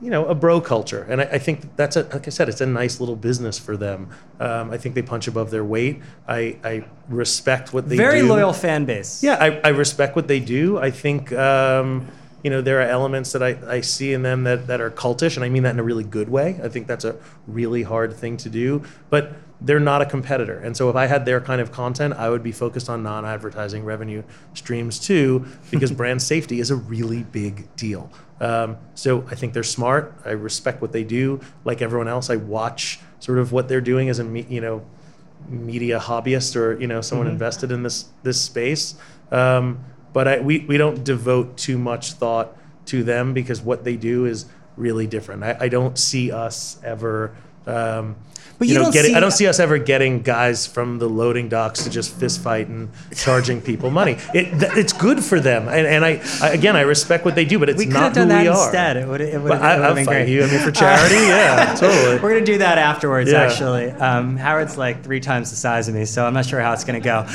you 0.00 0.10
know, 0.10 0.26
a 0.26 0.34
bro 0.34 0.60
culture. 0.60 1.04
And 1.10 1.20
I, 1.20 1.24
I 1.24 1.38
think 1.38 1.74
that's 1.76 1.96
a, 1.96 2.04
like 2.04 2.28
I 2.28 2.30
said, 2.30 2.48
it's 2.48 2.60
a 2.60 2.66
nice 2.66 3.00
little 3.00 3.16
business 3.16 3.58
for 3.58 3.76
them. 3.76 4.10
Um, 4.38 4.70
I 4.70 4.78
think 4.78 4.94
they 4.94 5.02
punch 5.02 5.26
above 5.26 5.50
their 5.50 5.64
weight. 5.64 6.00
I, 6.28 6.56
I 6.62 6.84
respect 7.08 7.74
what 7.74 7.88
they 7.88 7.96
do. 7.96 8.02
very 8.02 8.20
do. 8.20 8.28
loyal 8.28 8.52
fan 8.52 8.84
base. 8.84 9.22
Yeah, 9.24 9.36
I, 9.40 9.60
I 9.64 9.68
respect 9.70 10.14
what 10.14 10.28
they 10.28 10.38
do. 10.38 10.78
I 10.78 10.92
think 10.92 11.32
um, 11.32 12.06
you 12.42 12.50
know 12.50 12.60
there 12.60 12.78
are 12.80 12.88
elements 12.88 13.32
that 13.32 13.42
I, 13.42 13.58
I 13.66 13.80
see 13.80 14.12
in 14.12 14.22
them 14.22 14.44
that, 14.44 14.66
that 14.66 14.80
are 14.80 14.90
cultish, 14.90 15.36
and 15.36 15.44
I 15.44 15.48
mean 15.48 15.62
that 15.64 15.70
in 15.70 15.80
a 15.80 15.82
really 15.82 16.04
good 16.04 16.28
way. 16.28 16.58
I 16.62 16.68
think 16.68 16.86
that's 16.86 17.04
a 17.04 17.16
really 17.46 17.82
hard 17.82 18.14
thing 18.14 18.36
to 18.38 18.48
do, 18.48 18.82
but 19.10 19.32
they're 19.60 19.80
not 19.80 20.00
a 20.02 20.06
competitor. 20.06 20.58
And 20.58 20.76
so 20.76 20.88
if 20.88 20.94
I 20.94 21.06
had 21.06 21.24
their 21.24 21.40
kind 21.40 21.60
of 21.60 21.72
content, 21.72 22.14
I 22.14 22.30
would 22.30 22.44
be 22.44 22.52
focused 22.52 22.88
on 22.88 23.02
non-advertising 23.02 23.84
revenue 23.84 24.22
streams 24.54 25.00
too, 25.00 25.46
because 25.70 25.90
brand 26.02 26.22
safety 26.22 26.60
is 26.60 26.70
a 26.70 26.76
really 26.76 27.24
big 27.24 27.74
deal. 27.74 28.10
Um, 28.40 28.76
so 28.94 29.24
I 29.28 29.34
think 29.34 29.52
they're 29.52 29.64
smart. 29.64 30.14
I 30.24 30.30
respect 30.30 30.80
what 30.80 30.92
they 30.92 31.02
do. 31.02 31.40
Like 31.64 31.82
everyone 31.82 32.06
else, 32.06 32.30
I 32.30 32.36
watch 32.36 33.00
sort 33.18 33.38
of 33.38 33.50
what 33.50 33.68
they're 33.68 33.80
doing 33.80 34.08
as 34.08 34.20
a 34.20 34.24
me- 34.24 34.46
you 34.48 34.60
know 34.60 34.84
media 35.48 35.98
hobbyist 35.98 36.56
or 36.56 36.80
you 36.80 36.86
know 36.86 37.00
someone 37.00 37.26
invested 37.26 37.72
in 37.72 37.82
this 37.82 38.06
this 38.22 38.40
space. 38.40 38.94
Um, 39.32 39.84
but 40.12 40.28
I, 40.28 40.40
we 40.40 40.60
we 40.60 40.76
don't 40.76 41.04
devote 41.04 41.56
too 41.56 41.78
much 41.78 42.12
thought 42.12 42.56
to 42.86 43.04
them 43.04 43.34
because 43.34 43.60
what 43.60 43.84
they 43.84 43.96
do 43.96 44.24
is 44.24 44.46
really 44.76 45.06
different. 45.06 45.42
I, 45.44 45.56
I 45.60 45.68
don't 45.68 45.98
see 45.98 46.32
us 46.32 46.78
ever. 46.82 47.34
Um, 47.66 48.16
But 48.58 48.66
you 48.66 48.72
you 48.74 48.78
know, 48.80 48.84
don't 48.86 48.92
getting, 48.92 49.14
I 49.14 49.20
don't 49.20 49.30
see 49.30 49.46
us 49.46 49.60
ever 49.60 49.78
getting 49.78 50.20
guys 50.22 50.66
from 50.66 50.98
the 50.98 51.08
loading 51.08 51.48
docks 51.48 51.84
to 51.84 51.90
just 51.90 52.12
fist 52.18 52.40
fight 52.42 52.66
and 52.66 52.88
charging 53.14 53.60
people 53.60 53.90
money. 53.90 54.16
It, 54.34 54.50
th- 54.58 54.72
it's 54.76 54.92
good 54.92 55.22
for 55.22 55.38
them, 55.40 55.68
and, 55.68 55.86
and 55.86 56.04
I, 56.04 56.20
I 56.42 56.50
again 56.50 56.74
I 56.76 56.80
respect 56.80 57.24
what 57.24 57.34
they 57.36 57.44
do, 57.44 57.58
but 57.60 57.68
it's 57.68 57.78
we 57.78 57.84
could 57.86 57.94
not 57.94 58.14
done 58.14 58.28
who 58.28 58.34
that 58.34 58.42
we 58.42 58.48
are. 58.48 58.64
instead. 58.64 58.96
It 58.96 59.06
would 59.06 59.20
it 59.20 59.40
would 59.40 59.52
have 59.52 59.94
been 59.94 60.04
great. 60.06 60.28
you. 60.28 60.42
I 60.42 60.50
mean, 60.50 60.60
for 60.60 60.70
charity, 60.82 61.14
yeah, 61.14 61.74
totally. 61.78 62.18
We're 62.18 62.30
gonna 62.34 62.44
do 62.44 62.58
that 62.58 62.78
afterwards. 62.78 63.30
Yeah. 63.30 63.42
Actually, 63.42 63.90
um, 63.92 64.36
Howard's 64.36 64.76
like 64.76 65.04
three 65.04 65.20
times 65.20 65.50
the 65.50 65.56
size 65.56 65.86
of 65.88 65.94
me, 65.94 66.04
so 66.04 66.26
I'm 66.26 66.34
not 66.34 66.46
sure 66.46 66.60
how 66.60 66.72
it's 66.72 66.84
gonna 66.84 66.98
go. 67.00 67.26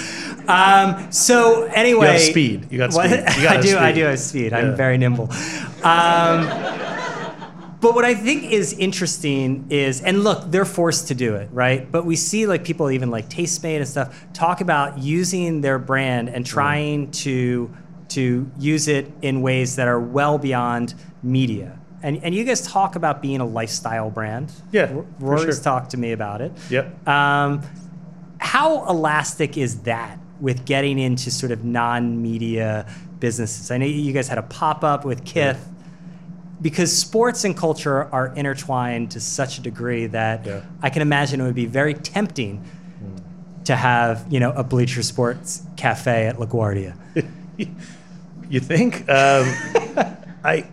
Um, 0.48 1.10
so 1.12 1.64
anyway, 1.74 2.08
You 2.08 2.12
have 2.14 2.22
speed. 2.22 2.68
You 2.70 2.78
got 2.80 2.94
What- 2.94 3.10
speed. 3.10 3.38
You 3.38 3.44
got 3.44 3.58
I 3.58 3.62
do. 3.62 3.78
I 3.78 3.92
do 3.94 4.04
have 4.04 4.20
speed. 4.20 4.52
I'm 4.54 4.76
very 4.76 4.98
nimble. 4.98 5.30
Um, 5.84 6.48
but 7.84 7.96
what 7.96 8.06
I 8.06 8.16
think 8.16 8.50
is 8.50 8.72
interesting 8.72 9.68
is, 9.70 10.02
and 10.02 10.24
look, 10.24 10.50
they're 10.50 10.64
forced 10.64 11.10
to 11.10 11.16
do 11.16 11.36
it, 11.36 11.50
right? 11.52 11.92
But 11.92 12.06
we 12.06 12.16
see 12.16 12.48
like 12.48 12.64
people, 12.64 12.90
even 12.90 13.12
like 13.12 13.28
Tastemade 13.30 13.76
and 13.76 13.88
stuff, 13.88 14.26
talk 14.32 14.62
about 14.62 15.00
using 15.00 15.60
their 15.60 15.78
brand 15.78 16.30
and 16.30 16.46
trying 16.46 17.12
to 17.12 17.70
to 18.10 18.50
use 18.58 18.88
it 18.88 19.12
in 19.22 19.42
ways 19.42 19.76
that 19.76 19.90
are 19.90 20.00
well 20.00 20.38
beyond 20.38 20.94
media. 21.24 21.78
And, 22.02 22.24
and 22.24 22.34
you 22.34 22.46
guys 22.46 22.62
talk 22.62 22.96
about 22.96 23.22
being 23.22 23.42
a 23.42 23.46
lifestyle 23.46 24.10
brand. 24.10 24.54
Yeah, 24.72 24.84
R- 24.84 25.06
Rory's 25.20 25.56
sure. 25.56 25.64
talked 25.64 25.92
to 25.92 25.98
me 25.98 26.14
about 26.14 26.40
it. 26.40 26.54
Yep. 26.70 27.06
Um, 27.06 27.64
how 28.38 28.86
elastic 28.88 29.58
is 29.58 29.82
that 29.82 30.20
with 30.40 30.64
getting 30.66 31.00
into 31.00 31.32
sort 31.32 31.52
of 31.52 31.66
non-media 31.66 32.86
businesses? 33.20 33.72
I 33.72 33.78
know 33.78 33.86
you 33.86 34.14
guys 34.14 34.30
had 34.30 34.38
a 34.38 34.44
pop-up 34.44 35.04
with 35.04 35.26
Kith 35.26 35.68
because 36.64 36.96
sports 36.98 37.44
and 37.44 37.56
culture 37.56 38.06
are 38.12 38.34
intertwined 38.36 39.12
to 39.12 39.20
such 39.20 39.60
a 39.60 39.62
degree 39.62 40.08
that 40.08 40.46
Yeah. 40.46 40.62
I 40.82 40.90
can 40.90 41.04
imagine 41.04 41.40
it 41.40 41.44
would 41.44 41.54
be 41.54 41.68
very 41.68 41.94
tempting 41.94 42.64
to 43.66 43.76
have, 43.76 44.26
you 44.30 44.40
know, 44.40 44.52
a 44.54 44.64
Bleacher 44.64 45.04
Sports 45.04 45.62
cafe 45.78 46.26
at 46.26 46.38
LaGuardia. 46.38 46.96
You 48.50 48.60
think? 48.60 49.08
Um, 49.10 49.46
I 50.44 50.66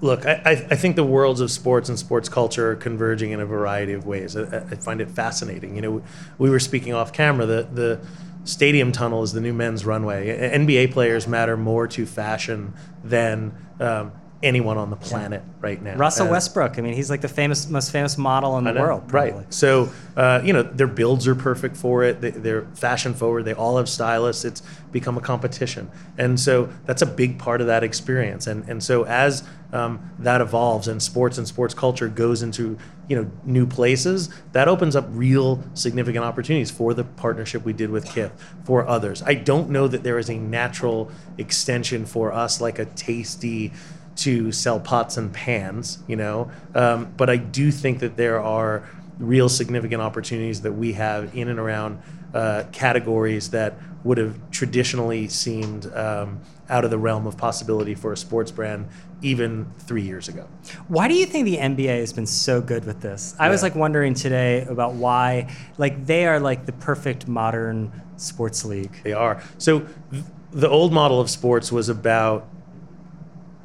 look. 0.00 0.24
I, 0.26 0.40
I 0.44 0.50
I 0.52 0.76
think 0.76 0.96
the 0.96 1.04
worlds 1.04 1.40
of 1.40 1.50
sports 1.50 1.88
and 1.88 1.98
sports 1.98 2.28
culture 2.28 2.70
are 2.70 2.76
converging 2.76 3.32
in 3.32 3.40
a 3.40 3.46
variety 3.46 3.92
of 3.94 4.06
ways. 4.06 4.36
I, 4.36 4.42
I 4.70 4.76
find 4.76 5.00
it 5.00 5.10
fascinating. 5.10 5.74
You 5.76 5.82
know, 5.82 6.02
we 6.38 6.48
were 6.50 6.60
speaking 6.60 6.94
off 6.94 7.12
camera. 7.12 7.46
The 7.46 7.68
the 7.70 8.00
stadium 8.44 8.92
tunnel 8.92 9.22
is 9.22 9.32
the 9.32 9.40
new 9.40 9.52
men's 9.52 9.84
runway. 9.84 10.28
NBA 10.56 10.92
players 10.92 11.26
matter 11.26 11.56
more 11.56 11.88
to 11.88 12.06
fashion 12.06 12.72
than 13.02 13.52
um, 13.80 14.12
anyone 14.44 14.76
on 14.76 14.90
the 14.90 14.96
planet 14.96 15.42
right 15.60 15.80
now. 15.82 15.96
Russell 15.96 16.28
Uh, 16.28 16.32
Westbrook, 16.32 16.78
I 16.78 16.82
mean, 16.82 16.94
he's 16.94 17.10
like 17.10 17.22
the 17.22 17.28
famous, 17.28 17.68
most 17.68 17.90
famous 17.90 18.18
model 18.18 18.58
in 18.58 18.64
the 18.64 18.74
world, 18.74 19.08
probably. 19.08 19.32
Right. 19.32 19.54
So, 19.54 19.90
uh, 20.16 20.42
you 20.44 20.52
know, 20.52 20.62
their 20.62 20.86
builds 20.86 21.26
are 21.26 21.34
perfect 21.34 21.76
for 21.76 22.04
it. 22.04 22.20
They, 22.20 22.30
they're 22.30 22.66
fashion 22.74 23.14
forward. 23.14 23.44
They 23.44 23.54
all 23.54 23.78
have 23.78 23.88
stylists. 23.88 24.44
It's 24.44 24.62
become 24.92 25.16
a 25.16 25.20
competition. 25.20 25.90
And 26.18 26.38
so 26.38 26.68
that's 26.84 27.02
a 27.02 27.06
big 27.06 27.38
part 27.38 27.60
of 27.60 27.66
that 27.66 27.82
experience. 27.82 28.46
And, 28.46 28.68
and 28.68 28.82
so 28.82 29.04
as 29.06 29.42
um, 29.72 30.10
that 30.20 30.40
evolves 30.40 30.86
and 30.86 31.02
sports 31.02 31.38
and 31.38 31.48
sports 31.48 31.74
culture 31.74 32.08
goes 32.08 32.42
into, 32.42 32.78
you 33.08 33.16
know, 33.16 33.30
new 33.44 33.66
places, 33.66 34.28
that 34.52 34.68
opens 34.68 34.94
up 34.94 35.06
real 35.08 35.64
significant 35.74 36.24
opportunities 36.24 36.70
for 36.70 36.94
the 36.94 37.02
partnership 37.02 37.64
we 37.64 37.72
did 37.72 37.90
with 37.90 38.04
Kith, 38.04 38.32
for 38.64 38.86
others. 38.86 39.22
I 39.22 39.34
don't 39.34 39.70
know 39.70 39.88
that 39.88 40.04
there 40.04 40.18
is 40.18 40.30
a 40.30 40.36
natural 40.36 41.10
extension 41.38 42.06
for 42.06 42.32
us 42.32 42.60
like 42.60 42.78
a 42.78 42.84
tasty, 42.84 43.72
to 44.16 44.52
sell 44.52 44.80
pots 44.80 45.16
and 45.16 45.32
pans, 45.32 45.98
you 46.06 46.16
know. 46.16 46.50
Um, 46.74 47.12
but 47.16 47.28
I 47.30 47.36
do 47.36 47.70
think 47.70 48.00
that 48.00 48.16
there 48.16 48.40
are 48.40 48.88
real 49.18 49.48
significant 49.48 50.02
opportunities 50.02 50.62
that 50.62 50.72
we 50.72 50.92
have 50.94 51.36
in 51.36 51.48
and 51.48 51.58
around 51.58 52.02
uh, 52.32 52.64
categories 52.72 53.50
that 53.50 53.74
would 54.02 54.18
have 54.18 54.38
traditionally 54.50 55.28
seemed 55.28 55.86
um, 55.94 56.40
out 56.68 56.84
of 56.84 56.90
the 56.90 56.98
realm 56.98 57.26
of 57.26 57.36
possibility 57.36 57.94
for 57.94 58.12
a 58.12 58.16
sports 58.16 58.50
brand 58.50 58.86
even 59.22 59.66
three 59.78 60.02
years 60.02 60.28
ago. 60.28 60.46
Why 60.88 61.08
do 61.08 61.14
you 61.14 61.24
think 61.24 61.46
the 61.46 61.56
NBA 61.56 62.00
has 62.00 62.12
been 62.12 62.26
so 62.26 62.60
good 62.60 62.84
with 62.84 63.00
this? 63.00 63.34
I 63.38 63.48
was 63.48 63.62
like 63.62 63.74
wondering 63.74 64.14
today 64.14 64.62
about 64.64 64.94
why, 64.94 65.50
like 65.78 66.06
they 66.06 66.26
are 66.26 66.38
like 66.38 66.66
the 66.66 66.72
perfect 66.72 67.26
modern 67.26 67.92
sports 68.16 68.64
league. 68.64 68.92
They 69.02 69.14
are. 69.14 69.42
So 69.58 69.86
th- 70.10 70.24
the 70.52 70.68
old 70.68 70.92
model 70.92 71.20
of 71.20 71.30
sports 71.30 71.72
was 71.72 71.88
about 71.88 72.48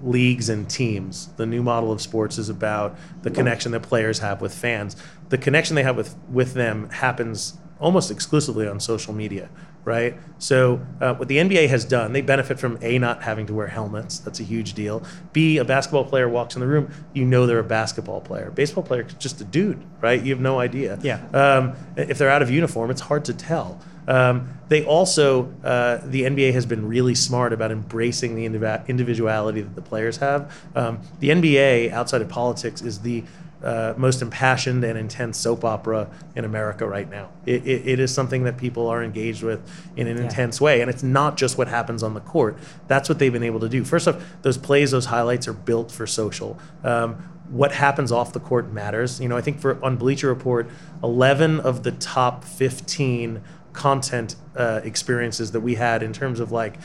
leagues 0.02 0.50
and 0.50 0.70
teams. 0.70 1.28
The 1.38 1.46
new 1.46 1.62
model 1.62 1.92
of 1.92 2.02
sports 2.02 2.38
is 2.38 2.50
about 2.50 2.98
the 3.22 3.32
connection 3.32 3.72
that 3.74 3.82
players 3.82 4.20
have 4.20 4.42
with 4.42 4.54
fans. 4.54 4.96
The 5.30 5.38
connection 5.38 5.76
they 5.76 5.84
have 5.84 5.98
with 5.98 6.16
with 6.30 6.54
them 6.54 6.90
happens 6.90 7.58
almost 7.80 8.12
exclusively 8.12 8.68
on 8.68 8.80
social 8.80 9.14
media, 9.14 9.50
right? 9.86 10.16
So 10.38 10.86
uh, 11.02 11.16
what 11.16 11.28
the 11.28 11.38
NBA 11.38 11.70
has 11.70 11.86
done, 11.86 12.14
they 12.14 12.22
benefit 12.22 12.60
from 12.60 12.78
a 12.82 13.00
not 13.00 13.24
having 13.24 13.46
to 13.48 13.54
wear 13.54 13.68
helmets. 13.68 14.20
That's 14.20 14.40
a 14.40 14.44
huge 14.44 14.74
deal. 14.74 15.04
B 15.34 15.58
a 15.58 15.66
basketball 15.66 16.06
player 16.06 16.30
walks 16.30 16.56
in 16.56 16.62
the 16.62 16.68
room, 16.68 16.92
you 17.14 17.26
know 17.26 17.46
they're 17.46 17.60
a 17.60 17.64
basketball 17.64 18.22
player. 18.22 18.52
Baseball 18.52 18.84
player 18.84 19.04
is 19.04 19.14
just 19.14 19.42
a 19.42 19.44
dude, 19.44 19.82
right? 20.02 20.22
You 20.22 20.34
have 20.34 20.42
no 20.42 20.60
idea. 20.60 21.00
Yeah. 21.02 21.26
Um, 21.34 21.76
if 21.96 22.18
they're 22.18 22.30
out 22.30 22.42
of 22.42 22.50
uniform, 22.50 22.92
it's 22.92 23.02
hard 23.02 23.26
to 23.26 23.34
tell. 23.34 23.82
Um, 24.08 24.50
they 24.70 24.84
also, 24.84 25.54
uh, 25.64 26.00
the 26.04 26.24
NBA 26.24 26.54
has 26.54 26.66
been 26.66 26.88
really 26.88 27.14
smart 27.14 27.54
about 27.54 27.72
embracing 27.72 28.36
the 28.36 28.46
individuality 28.88 29.62
that 29.62 29.76
the 29.76 29.82
players 29.84 30.18
have. 30.18 30.52
Um, 30.76 31.00
the 31.20 31.30
NBA, 31.30 31.92
outside 31.92 32.22
of 32.22 32.28
politics, 32.30 32.82
is 32.82 33.00
the 33.00 33.24
uh, 33.64 33.94
most 33.98 34.22
impassioned 34.22 34.84
and 34.84 34.98
intense 34.98 35.38
soap 35.38 35.66
opera 35.66 36.10
in 36.36 36.46
America 36.46 36.88
right 36.88 37.10
now. 37.10 37.30
It, 37.46 37.66
it, 37.68 37.88
it 37.88 38.00
is 38.00 38.14
something 38.14 38.44
that 38.44 38.58
people 38.58 38.88
are 38.88 39.04
engaged 39.04 39.44
with 39.44 39.62
in 39.96 40.08
an 40.08 40.18
intense 40.18 40.62
way, 40.62 40.82
and 40.82 40.90
it's 40.90 41.04
not 41.04 41.38
just 41.38 41.58
what 41.58 41.68
happens 41.68 42.02
on 42.04 42.14
the 42.14 42.22
court. 42.22 42.58
That's 42.88 43.10
what 43.10 43.20
they've 43.20 43.34
been 43.34 43.44
able 43.44 43.60
to 43.60 43.70
do. 43.70 43.84
First 43.84 44.08
off, 44.08 44.24
those 44.42 44.58
plays, 44.58 44.92
those 44.92 45.06
highlights 45.06 45.48
are 45.48 45.54
built 45.54 45.92
for 45.92 46.08
social. 46.08 46.58
Um, 46.84 47.16
what 47.50 47.72
happens 47.74 48.12
off 48.12 48.32
the 48.32 48.40
court 48.40 48.72
matters. 48.72 49.20
You 49.20 49.28
know, 49.28 49.36
I 49.36 49.42
think 49.42 49.60
for 49.60 49.84
on 49.84 49.98
Bleacher 49.98 50.28
Report, 50.28 50.70
11 51.04 51.60
of 51.60 51.84
the 51.84 51.92
top 51.92 52.44
15 52.44 53.42
content 53.74 54.36
uh, 54.56 54.82
experiences 54.84 55.52
that 55.52 55.62
we 55.62 55.76
had 55.76 56.04
in 56.04 56.14
terms 56.14 56.40
of 56.40 56.52
like 56.52 56.76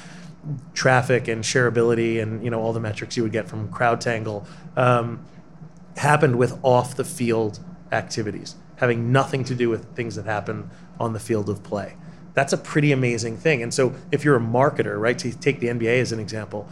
traffic 0.74 1.28
and 1.28 1.42
shareability 1.42 2.20
and 2.20 2.44
you 2.44 2.50
know 2.50 2.60
all 2.60 2.72
the 2.72 2.80
metrics 2.80 3.16
you 3.16 3.22
would 3.22 3.32
get 3.32 3.48
from 3.48 3.68
CrowdTangle 3.68 4.46
um, 4.76 5.24
happened 5.96 6.36
with 6.36 6.58
off 6.62 6.96
the 6.96 7.04
field 7.04 7.60
activities, 7.92 8.56
having 8.76 9.12
nothing 9.12 9.44
to 9.44 9.54
do 9.54 9.68
with 9.68 9.94
things 9.94 10.16
that 10.16 10.24
happen 10.24 10.70
on 10.98 11.12
the 11.12 11.20
field 11.20 11.48
of 11.48 11.62
play. 11.62 11.96
That's 12.34 12.52
a 12.52 12.58
pretty 12.58 12.90
amazing 12.92 13.36
thing. 13.36 13.62
And 13.62 13.72
so, 13.72 13.94
if 14.10 14.24
you're 14.24 14.36
a 14.36 14.40
marketer, 14.40 15.00
right, 15.00 15.18
to 15.18 15.32
take 15.32 15.60
the 15.60 15.68
NBA 15.68 16.00
as 16.00 16.10
an 16.10 16.18
example, 16.18 16.68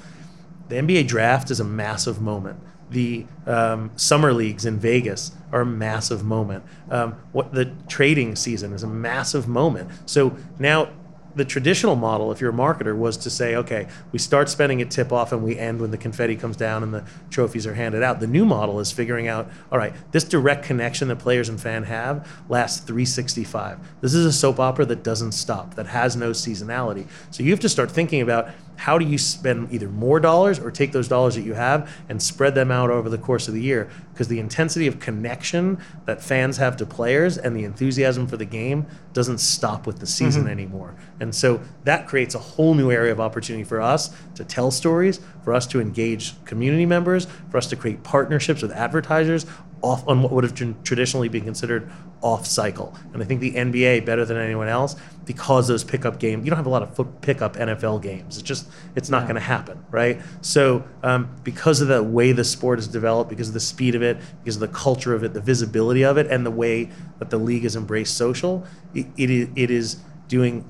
the 0.68 0.76
NBA 0.76 1.06
draft 1.06 1.50
is 1.50 1.60
a 1.60 1.64
massive 1.64 2.20
moment. 2.20 2.58
The 2.90 3.26
um, 3.46 3.90
summer 3.96 4.32
leagues 4.32 4.66
in 4.66 4.78
Vegas 4.78 5.32
are 5.52 5.62
a 5.62 5.66
massive 5.66 6.24
moment. 6.24 6.64
Um, 6.90 7.12
what 7.32 7.52
the 7.52 7.72
trading 7.88 8.36
season 8.36 8.72
is 8.72 8.82
a 8.82 8.88
massive 8.88 9.48
moment. 9.48 9.90
So 10.04 10.36
now 10.58 10.90
the 11.34 11.44
traditional 11.44 11.96
model, 11.96 12.30
if 12.32 12.40
you're 12.40 12.50
a 12.50 12.54
marketer, 12.54 12.96
was 12.96 13.16
to 13.18 13.30
say, 13.30 13.56
okay, 13.56 13.88
we 14.12 14.18
start 14.18 14.48
spending 14.48 14.82
at 14.82 14.90
tip 14.90 15.12
off 15.12 15.32
and 15.32 15.42
we 15.42 15.58
end 15.58 15.80
when 15.80 15.90
the 15.90 15.98
confetti 15.98 16.36
comes 16.36 16.56
down 16.56 16.82
and 16.82 16.92
the 16.92 17.04
trophies 17.30 17.66
are 17.66 17.74
handed 17.74 18.02
out. 18.02 18.20
The 18.20 18.26
new 18.26 18.44
model 18.44 18.80
is 18.80 18.92
figuring 18.92 19.28
out, 19.28 19.50
all 19.70 19.78
right, 19.78 19.94
this 20.12 20.24
direct 20.24 20.64
connection 20.64 21.08
that 21.08 21.16
players 21.16 21.48
and 21.48 21.60
fan 21.60 21.84
have 21.84 22.28
lasts 22.48 22.80
365. 22.80 23.78
This 24.00 24.14
is 24.14 24.26
a 24.26 24.32
soap 24.32 24.60
opera 24.60 24.84
that 24.86 25.02
doesn't 25.02 25.32
stop, 25.32 25.74
that 25.74 25.86
has 25.86 26.16
no 26.16 26.30
seasonality. 26.30 27.06
So 27.30 27.42
you 27.42 27.50
have 27.50 27.60
to 27.60 27.68
start 27.68 27.90
thinking 27.90 28.20
about 28.20 28.50
how 28.82 28.98
do 28.98 29.06
you 29.06 29.16
spend 29.16 29.72
either 29.72 29.88
more 29.88 30.18
dollars 30.18 30.58
or 30.58 30.68
take 30.72 30.90
those 30.90 31.06
dollars 31.06 31.36
that 31.36 31.42
you 31.42 31.54
have 31.54 31.88
and 32.08 32.20
spread 32.20 32.56
them 32.56 32.72
out 32.72 32.90
over 32.90 33.08
the 33.08 33.16
course 33.16 33.46
of 33.46 33.54
the 33.54 33.62
year? 33.62 33.88
Because 34.12 34.26
the 34.26 34.40
intensity 34.40 34.88
of 34.88 34.98
connection 34.98 35.78
that 36.04 36.20
fans 36.20 36.56
have 36.56 36.76
to 36.78 36.84
players 36.84 37.38
and 37.38 37.54
the 37.54 37.62
enthusiasm 37.62 38.26
for 38.26 38.36
the 38.36 38.44
game 38.44 38.86
doesn't 39.12 39.38
stop 39.38 39.86
with 39.86 40.00
the 40.00 40.06
season 40.06 40.42
mm-hmm. 40.42 40.50
anymore. 40.50 40.96
And 41.20 41.32
so 41.32 41.60
that 41.84 42.08
creates 42.08 42.34
a 42.34 42.40
whole 42.40 42.74
new 42.74 42.90
area 42.90 43.12
of 43.12 43.20
opportunity 43.20 43.62
for 43.62 43.80
us 43.80 44.10
to 44.34 44.44
tell 44.44 44.72
stories 44.72 45.20
for 45.44 45.54
us 45.54 45.64
to 45.68 45.80
engage 45.80 46.44
community 46.44 46.86
members 46.86 47.28
for 47.50 47.58
us 47.58 47.68
to 47.68 47.76
create 47.76 48.02
partnerships 48.02 48.62
with 48.62 48.72
advertisers 48.72 49.46
off 49.82 50.06
on 50.06 50.22
what 50.22 50.32
would 50.32 50.44
have 50.44 50.54
traditionally 50.84 51.28
been 51.28 51.44
considered 51.44 51.90
off 52.22 52.46
cycle. 52.46 52.96
And 53.12 53.22
I 53.22 53.26
think 53.26 53.40
the 53.40 53.52
NBA 53.52 54.06
better 54.06 54.24
than 54.24 54.36
anyone 54.36 54.68
else 54.68 54.96
because 55.24 55.68
those 55.68 55.84
pickup 55.84 56.18
games. 56.18 56.44
You 56.44 56.50
don't 56.50 56.56
have 56.56 56.66
a 56.66 56.70
lot 56.70 56.82
of 56.82 56.94
foot 56.94 57.20
pickup 57.20 57.56
NFL 57.56 58.02
games. 58.02 58.38
It's 58.38 58.46
just 58.46 58.68
it's 58.94 59.10
not 59.10 59.24
going 59.24 59.34
to 59.34 59.40
happen, 59.40 59.84
right? 59.90 60.20
So 60.40 60.84
um, 61.02 61.34
because 61.42 61.80
of 61.80 61.88
the 61.88 62.02
way 62.02 62.32
the 62.32 62.44
sport 62.44 62.78
is 62.78 62.88
developed, 62.88 63.28
because 63.28 63.48
of 63.48 63.54
the 63.54 63.60
speed 63.60 63.94
of 63.94 64.02
it, 64.02 64.18
because 64.42 64.56
of 64.56 64.60
the 64.60 64.68
culture 64.68 65.14
of 65.14 65.24
it, 65.24 65.34
the 65.34 65.40
visibility 65.40 66.04
of 66.04 66.16
it, 66.16 66.28
and 66.28 66.46
the 66.46 66.50
way 66.50 66.90
that 67.18 67.30
the 67.30 67.38
league 67.38 67.64
has 67.64 67.76
embraced 67.76 68.16
social, 68.16 68.64
it, 68.94 69.06
it, 69.16 69.50
it 69.56 69.70
is 69.70 69.98
doing 70.28 70.64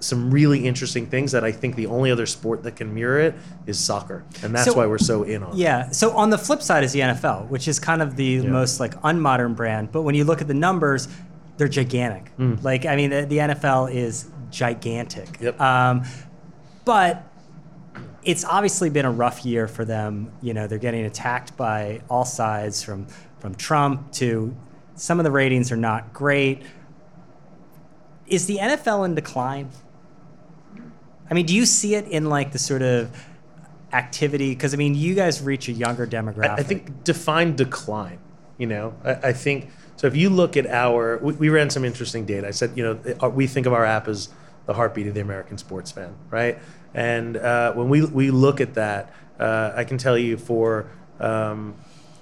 some 0.00 0.30
really 0.30 0.66
interesting 0.66 1.06
things 1.06 1.32
that 1.32 1.42
I 1.44 1.52
think 1.52 1.74
the 1.74 1.86
only 1.86 2.10
other 2.10 2.26
sport 2.26 2.62
that 2.64 2.76
can 2.76 2.94
mirror 2.94 3.18
it 3.20 3.34
is 3.66 3.78
soccer, 3.78 4.24
and 4.42 4.54
that's 4.54 4.66
So- 4.66 4.74
why 4.76 4.86
we're 4.86 4.98
so 4.98 5.22
in 5.22 5.42
on. 5.42 5.52
it. 5.52 5.58
Yeah. 5.58 5.90
So 5.90 6.14
on 6.16 6.30
the 6.30 6.38
flip 6.38 6.60
side 6.62 6.84
is 6.84 6.92
the 6.92 7.00
NFL, 7.00 7.46
which 7.48 7.66
is 7.68 7.78
kind 7.78 8.02
of 8.02 8.16
the 8.16 8.42
most 8.46 8.78
like 8.80 8.94
unmodern 9.02 9.56
brand. 9.56 9.90
But 9.92 10.02
when 10.02 10.14
you 10.14 10.24
look 10.24 10.40
at 10.40 10.48
the 10.48 10.54
numbers, 10.54 11.08
they're 11.56 11.68
gigantic. 11.68 12.30
Like 12.62 12.84
I 12.84 12.96
mean, 12.96 13.10
the, 13.10 13.22
the 13.26 13.38
NFL 13.38 13.92
is 13.94 14.26
gigantic. 14.50 15.38
Yep. 15.40 15.60
Um, 15.60 16.02
but 16.84 17.22
it's 18.22 18.44
obviously 18.44 18.90
been 18.90 19.06
a 19.06 19.10
rough 19.10 19.44
year 19.46 19.66
for 19.66 19.84
them. 19.84 20.30
You 20.42 20.52
know, 20.52 20.66
they're 20.66 20.78
getting 20.78 21.04
attacked 21.06 21.56
by 21.56 22.02
all 22.10 22.24
sides, 22.24 22.82
from 22.82 23.06
from 23.38 23.54
Trump 23.54 24.12
to 24.12 24.54
some 24.94 25.18
of 25.20 25.24
the 25.24 25.30
ratings 25.30 25.72
are 25.72 25.76
not 25.76 26.12
great. 26.12 26.62
Is 28.26 28.46
the 28.46 28.58
NFL 28.58 29.04
in 29.04 29.14
decline? 29.14 29.70
I 31.30 31.34
mean, 31.34 31.46
do 31.46 31.54
you 31.54 31.66
see 31.66 31.94
it 31.94 32.06
in 32.08 32.28
like 32.28 32.52
the 32.52 32.58
sort 32.58 32.82
of 32.82 33.10
activity? 33.92 34.50
Because 34.50 34.74
I 34.74 34.76
mean, 34.76 34.94
you 34.94 35.14
guys 35.14 35.42
reach 35.42 35.68
a 35.68 35.72
younger 35.72 36.06
demographic. 36.06 36.50
I, 36.50 36.54
I 36.56 36.62
think 36.62 37.04
define 37.04 37.56
decline. 37.56 38.18
You 38.58 38.66
know, 38.66 38.94
I, 39.04 39.28
I 39.28 39.32
think 39.32 39.70
so. 39.96 40.06
If 40.06 40.16
you 40.16 40.30
look 40.30 40.56
at 40.56 40.66
our, 40.66 41.18
we, 41.18 41.32
we 41.34 41.48
ran 41.48 41.70
some 41.70 41.84
interesting 41.84 42.24
data. 42.24 42.46
I 42.48 42.52
said, 42.52 42.76
you 42.76 42.82
know, 42.84 43.16
uh, 43.22 43.28
we 43.28 43.46
think 43.46 43.66
of 43.66 43.72
our 43.72 43.84
app 43.84 44.08
as 44.08 44.30
the 44.66 44.74
heartbeat 44.74 45.06
of 45.06 45.14
the 45.14 45.20
American 45.20 45.58
sports 45.58 45.92
fan, 45.92 46.14
right? 46.30 46.58
And 46.94 47.36
uh, 47.36 47.72
when 47.72 47.88
we 47.88 48.04
we 48.04 48.30
look 48.30 48.60
at 48.60 48.74
that, 48.74 49.12
uh, 49.38 49.72
I 49.74 49.84
can 49.84 49.98
tell 49.98 50.16
you 50.16 50.36
for 50.36 50.90
um, 51.20 51.74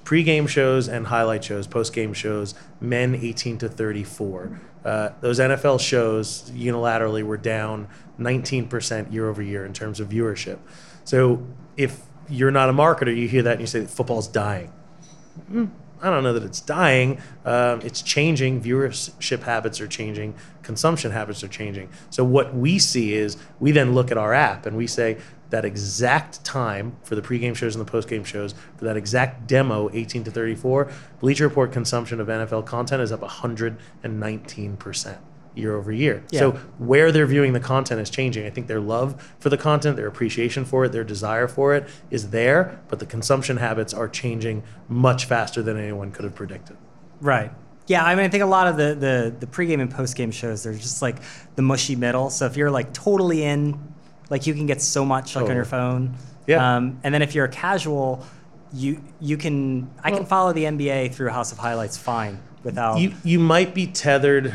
pre-game 0.05 0.47
shows 0.47 0.89
and 0.89 1.07
highlight 1.07 1.45
shows, 1.45 1.67
post-game 1.67 2.13
shows, 2.13 2.55
men 2.81 3.15
18 3.15 3.59
to 3.59 3.69
34. 3.69 4.61
Uh, 4.85 5.11
those 5.21 5.39
NFL 5.39 5.81
shows 5.81 6.51
unilaterally 6.51 7.23
were 7.23 7.37
down 7.37 7.89
19% 8.19 9.13
year 9.13 9.29
over 9.29 9.43
year 9.43 9.65
in 9.65 9.73
terms 9.73 10.01
of 10.01 10.09
viewership. 10.09 10.59
So 11.05 11.47
if 11.77 12.03
you're 12.29 12.51
not 12.51 12.69
a 12.69 12.73
marketer, 12.73 13.15
you 13.17 13.29
hear 13.29 13.43
that 13.43 13.53
and 13.53 13.61
you 13.61 13.67
say 13.67 13.85
football's 13.87 14.29
dying. 14.29 14.73
I 16.05 16.11
don't 16.11 16.23
know 16.23 16.35
that 16.35 16.43
it's 16.43 16.61
dying. 16.61 17.21
Um, 17.47 17.81
it's 17.81 18.03
changing. 18.03 18.63
Viewership 18.63 19.43
habits 19.43 19.81
are 19.81 19.87
changing. 19.89 20.35
Consumption 20.63 21.13
habits 21.13 21.43
are 21.43 21.49
changing. 21.49 21.89
So 22.11 22.25
what 22.25 22.55
we 22.55 22.79
see 22.79 23.15
is 23.15 23.39
we 23.59 23.73
then 23.73 23.95
look 23.95 24.11
at 24.11 24.19
our 24.19 24.35
app 24.35 24.67
and 24.67 24.77
we 24.77 24.87
say 24.87 25.17
that 25.55 25.65
exact 25.65 26.43
time 26.45 26.97
for 27.05 27.15
the 27.15 27.23
pregame 27.23 27.55
shows 27.55 27.77
and 27.77 27.87
the 27.87 27.89
postgame 27.89 28.27
shows 28.27 28.57
for 28.77 28.87
that 28.87 28.97
exact 28.97 29.47
demo, 29.47 29.89
18 29.93 30.25
to 30.25 30.31
34, 30.33 30.91
Bleacher 31.21 31.47
Report 31.47 31.71
consumption 31.71 32.19
of 32.19 32.27
NFL 32.27 32.67
content 32.67 33.01
is 33.01 33.13
up 33.13 33.21
119 33.21 34.77
percent 34.77 35.19
year 35.55 35.77
over 35.77 35.93
year. 35.93 36.25
Yeah. 36.31 36.41
So 36.41 36.51
where 36.79 37.13
they're 37.13 37.25
viewing 37.25 37.53
the 37.53 37.61
content 37.61 38.01
is 38.01 38.11
changing. 38.11 38.45
I 38.45 38.51
think 38.51 38.67
their 38.67 38.81
love 38.81 39.33
for 39.39 39.49
the 39.49 39.57
content, 39.57 39.95
their 39.97 40.09
appreciation 40.09 40.65
for 40.65 40.87
it, 40.87 40.89
their 40.89 41.05
desire 41.05 41.47
for 41.47 41.73
it 41.73 41.89
is 42.11 42.31
there, 42.31 42.81
but 42.89 42.99
the 42.99 43.07
consumption 43.07 43.59
habits 43.59 43.95
are 43.95 44.09
changing 44.09 44.65
much 44.89 45.27
faster 45.27 45.63
than 45.63 45.79
anyone 45.79 46.11
could 46.11 46.25
have 46.25 46.35
predicted. 46.35 46.77
Right. 47.21 47.53
Yeah, 47.87 48.05
I 48.05 48.17
mean, 48.17 48.25
I 48.25 48.29
think 48.29 48.43
a 48.43 48.47
lot 48.47 48.67
of 48.67 48.77
the 48.77 48.97
the 48.97 49.37
the 49.39 49.47
pregame 49.47 49.81
and 49.81 49.93
postgame 49.93 50.33
shows 50.33 50.65
they're 50.65 50.73
just 50.73 51.01
like 51.01 51.19
the 51.55 51.63
mushy 51.63 51.95
middle. 51.95 52.29
So 52.31 52.47
if 52.47 52.57
you're 52.57 52.73
like 52.73 52.93
totally 52.93 53.45
in, 53.45 53.94
like 54.31 54.47
you 54.47 54.55
can 54.55 54.67
get 54.67 54.81
so 54.81 55.05
much 55.05 55.37
like 55.37 55.49
on 55.49 55.57
your 55.57 55.65
phone. 55.65 56.15
Yeah. 56.47 56.77
Um, 56.77 57.01
and 57.03 57.15
then 57.15 57.23
if 57.23 57.35
you're 57.35 57.47
a 57.47 57.51
casual, 57.51 58.25
you 58.73 59.03
you 59.21 59.37
can 59.37 59.91
I 60.03 60.11
can 60.11 60.27
follow 60.27 60.53
the 60.53 60.65
NBA 60.65 61.15
through 61.15 61.29
House 61.31 61.53
of 61.53 61.59
Highlights 61.59 61.97
fine 61.97 62.41
without. 62.63 62.99
You 62.99 63.15
you 63.23 63.39
might 63.39 63.75
be 63.75 63.87
tethered 63.87 64.55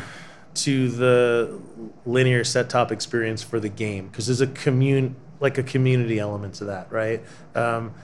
to 0.52 0.88
the 0.88 1.60
linear 2.04 2.44
set 2.44 2.68
top 2.68 2.90
experience 2.92 3.42
for 3.42 3.60
the 3.60 3.68
game 3.68 4.08
because 4.08 4.26
there's 4.26 4.40
a 4.40 4.46
commune 4.46 5.16
like 5.38 5.56
a 5.58 5.62
community 5.62 6.18
element 6.18 6.54
to 6.54 6.66
that, 6.66 6.90
right? 6.92 7.22
Um, 7.54 7.94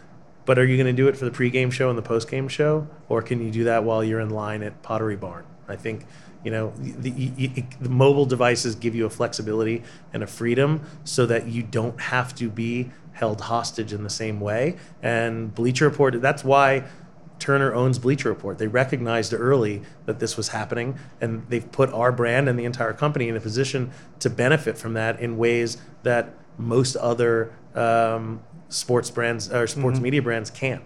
but 0.47 0.59
are 0.59 0.65
you 0.65 0.77
going 0.77 0.87
to 0.87 0.93
do 0.93 1.09
it 1.09 1.17
for 1.17 1.25
the 1.25 1.31
pregame 1.31 1.71
show 1.73 1.91
and 1.91 1.99
the 1.99 2.03
postgame 2.03 2.49
show, 2.49 2.87
or 3.09 3.21
can 3.21 3.45
you 3.45 3.51
do 3.51 3.65
that 3.65 3.85
while 3.85 4.03
you're 4.03 4.21
in 4.21 4.31
line 4.31 4.63
at 4.63 4.81
Pottery 4.83 5.17
Barn, 5.17 5.45
I 5.69 5.77
think 5.77 6.07
you 6.47 6.53
know 6.53 6.73
the, 6.79 7.11
the, 7.11 7.65
the, 7.81 7.89
mobile 7.89 8.25
devices 8.25 8.77
give 8.77 8.95
you 8.95 9.05
a 9.05 9.11
flexibility 9.11 9.83
and 10.13 10.23
a 10.23 10.29
freedom 10.29 10.81
so 11.03 11.27
that 11.27 11.49
you 11.49 11.61
don't 11.61 12.01
have 12.01 12.33
to 12.37 12.49
be 12.49 12.89
held 13.15 13.41
hostage 13.41 13.93
in 13.93 14.05
the 14.05 14.11
same 14.11 14.39
way. 14.39 14.77
And 15.03 15.53
Bleacher 15.53 15.87
Report, 15.87 16.23
that's 16.23 16.45
why 16.45 16.85
Turner 17.41 17.75
owns 17.75 17.99
Bleacher 17.99 18.29
Report. 18.29 18.59
They 18.59 18.69
recognized 18.69 19.35
early 19.35 19.83
that 20.05 20.21
this 20.21 20.37
was 20.37 20.49
happening, 20.49 21.01
and 21.21 21.45
they've 21.49 21.71
put 21.73 21.93
our 21.93 22.13
brand 22.13 22.49
and 22.49 22.57
the 22.57 22.65
entire 22.65 22.93
company 22.93 23.29
in 23.29 23.37
a 23.37 23.41
position 23.41 23.91
to 24.21 24.31
benefit 24.31 24.79
from 24.79 24.93
that 24.93 25.19
in 25.19 25.37
ways 25.37 25.79
that 26.05 26.33
most 26.59 26.95
other 26.95 27.53
um, 27.75 28.41
sports 28.69 29.11
brands 29.11 29.53
or 29.53 29.67
sports 29.67 29.97
mm-hmm. 29.97 30.05
media 30.05 30.23
brands 30.23 30.49
can't. 30.49 30.85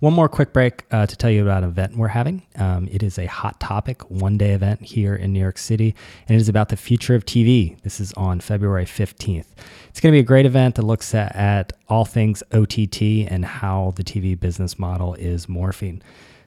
One 0.00 0.12
more 0.12 0.28
quick 0.28 0.52
break 0.52 0.84
uh, 0.90 1.06
to 1.06 1.16
tell 1.16 1.30
you 1.30 1.42
about 1.42 1.62
an 1.62 1.70
event 1.70 1.96
we're 1.96 2.08
having. 2.08 2.42
Um, 2.56 2.86
it 2.90 3.02
is 3.02 3.18
a 3.18 3.26
hot 3.26 3.58
topic 3.60 4.02
one 4.10 4.36
day 4.36 4.50
event 4.50 4.82
here 4.82 5.14
in 5.14 5.32
New 5.32 5.40
York 5.40 5.56
City, 5.56 5.94
and 6.28 6.36
it 6.36 6.40
is 6.40 6.50
about 6.50 6.68
the 6.68 6.76
future 6.76 7.14
of 7.14 7.24
TV. 7.24 7.80
This 7.80 7.98
is 7.98 8.12
on 8.12 8.40
February 8.40 8.84
15th. 8.84 9.46
It's 9.88 10.00
going 10.00 10.12
to 10.12 10.16
be 10.16 10.20
a 10.20 10.22
great 10.22 10.44
event 10.44 10.74
that 10.74 10.82
looks 10.82 11.14
at, 11.14 11.34
at 11.34 11.72
all 11.88 12.04
things 12.04 12.42
OTT 12.52 13.00
and 13.30 13.46
how 13.46 13.94
the 13.96 14.04
TV 14.04 14.38
business 14.38 14.78
model 14.78 15.14
is 15.14 15.46
morphing. 15.46 16.02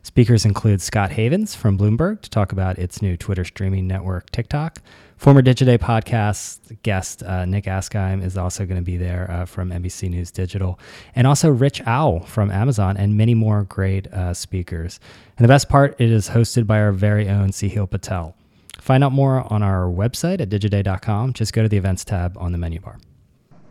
Speakers 0.10 0.44
include 0.44 0.82
Scott 0.82 1.12
Havens 1.12 1.54
from 1.54 1.78
Bloomberg 1.78 2.22
to 2.22 2.32
talk 2.32 2.52
about 2.52 2.80
its 2.80 3.00
new 3.00 3.16
Twitter 3.16 3.46
streaming 3.46 3.86
network, 3.86 4.32
TicToc. 4.32 4.78
Former 5.18 5.44
Digiday 5.44 5.78
podcast 5.78 6.82
guest 6.82 7.22
uh, 7.22 7.46
Nick 7.46 7.66
Ascheim 7.66 8.24
is 8.24 8.36
also 8.36 8.66
going 8.66 8.78
to 8.78 8.84
be 8.84 8.98
there 8.98 9.30
uh, 9.30 9.46
from 9.46 9.70
NBC 9.70 10.10
News 10.10 10.32
Digital, 10.32 10.80
and 11.14 11.28
also 11.28 11.52
Rich 11.52 11.84
Owl 11.86 12.22
from 12.22 12.50
Amazon, 12.50 12.98
and 12.98 13.18
many 13.18 13.36
more 13.36 13.66
great 13.66 14.08
uh, 14.08 14.34
speakers. 14.34 15.00
And 15.38 15.44
the 15.44 15.48
best 15.48 15.70
part, 15.70 15.96
it 16.02 16.10
is 16.10 16.30
hosted 16.30 16.66
by 16.66 16.80
our 16.80 16.92
very 16.92 17.30
own 17.30 17.50
Sahil 17.52 17.88
Patel. 17.88 18.36
Find 18.80 19.04
out 19.04 19.12
more 19.12 19.46
on 19.54 19.62
our 19.62 19.84
website 19.84 20.42
at 20.42 20.50
digiday.com. 20.50 21.34
Just 21.34 21.54
go 21.54 21.62
to 21.62 21.70
the 21.70 21.78
events 21.78 22.04
tab 22.04 22.36
on 22.36 22.52
the 22.52 22.58
menu 22.58 22.80
bar. 22.80 22.98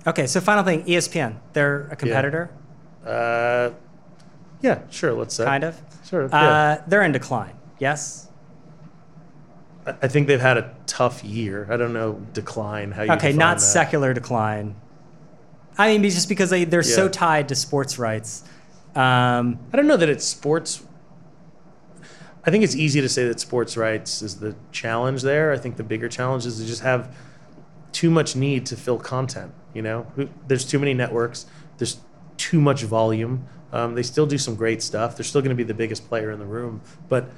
Okay, 0.07 0.29
so 0.29 0.41
final 0.41 0.63
thing 0.63 0.85
ESPN, 0.85 1.41
they're 1.53 1.89
a 1.89 1.97
competitor? 1.97 2.49
Yeah, 3.05 3.11
uh, 3.11 3.75
yeah 4.61 4.83
sure, 4.89 5.15
let's 5.15 5.35
say. 5.35 5.45
Kind 5.45 5.65
of? 5.65 5.83
Sure. 6.09 6.25
Uh, 6.25 6.29
yeah. 6.33 6.83
They're 6.87 7.03
in 7.03 7.13
decline, 7.13 7.55
yes? 7.79 8.29
I 9.87 10.09
think 10.09 10.27
they've 10.27 10.41
had 10.41 10.59
a 10.59 10.75
tough 10.87 11.25
year. 11.25 11.67
I 11.71 11.77
don't 11.77 11.93
know 11.93 12.21
decline. 12.33 12.93
How 12.93 13.03
you 13.05 13.13
okay? 13.13 13.33
Not 13.33 13.57
that. 13.57 13.63
secular 13.63 14.13
decline. 14.13 14.77
I 15.79 15.97
mean, 15.97 16.03
just 16.11 16.29
because 16.29 16.51
they 16.51 16.65
they're 16.65 16.85
yeah. 16.85 16.95
so 16.95 17.09
tied 17.09 17.49
to 17.49 17.55
sports 17.55 17.99
rights. 17.99 18.45
Um, 18.95 19.59
I 19.73 19.77
don't 19.77 19.87
know 19.87 19.97
that 19.97 20.09
it's 20.09 20.25
sports. 20.25 20.83
I 22.45 22.51
think 22.51 22.65
it's 22.65 22.75
easy 22.75 23.01
to 23.01 23.09
say 23.09 23.27
that 23.29 23.41
sports 23.41 23.77
rights 23.77 24.23
is 24.23 24.41
the 24.41 24.57
challenge 24.73 25.23
there. 25.23 25.53
I 25.53 25.59
think 25.59 25.77
the 25.77 25.85
bigger 25.85 26.09
challenge 26.09 26.45
is 26.47 26.59
to 26.59 26.67
just 26.67 26.83
have 26.83 27.15
too 27.93 28.11
much 28.11 28.37
need 28.37 28.67
to 28.67 28.77
fill 28.77 28.99
content. 28.99 29.53
You 29.75 29.83
know, 29.83 30.07
there's 30.47 30.65
too 30.65 30.79
many 30.79 30.95
networks. 30.95 31.47
There's 31.79 31.99
too 32.37 32.61
much 32.61 32.83
volume. 32.83 33.47
Um, 33.73 33.95
they 33.95 34.03
still 34.03 34.27
do 34.27 34.39
some 34.39 34.55
great 34.55 34.83
stuff. 34.83 35.17
They're 35.17 35.25
still 35.25 35.43
going 35.43 35.51
to 35.51 35.57
be 35.57 35.65
the 35.65 35.75
biggest 35.75 36.09
player 36.09 36.31
in 36.31 36.39
the 36.39 36.47
room, 36.47 36.81
but 37.09 37.31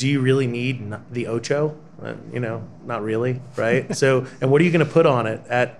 do 0.00 0.08
you 0.08 0.20
really 0.20 0.46
need 0.46 0.94
the 1.10 1.26
Ocho? 1.26 1.76
Uh, 2.02 2.14
you 2.32 2.40
know, 2.40 2.66
not 2.86 3.02
really, 3.02 3.40
right? 3.56 3.94
so, 4.02 4.26
and 4.40 4.50
what 4.50 4.62
are 4.62 4.64
you 4.64 4.70
going 4.70 4.84
to 4.84 4.90
put 4.90 5.04
on 5.04 5.26
it 5.26 5.42
at 5.48 5.78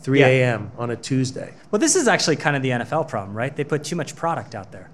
3 0.00 0.20
yeah. 0.20 0.26
a.m. 0.28 0.72
on 0.78 0.90
a 0.90 0.96
Tuesday? 0.96 1.52
Well, 1.70 1.78
this 1.78 1.94
is 1.94 2.08
actually 2.08 2.36
kind 2.36 2.56
of 2.56 2.62
the 2.62 2.70
NFL 2.70 3.08
problem, 3.08 3.36
right? 3.36 3.54
They 3.54 3.64
put 3.64 3.84
too 3.84 3.96
much 3.96 4.16
product 4.16 4.54
out 4.54 4.72
there. 4.72 4.90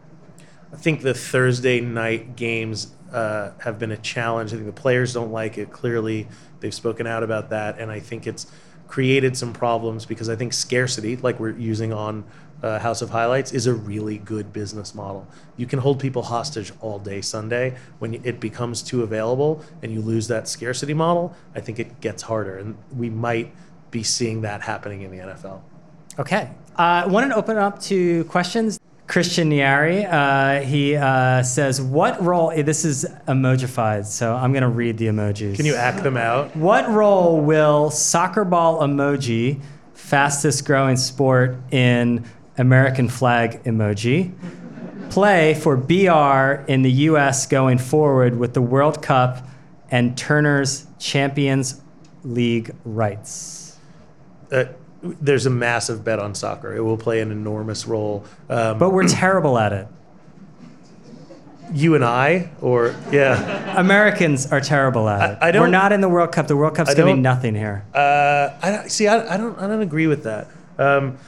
I 0.72 0.76
think 0.76 1.03
the 1.03 1.14
Thursday 1.14 1.81
night 1.81 2.35
games 2.35 2.93
uh, 3.12 3.53
have 3.61 3.79
been 3.79 3.93
a 3.93 3.97
challenge. 3.97 4.53
I 4.53 4.57
think 4.57 4.66
the 4.66 4.72
players 4.72 5.14
don't 5.14 5.31
like 5.31 5.57
it. 5.57 5.70
Clearly, 5.70 6.26
they've 6.59 6.74
spoken 6.74 7.07
out 7.07 7.22
about 7.22 7.51
that, 7.51 7.79
and 7.79 7.91
I 7.91 8.01
think 8.01 8.26
it's 8.26 8.49
created 8.89 9.37
some 9.37 9.53
problems 9.53 10.07
because 10.07 10.29
I 10.29 10.35
think 10.35 10.53
scarcity, 10.53 11.16
like 11.16 11.39
we're 11.39 11.57
using 11.57 11.93
on 11.93 12.24
uh, 12.63 12.79
House 12.79 13.03
of 13.03 13.11
Highlights 13.11 13.53
is 13.53 13.67
a 13.67 13.75
really 13.75 14.19
good 14.19 14.53
business 14.53 14.95
model. 14.95 15.27
You 15.57 15.67
can 15.67 15.79
hold 15.79 16.01
people 16.01 16.23
hostage 16.23 16.73
all 16.81 16.99
day 16.99 17.21
Sunday. 17.21 17.77
When 17.99 18.15
it 18.25 18.41
becomes 18.41 18.83
too 18.83 19.03
available 19.03 19.63
and 19.83 19.93
you 19.93 20.01
lose 20.01 20.29
that 20.29 20.49
scarcity 20.49 20.95
model, 20.95 21.37
I 21.55 21.61
think 21.61 21.79
it 21.79 22.01
gets 22.01 22.23
harder. 22.23 22.59
And 22.59 22.77
we 22.97 23.11
might 23.11 23.55
be 23.91 24.03
seeing 24.03 24.43
that 24.43 24.63
happening 24.63 25.03
in 25.03 25.11
the 25.11 25.19
NFL. 25.19 25.61
Okay. 26.19 26.51
Uh, 26.79 27.05
I 27.05 27.07
want 27.07 27.31
to 27.31 27.37
open 27.37 27.57
up 27.57 27.81
to 27.83 28.25
questions. 28.25 28.79
Christian 29.07 29.51
Niari, 29.51 30.07
uh, 30.07 30.63
he 30.63 30.95
uh, 30.95 31.43
says, 31.43 31.81
What 31.81 32.23
role, 32.23 32.51
this 32.51 32.85
is 32.85 33.07
emojified, 33.27 34.05
so 34.05 34.35
I'm 34.35 34.53
going 34.53 34.63
to 34.63 34.69
read 34.69 34.99
the 34.99 35.07
emojis. 35.07 35.57
Can 35.57 35.65
you 35.65 35.75
act 35.75 36.03
them 36.03 36.19
out? 36.19 36.55
What 36.55 36.91
role 36.91 37.41
will 37.41 37.91
soccer 37.91 38.45
ball 38.45 38.81
emoji, 38.81 39.63
fastest 39.95 40.67
growing 40.67 40.97
sport 40.97 41.57
in 41.71 42.27
American 42.59 43.09
flag 43.09 43.63
emoji, 43.65 44.33
play 45.11 45.55
for 45.55 45.77
BR 45.77 46.65
in 46.71 46.83
the 46.83 46.91
US 46.91 47.47
going 47.47 47.79
forward 47.79 48.39
with 48.39 48.55
the 48.55 48.63
World 48.63 49.03
Cup 49.03 49.47
and 49.91 50.17
Turner's 50.17 50.87
Champions 50.99 51.81
League 52.25 52.75
rights? 52.85 53.79
Uh, 54.53 54.65
there's 55.03 55.47
a 55.47 55.51
massive 55.51 56.05
bet 56.05 56.19
on 56.19 56.35
soccer. 56.35 56.75
It 56.75 56.81
will 56.81 56.97
play 56.97 57.21
an 57.21 57.31
enormous 57.31 57.87
role. 57.87 58.25
Um, 58.49 58.79
but 58.79 58.91
we're 58.91 59.07
terrible 59.09 59.59
at 59.59 59.73
it. 59.73 59.87
You 61.73 61.95
and 61.95 62.05
I, 62.05 62.51
or 62.63 62.97
yeah, 63.13 63.79
Americans 63.79 64.51
are 64.51 64.61
terrible 64.61 65.07
at 65.07 65.33
it. 65.33 65.39
I, 65.41 65.49
I 65.49 65.51
don't, 65.51 65.63
we're 65.63 65.69
not 65.69 65.93
in 65.93 66.01
the 66.01 66.09
World 66.09 66.33
Cup. 66.33 66.49
The 66.49 66.57
World 66.57 66.75
Cup's 66.75 66.95
going 66.95 67.09
to 67.09 67.15
be 67.15 67.21
nothing 67.21 67.55
here. 67.55 67.85
Uh, 67.95 68.57
I 68.63 68.89
see. 68.89 69.07
I, 69.07 69.35
I, 69.35 69.37
don't. 69.37 69.59
I 69.59 69.67
don't 69.67 69.83
agree 69.83 70.07
with 70.07 70.25
that. 70.25 70.49
Um, 70.79 71.19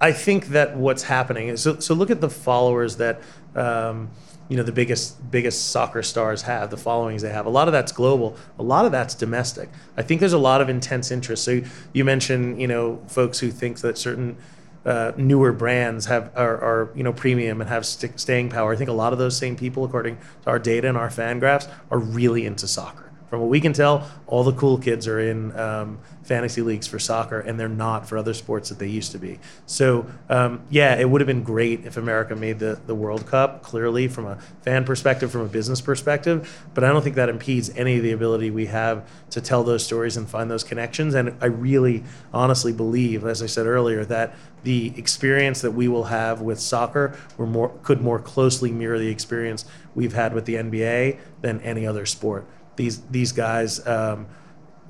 I 0.00 0.12
think 0.12 0.48
that 0.48 0.76
what's 0.76 1.04
happening 1.04 1.48
is 1.48 1.62
so, 1.62 1.78
so 1.78 1.94
look 1.94 2.10
at 2.10 2.20
the 2.20 2.28
followers 2.28 2.96
that 2.96 3.20
um, 3.54 4.10
you 4.48 4.56
know 4.56 4.62
the 4.62 4.72
biggest 4.72 5.30
biggest 5.30 5.70
soccer 5.70 6.02
stars 6.02 6.42
have 6.42 6.70
the 6.70 6.76
followings 6.76 7.22
they 7.22 7.32
have. 7.32 7.46
A 7.46 7.50
lot 7.50 7.68
of 7.68 7.72
that's 7.72 7.92
global. 7.92 8.36
A 8.58 8.62
lot 8.62 8.84
of 8.84 8.92
that's 8.92 9.14
domestic. 9.14 9.68
I 9.96 10.02
think 10.02 10.20
there's 10.20 10.34
a 10.34 10.38
lot 10.38 10.60
of 10.60 10.68
intense 10.68 11.10
interest. 11.10 11.44
So 11.44 11.62
you, 11.92 12.04
mentioned 12.04 12.60
you 12.60 12.68
know 12.68 13.02
folks 13.08 13.38
who 13.38 13.50
think 13.50 13.80
that 13.80 13.96
certain 13.96 14.36
uh, 14.84 15.12
newer 15.16 15.52
brands 15.52 16.06
have 16.06 16.30
are, 16.36 16.56
are, 16.58 16.92
you 16.94 17.02
know 17.02 17.12
premium 17.12 17.60
and 17.60 17.70
have 17.70 17.86
st- 17.86 18.20
staying 18.20 18.50
power. 18.50 18.72
I 18.72 18.76
think 18.76 18.90
a 18.90 18.94
lot 18.94 19.12
of 19.12 19.18
those 19.18 19.36
same 19.36 19.56
people 19.56 19.84
according 19.84 20.18
to 20.42 20.50
our 20.50 20.58
data 20.58 20.88
and 20.88 20.96
our 20.96 21.10
fan 21.10 21.38
graphs 21.38 21.68
are 21.90 21.98
really 21.98 22.44
into 22.44 22.68
soccer 22.68 23.05
from 23.28 23.40
what 23.40 23.48
we 23.48 23.60
can 23.60 23.72
tell, 23.72 24.08
all 24.26 24.44
the 24.44 24.52
cool 24.52 24.78
kids 24.78 25.06
are 25.08 25.18
in 25.18 25.56
um, 25.58 25.98
fantasy 26.22 26.62
leagues 26.62 26.86
for 26.86 26.98
soccer, 26.98 27.40
and 27.40 27.58
they're 27.58 27.68
not 27.68 28.08
for 28.08 28.18
other 28.18 28.34
sports 28.34 28.68
that 28.68 28.78
they 28.78 28.88
used 28.88 29.12
to 29.12 29.18
be. 29.18 29.38
So, 29.66 30.06
um, 30.28 30.62
yeah, 30.70 30.96
it 30.96 31.08
would 31.08 31.20
have 31.20 31.26
been 31.26 31.42
great 31.42 31.84
if 31.84 31.96
America 31.96 32.34
made 32.34 32.58
the, 32.58 32.80
the 32.86 32.94
World 32.94 33.26
Cup, 33.26 33.62
clearly, 33.62 34.08
from 34.08 34.26
a 34.26 34.36
fan 34.62 34.84
perspective, 34.84 35.30
from 35.30 35.42
a 35.42 35.48
business 35.48 35.80
perspective. 35.80 36.66
But 36.74 36.84
I 36.84 36.88
don't 36.88 37.02
think 37.02 37.16
that 37.16 37.28
impedes 37.28 37.70
any 37.70 37.96
of 37.96 38.02
the 38.02 38.12
ability 38.12 38.50
we 38.50 38.66
have 38.66 39.08
to 39.30 39.40
tell 39.40 39.62
those 39.64 39.84
stories 39.84 40.16
and 40.16 40.28
find 40.28 40.50
those 40.50 40.64
connections. 40.64 41.14
And 41.14 41.36
I 41.40 41.46
really 41.46 42.04
honestly 42.32 42.72
believe, 42.72 43.24
as 43.24 43.42
I 43.42 43.46
said 43.46 43.66
earlier, 43.66 44.04
that 44.04 44.34
the 44.64 44.92
experience 44.96 45.60
that 45.60 45.70
we 45.70 45.86
will 45.86 46.04
have 46.04 46.40
with 46.40 46.58
soccer 46.58 47.16
more, 47.38 47.72
could 47.84 48.00
more 48.00 48.18
closely 48.18 48.72
mirror 48.72 48.98
the 48.98 49.08
experience 49.08 49.64
we've 49.94 50.12
had 50.12 50.34
with 50.34 50.44
the 50.44 50.54
NBA 50.54 51.18
than 51.40 51.60
any 51.60 51.86
other 51.86 52.04
sport. 52.04 52.46
These 52.76 53.00
these 53.02 53.32
guys 53.32 53.84
um, 53.86 54.26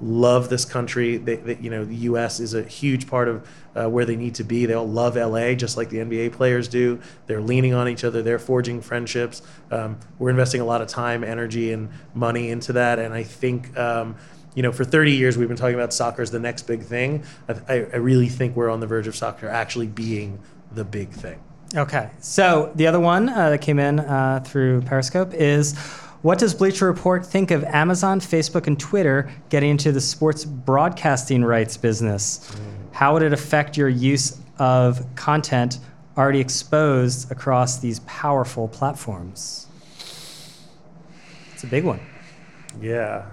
love 0.01 0.49
this 0.49 0.64
country. 0.64 1.16
They, 1.16 1.57
you 1.61 1.70
know, 1.70 1.84
the 1.84 1.95
U.S. 1.95 2.41
is 2.41 2.55
a 2.55 2.62
huge 2.62 3.09
part 3.09 3.28
of 3.28 3.49
uh, 3.74 3.89
where 3.89 4.05
they 4.05 4.16
need 4.16 4.34
to 4.37 4.45
be. 4.45 4.66
They 4.66 4.74
all 4.74 4.89
love 4.89 5.16
L.A. 5.16 5.55
just 5.57 5.76
like 5.76 5.89
the 5.89 5.99
NBA 5.99 6.32
players 6.32 6.68
do. 6.68 7.01
They're 7.26 7.41
leaning 7.41 7.74
on 7.74 7.89
each 7.89 8.05
other. 8.05 8.22
They're 8.22 8.39
forging 8.39 8.80
friendships. 8.80 9.43
Um, 9.70 9.99
we're 10.18 10.30
investing 10.30 10.61
a 10.61 10.64
lot 10.64 10.82
of 10.82 10.89
time, 10.89 11.24
energy, 11.24 11.72
and 11.72 11.91
money 12.14 12.51
into 12.51 12.72
that. 12.74 12.99
And 12.99 13.14
I 13.14 13.22
think. 13.22 13.76
Um, 13.76 14.16
you 14.55 14.62
know, 14.62 14.72
for 14.72 14.87
30 14.87 15.12
years 15.12 15.37
we've 15.37 15.49
been 15.49 15.57
talking 15.59 15.74
about 15.74 15.93
soccer 15.93 16.22
as 16.22 16.30
the 16.30 16.39
next 16.39 16.62
big 16.62 16.82
thing. 16.82 17.24
I, 17.68 17.74
I 17.93 17.97
really 17.97 18.30
think 18.30 18.57
we're 18.57 18.70
on 18.70 18.80
the 18.80 18.87
verge 18.87 19.07
of 19.07 19.14
soccer 19.14 19.51
actually 19.51 19.87
being 19.87 20.41
the 20.72 20.82
big 20.82 21.11
thing. 21.11 21.39
Okay, 21.74 22.11
so 22.20 22.72
the 22.74 22.87
other 22.87 22.99
one 22.99 23.28
uh, 23.28 23.51
that 23.51 23.61
came 23.61 23.78
in 23.78 24.01
uh, 24.01 24.43
through 24.47 24.80
Periscope 24.80 25.34
is 25.34 25.74
what 26.27 26.41
does 26.41 26.55
Bleacher 26.55 26.87
Report 26.87 27.24
think 27.24 27.53
of 27.53 27.62
Amazon, 27.62 28.18
Facebook, 28.18 28.66
and 28.66 28.77
Twitter 28.81 29.31
getting 29.49 29.70
into 29.70 29.93
the 29.93 30.01
sports 30.01 30.45
broadcasting 30.45 31.45
rights 31.45 31.77
business? 31.77 32.51
How 32.91 33.12
would 33.12 33.22
it 33.22 33.33
affect 33.33 33.77
your 33.77 33.89
use 33.89 34.37
of 34.59 35.07
content 35.14 35.79
already 36.18 36.41
exposed 36.41 37.31
across 37.31 37.79
these 37.79 38.01
powerful 38.01 38.66
platforms? 38.66 39.68
It's 41.55 41.62
a 41.62 41.68
big 41.68 41.85
one. 41.85 42.01
Yeah. 42.81 43.27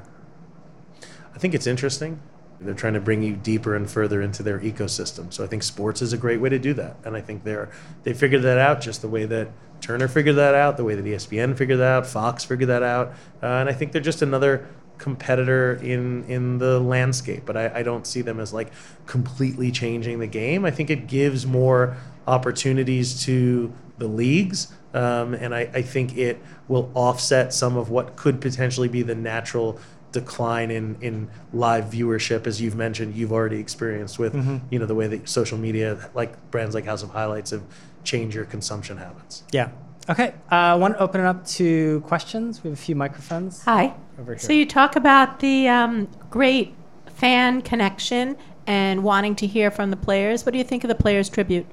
I 1.33 1.39
think 1.39 1.55
it's 1.55 1.65
interesting. 1.65 2.21
They're 2.61 2.75
trying 2.75 2.93
to 2.93 3.01
bring 3.01 3.23
you 3.23 3.35
deeper 3.35 3.75
and 3.75 3.89
further 3.89 4.21
into 4.21 4.43
their 4.43 4.59
ecosystem. 4.59 5.33
So 5.33 5.43
I 5.43 5.47
think 5.47 5.63
sports 5.63 6.03
is 6.03 6.13
a 6.13 6.17
great 6.17 6.39
way 6.39 6.49
to 6.49 6.59
do 6.59 6.75
that. 6.75 6.97
And 7.05 7.17
I 7.17 7.21
think 7.21 7.43
they're 7.43 7.71
they 8.03 8.13
figured 8.13 8.43
that 8.43 8.59
out 8.59 8.81
just 8.81 9.01
the 9.01 9.07
way 9.07 9.25
that 9.25 9.49
Turner 9.83 10.07
figured 10.07 10.37
that 10.37 10.55
out, 10.55 10.77
the 10.77 10.83
way 10.85 10.95
that 10.95 11.03
ESPN 11.03 11.57
figured 11.57 11.79
that 11.79 11.91
out, 11.91 12.07
Fox 12.07 12.45
figured 12.45 12.69
that 12.69 12.83
out, 12.83 13.09
uh, 13.43 13.47
and 13.47 13.67
I 13.67 13.73
think 13.73 13.91
they're 13.91 14.01
just 14.01 14.21
another 14.21 14.65
competitor 14.97 15.73
in 15.73 16.23
in 16.25 16.57
the 16.57 16.79
landscape. 16.79 17.43
But 17.45 17.57
I, 17.57 17.79
I 17.79 17.83
don't 17.83 18.07
see 18.07 18.21
them 18.21 18.39
as 18.39 18.53
like 18.53 18.71
completely 19.07 19.71
changing 19.71 20.19
the 20.19 20.27
game. 20.27 20.63
I 20.63 20.71
think 20.71 20.89
it 20.89 21.07
gives 21.07 21.45
more 21.45 21.97
opportunities 22.25 23.21
to 23.25 23.73
the 23.97 24.07
leagues, 24.07 24.71
um, 24.93 25.33
and 25.33 25.53
I, 25.53 25.69
I 25.73 25.81
think 25.81 26.17
it 26.17 26.41
will 26.69 26.89
offset 26.95 27.53
some 27.53 27.75
of 27.75 27.89
what 27.89 28.15
could 28.15 28.39
potentially 28.39 28.87
be 28.87 29.01
the 29.01 29.15
natural 29.15 29.81
decline 30.13 30.71
in 30.71 30.95
in 31.01 31.27
live 31.51 31.85
viewership 31.85 32.45
as 32.45 32.61
you've 32.61 32.75
mentioned 32.75 33.15
you've 33.15 33.33
already 33.33 33.59
experienced 33.59 34.19
with 34.19 34.35
you 34.69 34.77
know 34.77 34.85
the 34.85 34.93
way 34.93 35.07
that 35.07 35.27
social 35.27 35.57
media 35.57 35.97
like 36.13 36.51
brands 36.51 36.75
like 36.75 36.85
house 36.85 37.01
of 37.01 37.09
highlights 37.09 37.49
have 37.49 37.63
changed 38.03 38.35
your 38.35 38.45
consumption 38.45 38.97
habits 38.97 39.43
Yeah. 39.51 39.69
Okay. 40.09 40.33
Uh, 40.51 40.55
I 40.55 40.75
want 40.75 40.95
to 40.95 40.99
open 40.99 41.21
it 41.21 41.25
up 41.25 41.47
to 41.47 42.01
questions. 42.01 42.61
We 42.61 42.69
have 42.69 42.77
a 42.77 42.81
few 42.81 42.93
microphones. 42.93 43.63
Hi. 43.63 43.93
Over 44.19 44.33
here. 44.33 44.39
So 44.39 44.51
you 44.51 44.65
talk 44.65 44.97
about 44.97 45.39
the 45.39 45.69
um, 45.69 46.09
great 46.29 46.75
fan 47.07 47.61
connection 47.61 48.35
and 48.67 49.01
wanting 49.01 49.35
to 49.37 49.47
hear 49.47 49.71
from 49.71 49.91
the 49.91 49.95
players. 49.95 50.45
What 50.45 50.51
do 50.51 50.57
you 50.57 50.63
think 50.65 50.83
of 50.83 50.89
the 50.89 50.95
Players' 50.95 51.29
Tribune? 51.29 51.65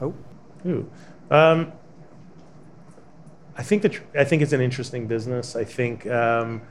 Oh. 0.00 0.14
Ooh. 0.66 0.88
Um, 1.30 1.72
I 3.56 3.62
think 3.62 3.82
that 3.82 4.00
I 4.16 4.24
think 4.24 4.40
it's 4.40 4.52
an 4.52 4.60
interesting 4.60 5.06
business. 5.08 5.56
I 5.56 5.64
think 5.64 6.06
um, 6.06 6.62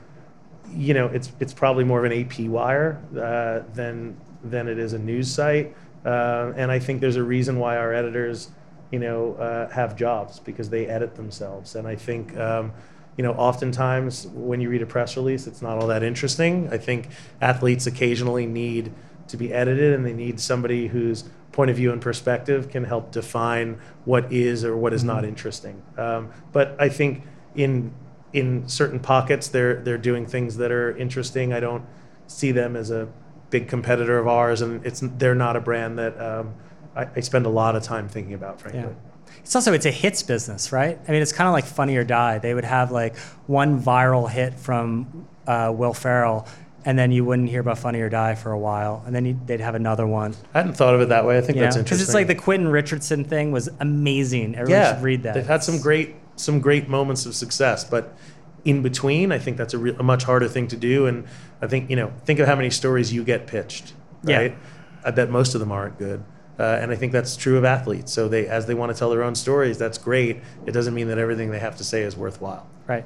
you 0.72 0.94
know 0.94 1.06
it's 1.08 1.32
it's 1.38 1.52
probably 1.52 1.84
more 1.84 2.04
of 2.04 2.10
an 2.10 2.18
AP 2.18 2.48
wire 2.48 3.02
uh, 3.12 3.70
than 3.74 4.18
than 4.42 4.68
it 4.68 4.78
is 4.78 4.94
a 4.94 4.98
news 4.98 5.30
site, 5.30 5.76
uh, 6.06 6.52
and 6.56 6.70
I 6.70 6.78
think 6.78 7.00
there's 7.00 7.16
a 7.16 7.22
reason 7.22 7.58
why 7.58 7.76
our 7.76 7.92
editors, 7.92 8.50
you 8.90 8.98
know, 8.98 9.34
uh, 9.34 9.68
have 9.70 9.96
jobs 9.96 10.38
because 10.38 10.70
they 10.70 10.86
edit 10.86 11.14
themselves, 11.14 11.74
and 11.74 11.86
I 11.86 11.96
think. 11.96 12.36
Um, 12.36 12.72
you 13.16 13.24
know, 13.24 13.32
oftentimes 13.32 14.28
when 14.28 14.60
you 14.60 14.70
read 14.70 14.80
a 14.80 14.86
press 14.86 15.16
release, 15.16 15.48
it's 15.48 15.60
not 15.60 15.76
all 15.76 15.88
that 15.88 16.04
interesting. 16.04 16.68
I 16.72 16.78
think 16.78 17.08
athletes 17.40 17.84
occasionally 17.84 18.46
need 18.46 18.92
to 19.26 19.36
be 19.36 19.52
edited 19.52 19.92
and 19.92 20.06
they 20.06 20.12
need 20.12 20.38
somebody 20.38 20.86
whose 20.86 21.24
point 21.50 21.68
of 21.68 21.76
view 21.76 21.92
and 21.92 22.00
perspective 22.00 22.70
can 22.70 22.84
help 22.84 23.10
define 23.10 23.80
what 24.04 24.32
is 24.32 24.64
or 24.64 24.76
what 24.76 24.92
is 24.92 25.02
not 25.02 25.24
interesting. 25.24 25.82
Um, 25.96 26.30
but 26.52 26.76
I 26.78 26.88
think 26.88 27.24
in 27.56 27.92
in 28.32 28.68
certain 28.68 29.00
pockets 29.00 29.48
they're 29.48 29.82
they're 29.82 29.98
doing 29.98 30.24
things 30.24 30.56
that 30.58 30.70
are 30.70 30.96
interesting. 30.96 31.52
I 31.52 31.58
don't 31.58 31.84
see 32.28 32.52
them 32.52 32.76
as 32.76 32.92
a 32.92 33.08
big 33.50 33.66
competitor 33.66 34.18
of 34.18 34.28
ours, 34.28 34.60
and 34.60 34.84
it's 34.86 35.00
they're 35.02 35.34
not 35.34 35.56
a 35.56 35.60
brand 35.60 35.98
that 35.98 36.20
um, 36.20 36.54
I, 36.98 37.08
I 37.16 37.20
spend 37.20 37.46
a 37.46 37.48
lot 37.50 37.76
of 37.76 37.82
time 37.82 38.08
thinking 38.08 38.34
about, 38.34 38.60
frankly. 38.60 38.80
Yeah. 38.82 39.36
It's 39.42 39.54
also 39.54 39.72
it's 39.72 39.86
a 39.86 39.90
hits 39.90 40.22
business, 40.22 40.72
right? 40.72 40.98
I 41.06 41.12
mean, 41.12 41.22
it's 41.22 41.32
kind 41.32 41.46
of 41.48 41.52
like 41.54 41.64
Funny 41.64 41.96
or 41.96 42.04
Die. 42.04 42.38
They 42.38 42.52
would 42.54 42.64
have 42.64 42.90
like 42.90 43.16
one 43.46 43.80
viral 43.80 44.28
hit 44.28 44.54
from 44.54 45.26
uh, 45.46 45.72
Will 45.74 45.94
Ferrell, 45.94 46.46
and 46.84 46.98
then 46.98 47.12
you 47.12 47.24
wouldn't 47.24 47.48
hear 47.48 47.60
about 47.60 47.78
Funny 47.78 48.00
or 48.00 48.08
Die 48.08 48.34
for 48.34 48.52
a 48.52 48.58
while, 48.58 49.02
and 49.06 49.14
then 49.14 49.24
you, 49.24 49.40
they'd 49.46 49.60
have 49.60 49.74
another 49.74 50.06
one. 50.06 50.34
I 50.54 50.58
hadn't 50.58 50.74
thought 50.74 50.94
of 50.94 51.00
it 51.00 51.08
that 51.10 51.24
way. 51.24 51.38
I 51.38 51.40
think 51.40 51.56
You 51.56 51.62
that's 51.62 51.76
know, 51.76 51.80
interesting. 51.80 52.04
it's 52.04 52.14
like 52.14 52.26
the 52.26 52.34
Quentin 52.34 52.68
Richardson 52.68 53.24
thing 53.24 53.52
was 53.52 53.68
amazing. 53.80 54.54
Everyone 54.56 54.70
yeah, 54.82 54.94
should 54.94 55.04
read 55.04 55.22
that. 55.22 55.34
They've 55.34 55.46
had 55.46 55.62
some 55.62 55.78
great 55.80 56.16
some 56.36 56.60
great 56.60 56.88
moments 56.88 57.24
of 57.26 57.34
success, 57.34 57.84
but 57.84 58.16
in 58.64 58.82
between, 58.82 59.32
I 59.32 59.38
think 59.38 59.56
that's 59.56 59.74
a, 59.74 59.78
re- 59.78 59.96
a 59.98 60.02
much 60.02 60.24
harder 60.24 60.48
thing 60.48 60.68
to 60.68 60.76
do. 60.76 61.06
And 61.06 61.24
I 61.62 61.66
think 61.68 61.90
you 61.90 61.96
know, 61.96 62.12
think 62.24 62.38
of 62.40 62.46
how 62.48 62.56
many 62.56 62.70
stories 62.70 63.12
you 63.12 63.24
get 63.24 63.46
pitched, 63.46 63.94
Yeah. 64.24 64.36
right? 64.38 64.58
I 65.04 65.10
bet 65.10 65.30
most 65.30 65.54
of 65.54 65.60
them 65.60 65.70
aren't 65.72 65.98
good. 65.98 66.22
Uh, 66.58 66.78
and 66.80 66.90
I 66.90 66.96
think 66.96 67.12
that's 67.12 67.36
true 67.36 67.56
of 67.56 67.64
athletes. 67.64 68.12
So 68.12 68.28
they, 68.28 68.48
as 68.48 68.66
they 68.66 68.74
want 68.74 68.92
to 68.92 68.98
tell 68.98 69.10
their 69.10 69.22
own 69.22 69.34
stories, 69.36 69.78
that's 69.78 69.96
great. 69.98 70.40
It 70.66 70.72
doesn't 70.72 70.92
mean 70.94 71.06
that 71.08 71.18
everything 71.18 71.50
they 71.50 71.60
have 71.60 71.76
to 71.76 71.84
say 71.84 72.02
is 72.02 72.16
worthwhile. 72.16 72.66
right. 72.86 73.04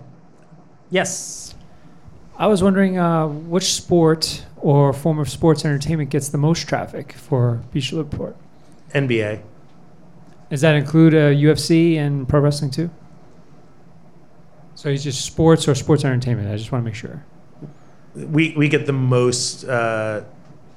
Yes. 0.91 1.55
I 2.39 2.47
was 2.47 2.63
wondering 2.63 2.99
uh, 2.99 3.27
which 3.29 3.73
sport 3.73 4.45
or 4.57 4.93
form 4.93 5.19
of 5.19 5.29
sports 5.29 5.65
entertainment 5.65 6.11
gets 6.11 6.29
the 6.31 6.39
most 6.39 6.67
traffic 6.69 7.13
for 7.13 7.63
Bleacher 7.73 7.97
Report. 7.97 8.37
NBA, 8.95 9.41
Does 10.51 10.61
that 10.63 10.75
include 10.75 11.15
uh, 11.15 11.31
UFC 11.31 11.97
and 11.97 12.29
pro 12.29 12.41
wrestling 12.41 12.71
too? 12.71 12.91
So 14.75 14.89
it's 14.89 15.03
just 15.05 15.25
sports 15.25 15.69
or 15.69 15.75
sports 15.75 16.05
entertainment. 16.05 16.51
I 16.51 16.57
just 16.57 16.73
want 16.73 16.83
to 16.83 16.87
make 16.87 16.95
sure. 16.95 17.25
we 18.15 18.55
we 18.57 18.69
get 18.69 18.87
the 18.87 18.93
most 18.93 19.65
uh, 19.65 20.23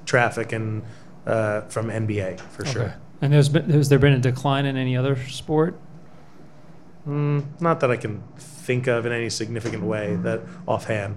traffic 0.04 0.52
and 0.52 0.82
uh, 1.26 1.62
from 1.62 1.88
NBA 1.88 2.40
for 2.40 2.64
sure. 2.66 2.94
And 3.20 3.32
there's 3.32 3.48
been, 3.48 3.70
has 3.70 3.88
there 3.88 3.98
been 3.98 4.12
a 4.12 4.18
decline 4.18 4.66
in 4.66 4.76
any 4.76 4.96
other 4.96 5.16
sport? 5.28 5.78
Mm, 7.08 7.60
not 7.60 7.80
that 7.80 7.90
I 7.90 7.96
can 7.96 8.22
think 8.38 8.86
of 8.88 9.06
in 9.06 9.12
any 9.12 9.30
significant 9.30 9.84
way 9.84 10.16
that 10.16 10.40
offhand. 10.66 11.16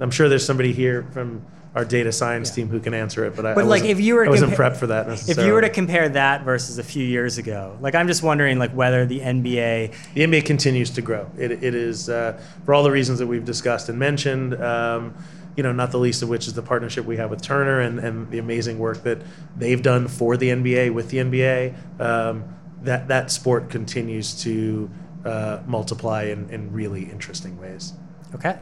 I'm 0.00 0.10
sure 0.10 0.28
there's 0.28 0.46
somebody 0.46 0.72
here 0.72 1.02
from 1.10 1.44
our 1.74 1.84
data 1.84 2.10
science 2.12 2.48
Yeah. 2.50 2.54
team 2.64 2.68
who 2.70 2.80
can 2.80 2.94
answer 2.94 3.24
it, 3.24 3.36
but 3.36 3.44
I, 3.44 3.54
But, 3.54 3.64
I 3.64 3.66
like, 3.66 3.82
wasn't- 3.82 3.90
if 3.90 4.00
you 4.00 4.14
were 4.14 4.26
I 4.26 4.28
wasn't 4.30 4.52
compa- 4.52 4.56
prepped 4.72 4.76
for 4.76 4.86
that 4.88 5.08
necessarily. 5.08 5.42
If 5.42 5.46
you 5.46 5.52
were 5.52 5.60
to 5.60 5.68
compare 5.68 6.08
that 6.10 6.44
versus 6.44 6.78
a 6.78 6.82
few 6.82 7.04
years 7.04 7.38
ago, 7.38 7.76
like 7.80 7.94
I'm 7.94 8.06
just 8.06 8.22
wondering, 8.22 8.58
like 8.58 8.70
whether 8.72 9.04
the 9.04 9.20
NBA, 9.20 9.92
the 10.14 10.22
NBA 10.22 10.44
continues 10.46 10.90
to 10.90 11.02
grow. 11.02 11.28
It, 11.36 11.50
it 11.50 11.74
is 11.74 12.08
uh, 12.08 12.40
for 12.64 12.72
all 12.74 12.82
the 12.82 12.90
reasons 12.90 13.18
that 13.18 13.26
we've 13.26 13.44
discussed 13.44 13.88
and 13.88 13.98
mentioned. 13.98 14.54
Um, 14.62 15.14
you 15.58 15.64
know, 15.64 15.72
not 15.72 15.90
the 15.90 15.98
least 15.98 16.22
of 16.22 16.28
which 16.28 16.46
is 16.46 16.54
the 16.54 16.62
partnership 16.62 17.04
we 17.04 17.16
have 17.16 17.30
with 17.30 17.42
Turner 17.42 17.80
and, 17.80 17.98
and 17.98 18.30
the 18.30 18.38
amazing 18.38 18.78
work 18.78 19.02
that 19.02 19.20
they've 19.56 19.82
done 19.82 20.06
for 20.06 20.36
the 20.36 20.50
NBA 20.50 20.94
with 20.94 21.10
the 21.10 21.18
NBA. 21.18 22.00
Um, 22.00 22.44
that 22.82 23.08
that 23.08 23.32
sport 23.32 23.68
continues 23.68 24.40
to 24.44 24.88
uh, 25.24 25.58
multiply 25.66 26.22
in, 26.22 26.48
in 26.50 26.72
really 26.72 27.10
interesting 27.10 27.60
ways. 27.60 27.94
okay, 28.36 28.56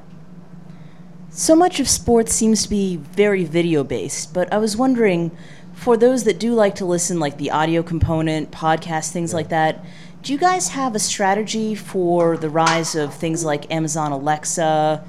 So 1.28 1.54
much 1.54 1.80
of 1.80 1.86
sports 1.86 2.32
seems 2.32 2.62
to 2.62 2.70
be 2.70 2.96
very 2.96 3.44
video 3.44 3.84
based, 3.84 4.32
but 4.32 4.50
I 4.50 4.56
was 4.56 4.74
wondering 4.74 5.36
for 5.74 5.98
those 5.98 6.24
that 6.24 6.40
do 6.40 6.54
like 6.54 6.76
to 6.76 6.86
listen, 6.86 7.20
like 7.20 7.36
the 7.36 7.50
audio 7.50 7.82
component, 7.82 8.52
podcast, 8.52 9.10
things 9.12 9.34
like 9.34 9.50
that, 9.50 9.84
do 10.22 10.32
you 10.32 10.38
guys 10.38 10.68
have 10.68 10.94
a 10.94 10.98
strategy 10.98 11.74
for 11.74 12.38
the 12.38 12.48
rise 12.48 12.94
of 12.94 13.12
things 13.12 13.44
like 13.44 13.70
Amazon 13.70 14.12
Alexa, 14.12 15.04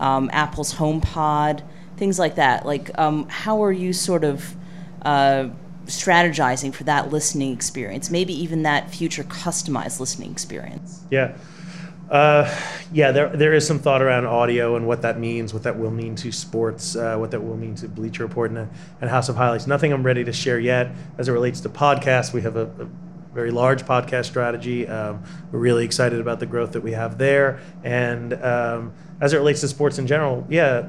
um, 0.00 0.28
Apple's 0.32 0.74
HomePod, 0.74 1.62
things 1.96 2.18
like 2.18 2.34
that? 2.34 2.66
Like, 2.66 2.90
um, 2.98 3.28
how 3.28 3.62
are 3.62 3.72
you 3.72 3.92
sort 3.92 4.24
of 4.24 4.56
uh, 5.02 5.50
strategizing 5.86 6.74
for 6.74 6.84
that 6.84 7.12
listening 7.12 7.52
experience? 7.52 8.10
Maybe 8.10 8.32
even 8.42 8.64
that 8.64 8.90
future 8.90 9.22
customized 9.22 10.00
listening 10.00 10.32
experience? 10.32 11.04
Yeah. 11.10 11.36
Uh, 12.10 12.52
yeah, 12.92 13.12
there, 13.12 13.28
there 13.28 13.54
is 13.54 13.64
some 13.64 13.78
thought 13.78 14.02
around 14.02 14.26
audio 14.26 14.74
and 14.74 14.84
what 14.84 15.02
that 15.02 15.20
means, 15.20 15.54
what 15.54 15.62
that 15.62 15.78
will 15.78 15.92
mean 15.92 16.16
to 16.16 16.32
sports, 16.32 16.96
uh, 16.96 17.16
what 17.16 17.30
that 17.30 17.40
will 17.40 17.56
mean 17.56 17.76
to 17.76 17.88
Bleacher 17.88 18.24
Report 18.24 18.50
and, 18.50 18.68
and 19.00 19.10
House 19.10 19.28
of 19.28 19.36
Highlights. 19.36 19.68
Nothing 19.68 19.92
I'm 19.92 20.02
ready 20.02 20.24
to 20.24 20.32
share 20.32 20.58
yet 20.58 20.90
as 21.18 21.28
it 21.28 21.32
relates 21.32 21.60
to 21.60 21.68
podcasts. 21.68 22.32
We 22.32 22.42
have 22.42 22.56
a, 22.56 22.64
a 22.64 22.88
very 23.32 23.52
large 23.52 23.84
podcast 23.84 24.24
strategy. 24.24 24.88
Um, 24.88 25.22
we're 25.52 25.60
really 25.60 25.84
excited 25.84 26.18
about 26.18 26.40
the 26.40 26.46
growth 26.46 26.72
that 26.72 26.80
we 26.80 26.92
have 26.92 27.16
there. 27.16 27.60
And 27.84 28.34
um, 28.34 28.92
as 29.20 29.32
it 29.32 29.36
relates 29.36 29.60
to 29.60 29.68
sports 29.68 29.98
in 29.98 30.06
general, 30.06 30.46
yeah, 30.48 30.88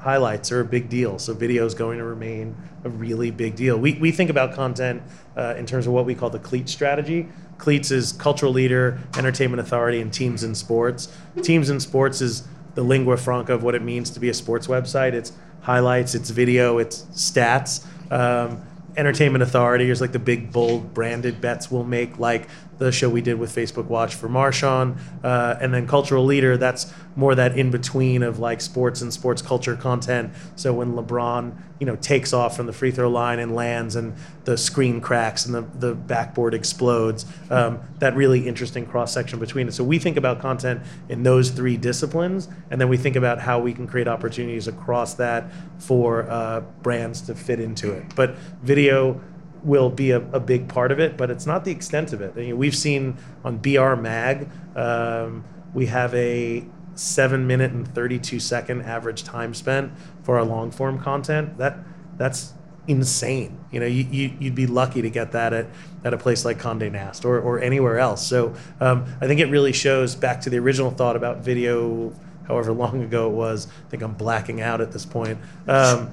highlights 0.00 0.50
are 0.50 0.60
a 0.60 0.64
big 0.64 0.88
deal. 0.88 1.18
So 1.18 1.32
video 1.32 1.64
is 1.64 1.74
going 1.74 1.98
to 1.98 2.04
remain 2.04 2.56
a 2.84 2.88
really 2.88 3.30
big 3.30 3.54
deal. 3.54 3.78
We, 3.78 3.94
we 3.94 4.10
think 4.10 4.30
about 4.30 4.54
content 4.54 5.02
uh, 5.36 5.54
in 5.56 5.64
terms 5.64 5.86
of 5.86 5.92
what 5.92 6.04
we 6.04 6.14
call 6.14 6.28
the 6.28 6.40
cleat 6.40 6.68
strategy. 6.68 7.28
Cleats 7.58 7.90
is 7.92 8.12
cultural 8.12 8.52
leader, 8.52 8.98
entertainment 9.16 9.60
authority, 9.60 10.00
and 10.00 10.12
teams 10.12 10.42
in 10.42 10.54
sports. 10.54 11.14
Teams 11.42 11.70
in 11.70 11.78
sports 11.78 12.20
is 12.20 12.42
the 12.74 12.82
lingua 12.82 13.16
franca 13.16 13.54
of 13.54 13.62
what 13.62 13.74
it 13.74 13.82
means 13.82 14.10
to 14.10 14.20
be 14.20 14.28
a 14.28 14.34
sports 14.34 14.66
website. 14.66 15.12
It's 15.12 15.32
highlights, 15.60 16.14
it's 16.14 16.30
video, 16.30 16.78
it's 16.78 17.02
stats. 17.12 17.86
Um, 18.10 18.62
entertainment 18.96 19.42
authority 19.42 19.88
is 19.88 20.00
like 20.00 20.12
the 20.12 20.18
big 20.18 20.52
bold 20.52 20.92
branded 20.92 21.40
bets 21.40 21.70
we'll 21.70 21.84
make 21.84 22.18
like 22.18 22.48
the 22.82 22.92
show 22.92 23.08
we 23.08 23.20
did 23.20 23.38
with 23.38 23.54
facebook 23.54 23.86
watch 23.86 24.14
for 24.14 24.28
marshawn 24.28 24.98
uh, 25.24 25.56
and 25.60 25.72
then 25.72 25.86
cultural 25.86 26.24
leader 26.24 26.56
that's 26.56 26.92
more 27.16 27.34
that 27.34 27.58
in 27.58 27.70
between 27.70 28.22
of 28.22 28.38
like 28.38 28.60
sports 28.60 29.02
and 29.02 29.12
sports 29.12 29.42
culture 29.42 29.76
content. 29.76 30.32
So 30.56 30.72
when 30.72 30.92
lebron 30.92 31.56
you 31.78 31.86
know 31.86 31.96
takes 31.96 32.32
off 32.32 32.56
from 32.56 32.66
the 32.66 32.72
free 32.72 32.90
throw 32.90 33.10
line 33.10 33.38
and 33.38 33.54
lands 33.54 33.96
and 33.96 34.14
the 34.44 34.56
screen 34.56 35.00
cracks 35.00 35.46
and 35.46 35.54
the, 35.54 35.62
the 35.78 35.94
backboard 35.94 36.54
explodes 36.54 37.26
um, 37.50 37.80
that 37.98 38.14
really 38.16 38.46
interesting 38.46 38.86
cross 38.86 39.12
section 39.12 39.38
between 39.38 39.68
it. 39.68 39.72
So 39.72 39.84
we 39.84 39.98
think 39.98 40.16
about 40.16 40.40
content 40.40 40.82
in 41.08 41.22
those 41.22 41.50
three 41.50 41.76
disciplines 41.76 42.48
and 42.70 42.80
then 42.80 42.88
we 42.88 42.96
think 42.96 43.16
about 43.16 43.40
how 43.40 43.58
we 43.58 43.72
can 43.72 43.86
create 43.86 44.08
opportunities 44.08 44.68
across 44.68 45.14
that 45.14 45.50
for 45.78 46.30
uh, 46.30 46.60
brands 46.82 47.20
to 47.22 47.34
fit 47.34 47.60
into 47.60 47.92
it. 47.92 48.04
But 48.14 48.36
video 48.62 49.20
will 49.64 49.90
be 49.90 50.10
a, 50.10 50.18
a 50.32 50.40
big 50.40 50.68
part 50.68 50.90
of 50.90 50.98
it, 50.98 51.16
but 51.16 51.30
it's 51.30 51.46
not 51.46 51.64
the 51.64 51.70
extent 51.70 52.12
of 52.12 52.20
it. 52.20 52.56
We've 52.56 52.76
seen 52.76 53.16
on 53.44 53.58
BR 53.58 53.94
Mag, 53.94 54.48
um, 54.74 55.44
we 55.74 55.86
have 55.86 56.14
a 56.14 56.64
seven 56.94 57.46
minute 57.46 57.72
and 57.72 57.88
32 57.94 58.38
second 58.40 58.82
average 58.82 59.24
time 59.24 59.54
spent 59.54 59.92
for 60.22 60.38
our 60.38 60.44
long 60.44 60.70
form 60.70 61.00
content. 61.00 61.58
That 61.58 61.78
that's 62.16 62.52
insane. 62.88 63.58
You 63.70 63.80
know, 63.80 63.86
you, 63.86 64.04
you, 64.10 64.32
you'd 64.38 64.54
be 64.54 64.66
lucky 64.66 65.02
to 65.02 65.10
get 65.10 65.32
that 65.32 65.52
at, 65.52 65.66
at 66.04 66.12
a 66.12 66.18
place 66.18 66.44
like 66.44 66.58
Condé 66.58 66.90
Nast 66.90 67.24
or, 67.24 67.40
or 67.40 67.60
anywhere 67.60 67.98
else. 67.98 68.26
So 68.26 68.54
um, 68.80 69.06
I 69.20 69.26
think 69.26 69.40
it 69.40 69.46
really 69.46 69.72
shows 69.72 70.14
back 70.14 70.40
to 70.42 70.50
the 70.50 70.58
original 70.58 70.90
thought 70.90 71.16
about 71.16 71.38
video, 71.38 72.12
however 72.46 72.72
long 72.72 73.02
ago 73.02 73.28
it 73.28 73.34
was. 73.34 73.68
I 73.86 73.90
think 73.90 74.02
I'm 74.02 74.14
blacking 74.14 74.60
out 74.60 74.80
at 74.80 74.92
this 74.92 75.06
point. 75.06 75.38
Um, 75.68 76.12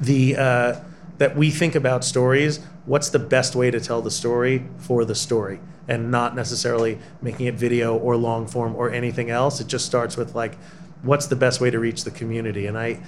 the 0.00 0.36
uh, 0.36 0.80
that 1.22 1.36
we 1.36 1.50
think 1.50 1.76
about 1.76 2.02
stories. 2.02 2.58
What's 2.84 3.08
the 3.08 3.20
best 3.20 3.54
way 3.54 3.70
to 3.70 3.78
tell 3.78 4.02
the 4.02 4.10
story 4.10 4.66
for 4.78 5.04
the 5.04 5.14
story, 5.14 5.60
and 5.86 6.10
not 6.10 6.34
necessarily 6.34 6.98
making 7.20 7.46
it 7.46 7.54
video 7.54 7.96
or 7.96 8.16
long 8.16 8.48
form 8.48 8.74
or 8.74 8.90
anything 8.90 9.30
else. 9.30 9.60
It 9.60 9.68
just 9.68 9.86
starts 9.86 10.16
with 10.16 10.34
like, 10.34 10.56
what's 11.02 11.28
the 11.28 11.36
best 11.36 11.60
way 11.60 11.70
to 11.70 11.78
reach 11.78 12.02
the 12.02 12.10
community, 12.10 12.66
and 12.66 12.76
I. 12.76 13.00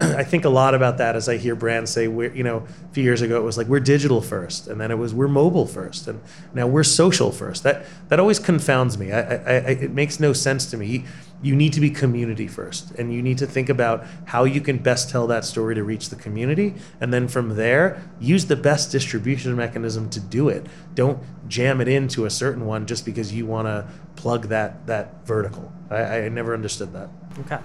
I 0.00 0.24
think 0.24 0.44
a 0.44 0.48
lot 0.48 0.74
about 0.74 0.98
that 0.98 1.16
as 1.16 1.28
I 1.28 1.36
hear 1.36 1.54
brands 1.54 1.90
say, 1.90 2.08
we're, 2.08 2.34
you 2.34 2.42
know, 2.42 2.66
a 2.90 2.94
few 2.94 3.04
years 3.04 3.22
ago 3.22 3.36
it 3.36 3.44
was 3.44 3.56
like 3.56 3.68
we're 3.68 3.80
digital 3.80 4.20
first, 4.20 4.66
and 4.66 4.80
then 4.80 4.90
it 4.90 4.98
was 4.98 5.14
we're 5.14 5.28
mobile 5.28 5.66
first, 5.66 6.08
and 6.08 6.20
now 6.52 6.66
we're 6.66 6.82
social 6.82 7.30
first. 7.30 7.62
That 7.62 7.86
that 8.08 8.20
always 8.20 8.38
confounds 8.38 8.98
me. 8.98 9.12
I, 9.12 9.20
I, 9.20 9.34
I, 9.34 9.70
it 9.86 9.92
makes 9.92 10.18
no 10.20 10.32
sense 10.34 10.66
to 10.72 10.76
me. 10.76 11.04
You 11.42 11.56
need 11.56 11.72
to 11.72 11.80
be 11.80 11.90
community 11.90 12.46
first, 12.46 12.92
and 12.92 13.12
you 13.12 13.20
need 13.20 13.38
to 13.38 13.46
think 13.46 13.68
about 13.68 14.06
how 14.26 14.44
you 14.44 14.60
can 14.60 14.78
best 14.78 15.10
tell 15.10 15.26
that 15.26 15.44
story 15.44 15.74
to 15.74 15.82
reach 15.82 16.08
the 16.08 16.16
community, 16.16 16.74
and 17.00 17.12
then 17.12 17.26
from 17.26 17.56
there, 17.56 18.02
use 18.20 18.46
the 18.46 18.56
best 18.56 18.92
distribution 18.92 19.56
mechanism 19.56 20.08
to 20.10 20.20
do 20.20 20.48
it. 20.48 20.66
Don't 20.94 21.18
jam 21.48 21.80
it 21.80 21.88
into 21.88 22.24
a 22.24 22.30
certain 22.30 22.64
one 22.64 22.86
just 22.86 23.04
because 23.04 23.32
you 23.32 23.44
want 23.44 23.66
to 23.66 23.86
plug 24.14 24.48
that 24.48 24.86
that 24.86 25.26
vertical. 25.26 25.72
I, 25.90 26.20
I 26.20 26.28
never 26.28 26.54
understood 26.54 26.92
that. 26.92 27.08
Okay. 27.40 27.58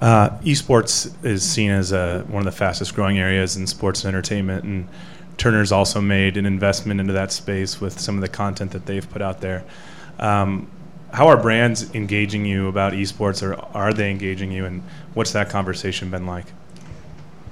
Uh, 0.00 0.30
esports 0.40 1.12
is 1.24 1.48
seen 1.48 1.70
as 1.70 1.92
a, 1.92 2.24
one 2.28 2.40
of 2.40 2.52
the 2.52 2.56
fastest 2.56 2.94
growing 2.94 3.18
areas 3.18 3.56
in 3.56 3.66
sports 3.66 4.04
and 4.04 4.08
entertainment, 4.08 4.64
and 4.64 4.88
Turner's 5.38 5.72
also 5.72 6.00
made 6.00 6.36
an 6.36 6.46
investment 6.46 7.00
into 7.00 7.12
that 7.12 7.32
space 7.32 7.80
with 7.80 7.98
some 7.98 8.14
of 8.16 8.20
the 8.20 8.28
content 8.28 8.72
that 8.72 8.86
they've 8.86 9.08
put 9.08 9.22
out 9.22 9.40
there. 9.40 9.64
Um, 10.18 10.70
how 11.14 11.28
are 11.28 11.36
brands 11.36 11.94
engaging 11.94 12.44
you 12.44 12.66
about 12.66 12.92
esports, 12.92 13.40
or 13.40 13.54
are 13.76 13.92
they 13.92 14.10
engaging 14.10 14.50
you, 14.50 14.64
and 14.64 14.82
what's 15.14 15.32
that 15.32 15.48
conversation 15.48 16.10
been 16.10 16.26
like? 16.26 16.46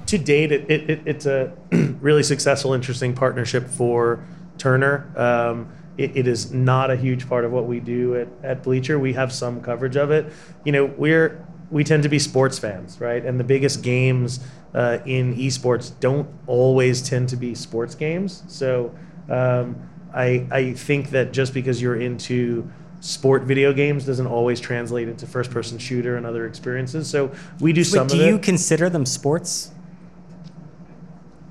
To 0.07 0.17
date, 0.17 0.51
it, 0.51 0.69
it, 0.69 0.89
it 0.89 1.01
it's 1.05 1.25
a 1.25 1.53
really 2.01 2.23
successful, 2.23 2.73
interesting 2.73 3.15
partnership 3.15 3.67
for 3.69 4.25
Turner. 4.57 5.09
Um, 5.15 5.71
it, 5.97 6.17
it 6.17 6.27
is 6.27 6.51
not 6.51 6.91
a 6.91 6.97
huge 6.97 7.29
part 7.29 7.45
of 7.45 7.53
what 7.53 7.65
we 7.65 7.79
do 7.79 8.15
at, 8.17 8.27
at 8.43 8.63
Bleacher. 8.63 8.99
We 8.99 9.13
have 9.13 9.31
some 9.31 9.61
coverage 9.61 9.95
of 9.95 10.11
it. 10.11 10.33
You 10.65 10.73
know, 10.73 10.85
we're 10.85 11.45
we 11.71 11.85
tend 11.85 12.03
to 12.03 12.09
be 12.09 12.19
sports 12.19 12.59
fans, 12.59 12.99
right? 12.99 13.25
And 13.25 13.39
the 13.39 13.45
biggest 13.45 13.81
games 13.81 14.41
uh, 14.73 14.99
in 15.05 15.35
esports 15.35 15.91
don't 16.01 16.27
always 16.47 17.01
tend 17.01 17.29
to 17.29 17.37
be 17.37 17.55
sports 17.55 17.95
games. 17.95 18.43
So 18.47 18.93
um, 19.29 19.89
I, 20.13 20.45
I 20.51 20.73
think 20.73 21.11
that 21.11 21.31
just 21.31 21.53
because 21.53 21.81
you're 21.81 21.99
into 21.99 22.69
sport 23.03 23.41
video 23.43 23.73
games 23.73 24.05
doesn't 24.05 24.27
always 24.27 24.61
translate 24.61 25.09
into 25.09 25.27
first 25.27 25.51
person 25.51 25.77
shooter 25.77 26.15
and 26.15 26.25
other 26.25 26.47
experiences. 26.47 27.09
So 27.09 27.31
we 27.59 27.73
do 27.73 27.83
some 27.83 28.07
Wait, 28.07 28.15
do 28.15 28.21
of 28.21 28.27
you 28.29 28.39
consider 28.39 28.89
them 28.89 29.05
sports? 29.05 29.71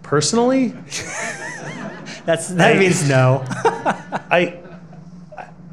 Personally, 0.03 0.69
That's 2.25 2.49
that 2.49 2.77
I- 2.77 2.79
means 2.79 3.07
no. 3.09 3.45
I, 4.31 4.59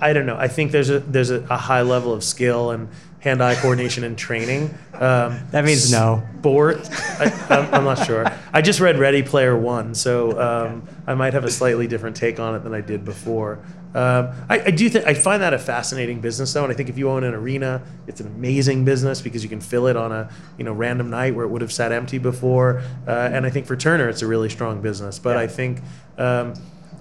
I 0.02 0.12
don't 0.14 0.26
know. 0.26 0.36
I 0.38 0.48
think 0.50 0.72
there's 0.72 0.90
a 0.90 1.00
there's 1.00 1.30
a, 1.30 1.42
a 1.50 1.58
high 1.58 1.82
level 1.82 2.12
of 2.14 2.24
skill 2.26 2.72
and 2.72 2.90
hand-eye 3.20 3.56
coordination 3.56 4.04
and 4.04 4.18
training. 4.18 4.74
Um, 5.00 5.40
That 5.52 5.64
means 5.64 5.92
no. 5.92 6.22
Sport. 6.40 6.88
I, 6.92 7.46
I'm, 7.50 7.74
I'm 7.74 7.84
not 7.86 8.06
sure. 8.06 8.26
I 8.54 8.62
just 8.62 8.80
read 8.80 9.00
Ready 9.00 9.24
Player 9.24 9.58
One, 9.58 9.96
so 9.96 10.40
um, 10.40 10.88
I 11.08 11.16
might 11.16 11.34
have 11.34 11.46
a 11.46 11.52
slightly 11.52 11.88
different 11.88 12.16
take 12.16 12.40
on 12.40 12.56
it 12.56 12.60
than 12.60 12.74
I 12.74 12.82
did 12.82 13.06
before. 13.06 13.60
Um, 13.96 14.30
I, 14.50 14.60
I 14.66 14.72
do 14.72 14.88
think 14.88 15.08
I 15.08 15.16
find 15.16 15.42
that 15.42 15.54
a 15.54 15.58
fascinating 15.58 16.22
business, 16.22 16.54
though, 16.54 16.64
and 16.64 16.72
I 16.72 16.76
think 16.76 16.90
if 16.90 16.98
you 16.98 17.10
own 17.10 17.24
an 17.24 17.34
arena, 17.34 17.82
it's 18.08 18.22
an 18.22 18.28
amazing 18.28 18.86
business 18.86 19.20
because 19.22 19.42
you 19.42 19.50
can 19.50 19.62
fill 19.62 19.88
it 19.88 19.96
on 19.96 20.12
a 20.12 20.30
you 20.58 20.64
know 20.64 20.74
random 20.74 21.10
night 21.10 21.34
where 21.34 21.46
it 21.46 21.50
would 21.50 21.62
have 21.62 21.72
sat 21.72 21.92
empty 21.92 22.20
before. 22.20 22.84
Uh, 23.08 23.30
and 23.34 23.46
I 23.46 23.50
think 23.50 23.66
for 23.66 23.76
Turner, 23.76 24.08
it's 24.08 24.22
a 24.22 24.28
really 24.28 24.50
strong 24.50 24.82
business. 24.82 25.18
But 25.18 25.38
I 25.38 25.48
think 25.48 25.82
um, 26.18 26.54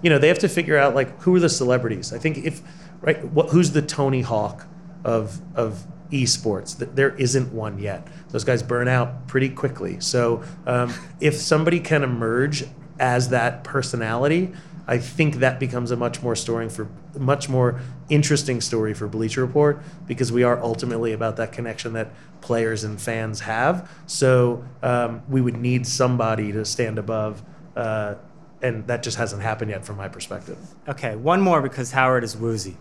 you 0.03 0.09
know 0.09 0.19
they 0.19 0.29
have 0.29 0.39
to 0.39 0.49
figure 0.49 0.79
out 0.79 0.95
like 0.95 1.21
who 1.23 1.35
are 1.35 1.41
the 1.41 1.51
celebrities. 1.51 2.13
I 2.13 2.19
think 2.19 2.39
if 2.39 2.63
right, 3.03 3.23
what, 3.25 3.51
who's 3.51 3.73
the 3.73 3.83
Tony 3.83 4.23
Hawk 4.23 4.67
of 5.05 5.41
of 5.55 5.85
esports? 6.11 6.77
There 6.95 7.15
isn't 7.17 7.53
one 7.53 7.79
yet. 7.79 8.07
Those 8.31 8.45
guys 8.45 8.63
burn 8.63 8.89
out 8.89 9.27
pretty 9.27 9.49
quickly. 9.49 10.01
So 10.01 10.43
um, 10.67 10.93
if 11.21 11.35
somebody 11.35 11.81
can 11.81 12.03
emerge 12.03 12.65
as 12.99 13.29
that 13.31 13.65
personality, 13.65 14.53
I 14.89 14.97
think 14.97 15.37
that 15.37 15.61
becomes 15.61 15.91
a 15.91 15.97
much 15.97 16.23
more 16.23 16.35
story 16.35 16.71
for 16.71 16.89
much 17.19 17.49
more 17.49 17.79
interesting 18.09 18.63
story 18.63 18.95
for 18.95 19.07
Bleacher 19.07 19.43
Report 19.43 19.83
because 20.07 20.33
we 20.33 20.45
are 20.45 20.59
ultimately 20.63 21.13
about 21.13 21.37
that 21.37 21.53
connection 21.53 21.93
that 21.93 22.11
players 22.41 22.85
and 22.85 22.99
fans 22.99 23.41
have. 23.41 23.91
So 24.07 24.65
um, 24.83 25.23
we 25.29 25.43
would 25.43 25.59
need 25.59 25.87
somebody 25.87 26.53
to 26.53 26.65
stand 26.65 26.99
above, 26.99 27.43
uh, 27.77 28.15
and 28.63 28.87
that 28.87 29.03
just 29.03 29.19
hasn't 29.19 29.43
happened 29.43 29.71
yet 29.71 29.85
from 29.85 29.97
my 29.97 30.09
perspective. 30.09 30.57
Okay, 30.89 31.17
one 31.17 31.43
more 31.43 31.61
because 31.61 31.93
Howard 31.93 32.25
is 32.25 32.35
woozy. 32.35 32.79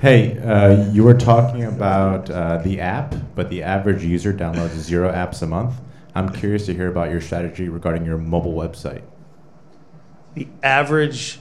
Hey, 0.00 0.38
uh, 0.38 0.90
you 0.90 1.04
were 1.04 1.14
talking 1.14 1.64
about 1.64 2.28
uh, 2.28 2.58
the 2.58 2.80
app, 2.80 3.14
but 3.34 3.48
the 3.48 3.62
average 3.62 4.02
user 4.04 4.32
downloads 4.32 4.70
zero 4.70 5.10
apps 5.12 5.40
a 5.42 5.46
month. 5.46 5.74
I'm 6.14 6.28
curious 6.30 6.66
to 6.66 6.74
hear 6.74 6.88
about 6.88 7.10
your 7.10 7.20
strategy 7.20 7.68
regarding 7.68 8.04
your 8.04 8.18
mobile 8.18 8.54
website. 8.54 9.02
The 10.34 10.48
average 10.62 11.40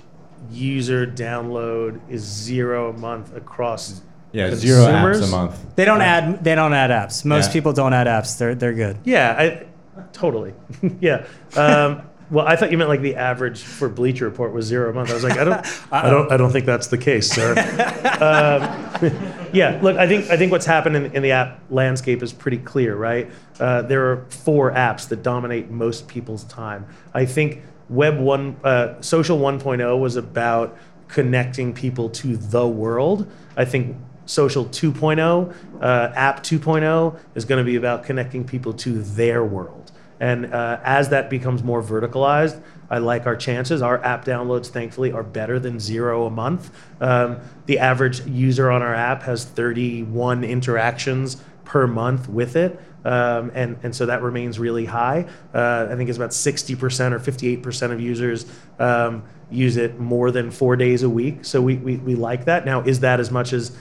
user 0.51 1.05
download 1.07 1.99
is 2.09 2.21
zero 2.21 2.89
a 2.91 2.93
month 2.93 3.35
across 3.35 4.01
Yeah, 4.31 4.53
zero 4.55 4.85
apps 4.85 5.23
a 5.23 5.27
month. 5.27 5.75
They 5.75 5.85
don't 5.85 6.01
add 6.01 6.43
they 6.43 6.53
don't 6.55 6.73
add 6.73 6.89
apps. 6.91 7.25
Most 7.25 7.47
Yeah. 7.47 7.53
people 7.53 7.73
don't 7.73 7.93
add 7.93 8.07
apps. 8.07 8.37
They're 8.37 8.55
they're 8.55 8.73
good. 8.73 8.97
Yeah, 9.03 9.35
I, 9.37 10.01
totally. 10.11 10.53
yeah. 10.99 11.25
Um, 11.55 12.03
well, 12.30 12.47
I 12.47 12.55
thought 12.55 12.71
you 12.71 12.78
meant 12.78 12.89
like 12.89 13.01
the 13.01 13.15
average 13.15 13.61
for 13.61 13.89
Bleacher 13.89 14.26
Report 14.26 14.53
was 14.53 14.65
zero 14.65 14.89
a 14.89 14.93
month. 14.93 15.11
I 15.11 15.13
was 15.13 15.24
like, 15.24 15.38
I 15.38 15.43
don't, 15.43 15.65
I 15.91 16.09
don't, 16.09 16.32
I 16.32 16.38
don't 16.38 16.51
think 16.51 16.65
that's 16.65 16.88
the 16.88 16.97
case, 16.97 17.32
sir. 17.32 17.51
um, 18.21 19.49
yeah, 19.53 19.80
look, 19.82 19.97
I 19.97 20.07
think 20.07 20.30
I 20.30 20.38
think 20.38 20.51
what's 20.51 20.65
happened 20.65 20.95
in, 20.95 21.05
in 21.15 21.24
the 21.24 21.32
app 21.32 21.59
landscape 21.69 22.24
is 22.24 22.34
pretty 22.34 22.57
clear, 22.57 22.95
right? 22.95 23.30
Uh, 23.59 23.82
there 23.84 24.11
are 24.11 24.26
four 24.30 24.71
apps 24.71 25.07
that 25.09 25.24
dominate 25.24 25.69
most 25.69 26.07
people's 26.07 26.43
time. 26.45 26.88
I 27.13 27.26
think 27.26 27.61
Web 27.89 28.19
one, 28.19 28.55
uh, 28.63 29.01
Social 29.01 29.38
1.0 29.39 29.99
was 29.99 30.15
about 30.15 30.78
connecting 31.07 31.74
people 31.74 32.09
to 32.09 32.38
the 32.38 32.67
world. 32.67 33.30
I 33.55 33.65
think 33.65 33.97
Social 34.26 34.65
2.0, 34.65 35.53
uh, 35.82 36.11
App 36.15 36.43
2.0 36.43 37.19
is 37.36 37.45
going 37.45 37.63
to 37.63 37.65
be 37.69 37.76
about 37.76 38.03
connecting 38.03 38.45
people 38.45 38.74
to 38.74 39.01
their 39.03 39.43
world. 39.43 39.82
And 40.20 40.53
uh, 40.53 40.80
as 40.84 41.09
that 41.09 41.30
becomes 41.30 41.64
more 41.64 41.82
verticalized, 41.82 42.61
I 42.89 42.99
like 42.99 43.26
our 43.26 43.36
chances. 43.36 43.82
Our 43.82 44.03
app 44.03 44.26
downloads, 44.26 44.68
thankfully, 44.68 45.11
are 45.11 45.24
better 45.24 45.59
than 45.59 45.80
zero 45.80 46.26
a 46.26 46.30
month. 46.30 46.72
Um, 47.01 47.39
the 47.66 47.80
average 47.80 48.26
user 48.26 48.70
on 48.70 48.82
our 48.82 48.93
app 48.93 49.24
has 49.24 49.45
31 49.45 50.43
interactions 50.43 51.41
per 51.66 51.88
month 51.88 52.30
with 52.30 52.55
it. 52.55 52.80
Um, 53.05 53.51
and, 53.53 53.78
and 53.84 53.95
so 53.95 54.05
that 54.05 54.22
remains 54.22 54.59
really 54.59 54.86
high. 54.86 55.28
Uh, 55.53 55.88
I 55.89 55.95
think 55.95 56.09
it's 56.09 56.18
about 56.18 56.30
60% 56.30 57.11
or 57.11 57.20
58% 57.20 57.91
of 57.91 57.99
users 57.99 58.45
um, 58.80 59.24
use 59.51 59.78
it 59.78 59.99
more 59.99 60.32
than 60.32 60.51
four 60.51 60.76
days 60.76 61.03
a 61.03 61.09
week. 61.09 61.43
So 61.45 61.61
we, 61.61 61.76
we, 61.78 61.97
we 61.97 62.16
like 62.16 62.45
that. 62.45 62.66
Now, 62.66 62.82
is 62.82 63.01
that 63.01 63.20
as 63.20 63.30
much 63.30 63.53
as 63.53 63.76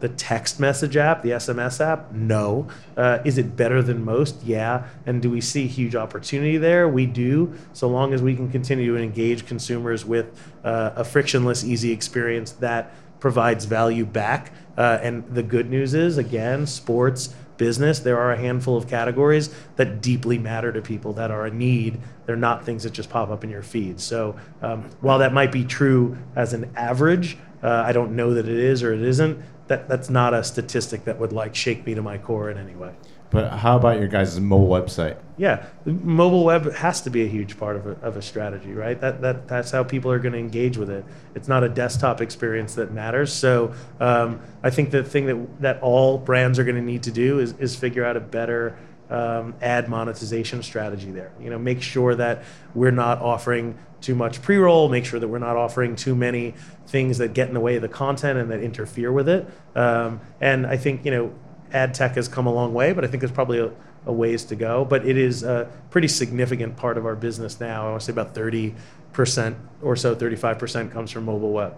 the 0.00 0.08
text 0.08 0.60
message 0.60 0.96
app, 0.96 1.22
the 1.22 1.30
SMS 1.30 1.80
app? 1.80 2.12
No. 2.12 2.68
Uh, 2.96 3.18
is 3.24 3.38
it 3.38 3.56
better 3.56 3.82
than 3.82 4.04
most? 4.04 4.42
Yeah. 4.42 4.86
And 5.06 5.22
do 5.22 5.30
we 5.30 5.40
see 5.40 5.66
huge 5.66 5.94
opportunity 5.94 6.58
there? 6.58 6.88
We 6.88 7.06
do, 7.06 7.54
so 7.72 7.88
long 7.88 8.12
as 8.12 8.22
we 8.22 8.34
can 8.36 8.50
continue 8.50 8.94
to 8.94 9.02
engage 9.02 9.46
consumers 9.46 10.04
with 10.04 10.26
uh, 10.64 10.92
a 10.96 11.04
frictionless, 11.04 11.64
easy 11.64 11.92
experience 11.92 12.52
that 12.52 12.94
provides 13.20 13.64
value 13.64 14.04
back. 14.04 14.52
Uh, 14.76 14.98
and 15.02 15.26
the 15.34 15.42
good 15.42 15.70
news 15.70 15.94
is, 15.94 16.18
again, 16.18 16.66
sports, 16.66 17.34
business, 17.56 18.00
there 18.00 18.18
are 18.18 18.32
a 18.32 18.36
handful 18.36 18.76
of 18.76 18.88
categories 18.88 19.54
that 19.76 20.00
deeply 20.00 20.38
matter 20.38 20.72
to 20.72 20.82
people 20.82 21.12
that 21.14 21.30
are 21.30 21.46
a 21.46 21.50
need. 21.50 21.98
They're 22.26 22.36
not 22.36 22.64
things 22.64 22.82
that 22.82 22.90
just 22.90 23.10
pop 23.10 23.30
up 23.30 23.44
in 23.44 23.50
your 23.50 23.62
feed. 23.62 24.00
So 24.00 24.36
um, 24.62 24.90
while 25.00 25.18
that 25.20 25.32
might 25.32 25.52
be 25.52 25.64
true 25.64 26.18
as 26.34 26.52
an 26.52 26.70
average, 26.76 27.38
uh, 27.62 27.82
I 27.86 27.92
don't 27.92 28.14
know 28.14 28.34
that 28.34 28.48
it 28.48 28.58
is 28.58 28.82
or 28.82 28.92
it 28.92 29.02
isn't. 29.02 29.42
That 29.68 29.88
that's 29.88 30.10
not 30.10 30.34
a 30.34 30.44
statistic 30.44 31.04
that 31.04 31.18
would 31.18 31.32
like 31.32 31.54
shake 31.54 31.84
me 31.86 31.94
to 31.94 32.02
my 32.02 32.18
core 32.18 32.50
in 32.50 32.58
any 32.58 32.74
way. 32.74 32.92
But 33.30 33.50
how 33.50 33.76
about 33.76 33.98
your 33.98 34.08
guys' 34.08 34.38
mobile 34.38 34.68
website? 34.68 35.16
Yeah, 35.36 35.66
mobile 35.84 36.44
web 36.44 36.72
has 36.74 37.02
to 37.02 37.10
be 37.10 37.24
a 37.24 37.26
huge 37.26 37.58
part 37.58 37.76
of 37.76 37.86
a, 37.86 37.90
of 38.00 38.16
a 38.16 38.22
strategy, 38.22 38.72
right? 38.72 39.00
That, 39.00 39.20
that 39.20 39.48
that's 39.48 39.72
how 39.72 39.82
people 39.82 40.10
are 40.12 40.18
going 40.18 40.32
to 40.32 40.38
engage 40.38 40.78
with 40.78 40.90
it. 40.90 41.04
It's 41.34 41.48
not 41.48 41.64
a 41.64 41.68
desktop 41.68 42.20
experience 42.20 42.76
that 42.76 42.92
matters. 42.92 43.32
So 43.32 43.74
um, 44.00 44.40
I 44.62 44.70
think 44.70 44.90
the 44.90 45.02
thing 45.02 45.26
that 45.26 45.60
that 45.60 45.82
all 45.82 46.18
brands 46.18 46.58
are 46.58 46.64
going 46.64 46.76
to 46.76 46.82
need 46.82 47.02
to 47.04 47.10
do 47.10 47.40
is 47.40 47.52
is 47.58 47.74
figure 47.74 48.04
out 48.04 48.16
a 48.16 48.20
better 48.20 48.78
um, 49.10 49.54
ad 49.60 49.88
monetization 49.88 50.62
strategy 50.62 51.10
there. 51.10 51.32
You 51.40 51.50
know, 51.50 51.58
make 51.58 51.82
sure 51.82 52.14
that 52.14 52.44
we're 52.74 52.90
not 52.90 53.20
offering 53.20 53.76
too 54.06 54.14
much 54.14 54.40
pre-roll. 54.40 54.88
Make 54.88 55.04
sure 55.04 55.18
that 55.18 55.26
we're 55.26 55.38
not 55.38 55.56
offering 55.56 55.96
too 55.96 56.14
many 56.14 56.54
things 56.86 57.18
that 57.18 57.34
get 57.34 57.48
in 57.48 57.54
the 57.54 57.60
way 57.60 57.74
of 57.74 57.82
the 57.82 57.88
content 57.88 58.38
and 58.38 58.50
that 58.52 58.60
interfere 58.60 59.10
with 59.10 59.28
it. 59.28 59.46
Um, 59.74 60.20
and 60.40 60.64
I 60.64 60.76
think 60.76 61.04
you 61.04 61.10
know, 61.10 61.34
ad 61.72 61.92
tech 61.92 62.14
has 62.14 62.28
come 62.28 62.46
a 62.46 62.52
long 62.52 62.72
way, 62.72 62.92
but 62.92 63.04
I 63.04 63.08
think 63.08 63.20
there's 63.20 63.32
probably 63.32 63.58
a, 63.58 63.72
a 64.06 64.12
ways 64.12 64.44
to 64.44 64.56
go. 64.56 64.84
But 64.84 65.04
it 65.04 65.16
is 65.18 65.42
a 65.42 65.68
pretty 65.90 66.08
significant 66.08 66.76
part 66.76 66.96
of 66.96 67.04
our 67.04 67.16
business 67.16 67.58
now. 67.58 67.86
I 67.86 67.90
want 67.90 68.00
to 68.00 68.06
say 68.06 68.12
about 68.12 68.34
30 68.34 68.74
percent 69.12 69.56
or 69.82 69.96
so, 69.96 70.14
35 70.14 70.58
percent 70.58 70.92
comes 70.92 71.10
from 71.10 71.24
mobile 71.24 71.52
web. 71.52 71.74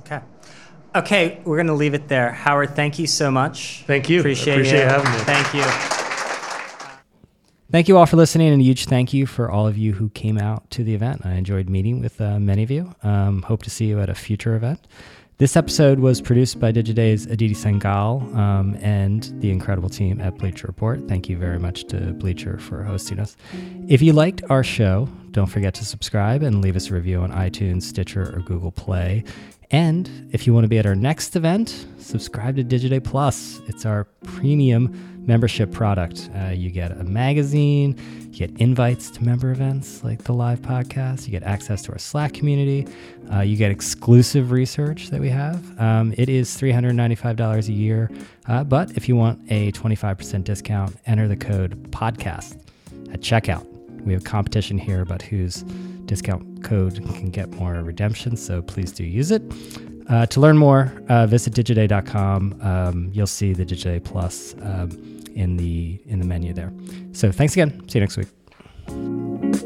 Okay. 0.00 0.20
Okay, 0.94 1.40
we're 1.44 1.56
going 1.56 1.66
to 1.66 1.74
leave 1.74 1.92
it 1.92 2.08
there. 2.08 2.30
Howard, 2.32 2.74
thank 2.74 2.98
you 2.98 3.06
so 3.06 3.30
much. 3.30 3.82
Thank 3.86 4.08
you. 4.08 4.20
Appreciate, 4.20 4.54
Appreciate 4.54 4.80
you. 4.80 4.86
having 4.86 5.12
me. 5.12 5.18
Thank 5.18 5.52
you. 5.52 5.95
Thank 7.68 7.88
you 7.88 7.98
all 7.98 8.06
for 8.06 8.16
listening, 8.16 8.52
and 8.52 8.60
a 8.60 8.64
huge 8.64 8.84
thank 8.84 9.12
you 9.12 9.26
for 9.26 9.50
all 9.50 9.66
of 9.66 9.76
you 9.76 9.92
who 9.92 10.08
came 10.10 10.38
out 10.38 10.70
to 10.70 10.84
the 10.84 10.94
event. 10.94 11.26
I 11.26 11.32
enjoyed 11.32 11.68
meeting 11.68 12.00
with 12.00 12.20
uh, 12.20 12.38
many 12.38 12.62
of 12.62 12.70
you. 12.70 12.94
Um, 13.02 13.42
hope 13.42 13.64
to 13.64 13.70
see 13.70 13.86
you 13.86 13.98
at 13.98 14.08
a 14.08 14.14
future 14.14 14.54
event. 14.54 14.86
This 15.38 15.56
episode 15.56 15.98
was 15.98 16.20
produced 16.20 16.60
by 16.60 16.70
Digiday's 16.70 17.26
Aditi 17.26 17.54
Sangal 17.54 18.34
um, 18.36 18.78
and 18.80 19.32
the 19.40 19.50
incredible 19.50 19.88
team 19.88 20.20
at 20.20 20.38
Bleacher 20.38 20.68
Report. 20.68 21.08
Thank 21.08 21.28
you 21.28 21.36
very 21.36 21.58
much 21.58 21.84
to 21.88 22.12
Bleacher 22.12 22.56
for 22.56 22.84
hosting 22.84 23.18
us. 23.18 23.36
If 23.88 24.00
you 24.00 24.12
liked 24.12 24.44
our 24.48 24.62
show, 24.62 25.08
don't 25.32 25.48
forget 25.48 25.74
to 25.74 25.84
subscribe 25.84 26.44
and 26.44 26.62
leave 26.62 26.76
us 26.76 26.88
a 26.88 26.94
review 26.94 27.20
on 27.20 27.32
iTunes, 27.32 27.82
Stitcher, 27.82 28.34
or 28.34 28.42
Google 28.42 28.70
Play. 28.70 29.24
And 29.72 30.30
if 30.30 30.46
you 30.46 30.54
want 30.54 30.62
to 30.64 30.68
be 30.68 30.78
at 30.78 30.86
our 30.86 30.94
next 30.94 31.34
event, 31.34 31.86
subscribe 31.98 32.54
to 32.56 32.64
Digiday 32.64 33.02
Plus. 33.02 33.60
It's 33.66 33.84
our 33.84 34.04
premium 34.24 35.15
membership 35.26 35.72
product. 35.72 36.30
Uh, 36.34 36.48
you 36.48 36.70
get 36.70 36.92
a 36.92 37.04
magazine, 37.04 37.96
you 38.30 38.46
get 38.46 38.60
invites 38.60 39.10
to 39.10 39.24
member 39.24 39.50
events 39.50 40.02
like 40.04 40.24
the 40.24 40.32
live 40.32 40.60
podcast, 40.60 41.26
you 41.26 41.30
get 41.32 41.42
access 41.42 41.82
to 41.82 41.92
our 41.92 41.98
Slack 41.98 42.32
community, 42.32 42.86
uh, 43.32 43.40
you 43.40 43.56
get 43.56 43.70
exclusive 43.70 44.52
research 44.52 45.08
that 45.08 45.20
we 45.20 45.28
have. 45.28 45.80
Um, 45.80 46.14
it 46.16 46.28
is 46.28 46.48
$395 46.56 47.68
a 47.68 47.72
year, 47.72 48.10
uh, 48.46 48.64
but 48.64 48.96
if 48.96 49.08
you 49.08 49.16
want 49.16 49.40
a 49.50 49.72
25% 49.72 50.44
discount, 50.44 50.96
enter 51.06 51.28
the 51.28 51.36
code 51.36 51.90
podcast 51.90 52.60
at 53.12 53.20
checkout. 53.20 53.66
We 54.02 54.12
have 54.12 54.22
competition 54.22 54.78
here 54.78 55.02
about 55.02 55.22
whose 55.22 55.62
discount 56.06 56.62
code 56.62 57.04
can 57.14 57.30
get 57.30 57.50
more 57.50 57.74
redemption, 57.82 58.36
so 58.36 58.62
please 58.62 58.92
do 58.92 59.02
use 59.02 59.32
it. 59.32 59.42
Uh, 60.08 60.24
to 60.26 60.40
learn 60.40 60.56
more, 60.56 60.92
uh, 61.08 61.26
visit 61.26 61.52
digiday.com. 61.52 62.60
Um, 62.62 63.10
you'll 63.12 63.26
see 63.26 63.52
the 63.52 63.64
Digiday 63.64 64.02
Plus 64.02 64.54
um, 64.62 64.90
in 65.36 65.56
the 65.56 66.00
in 66.06 66.18
the 66.18 66.26
menu 66.26 66.52
there. 66.52 66.72
So 67.12 67.30
thanks 67.30 67.52
again. 67.52 67.88
See 67.88 67.98
you 67.98 68.00
next 68.00 68.16
week. 68.16 69.65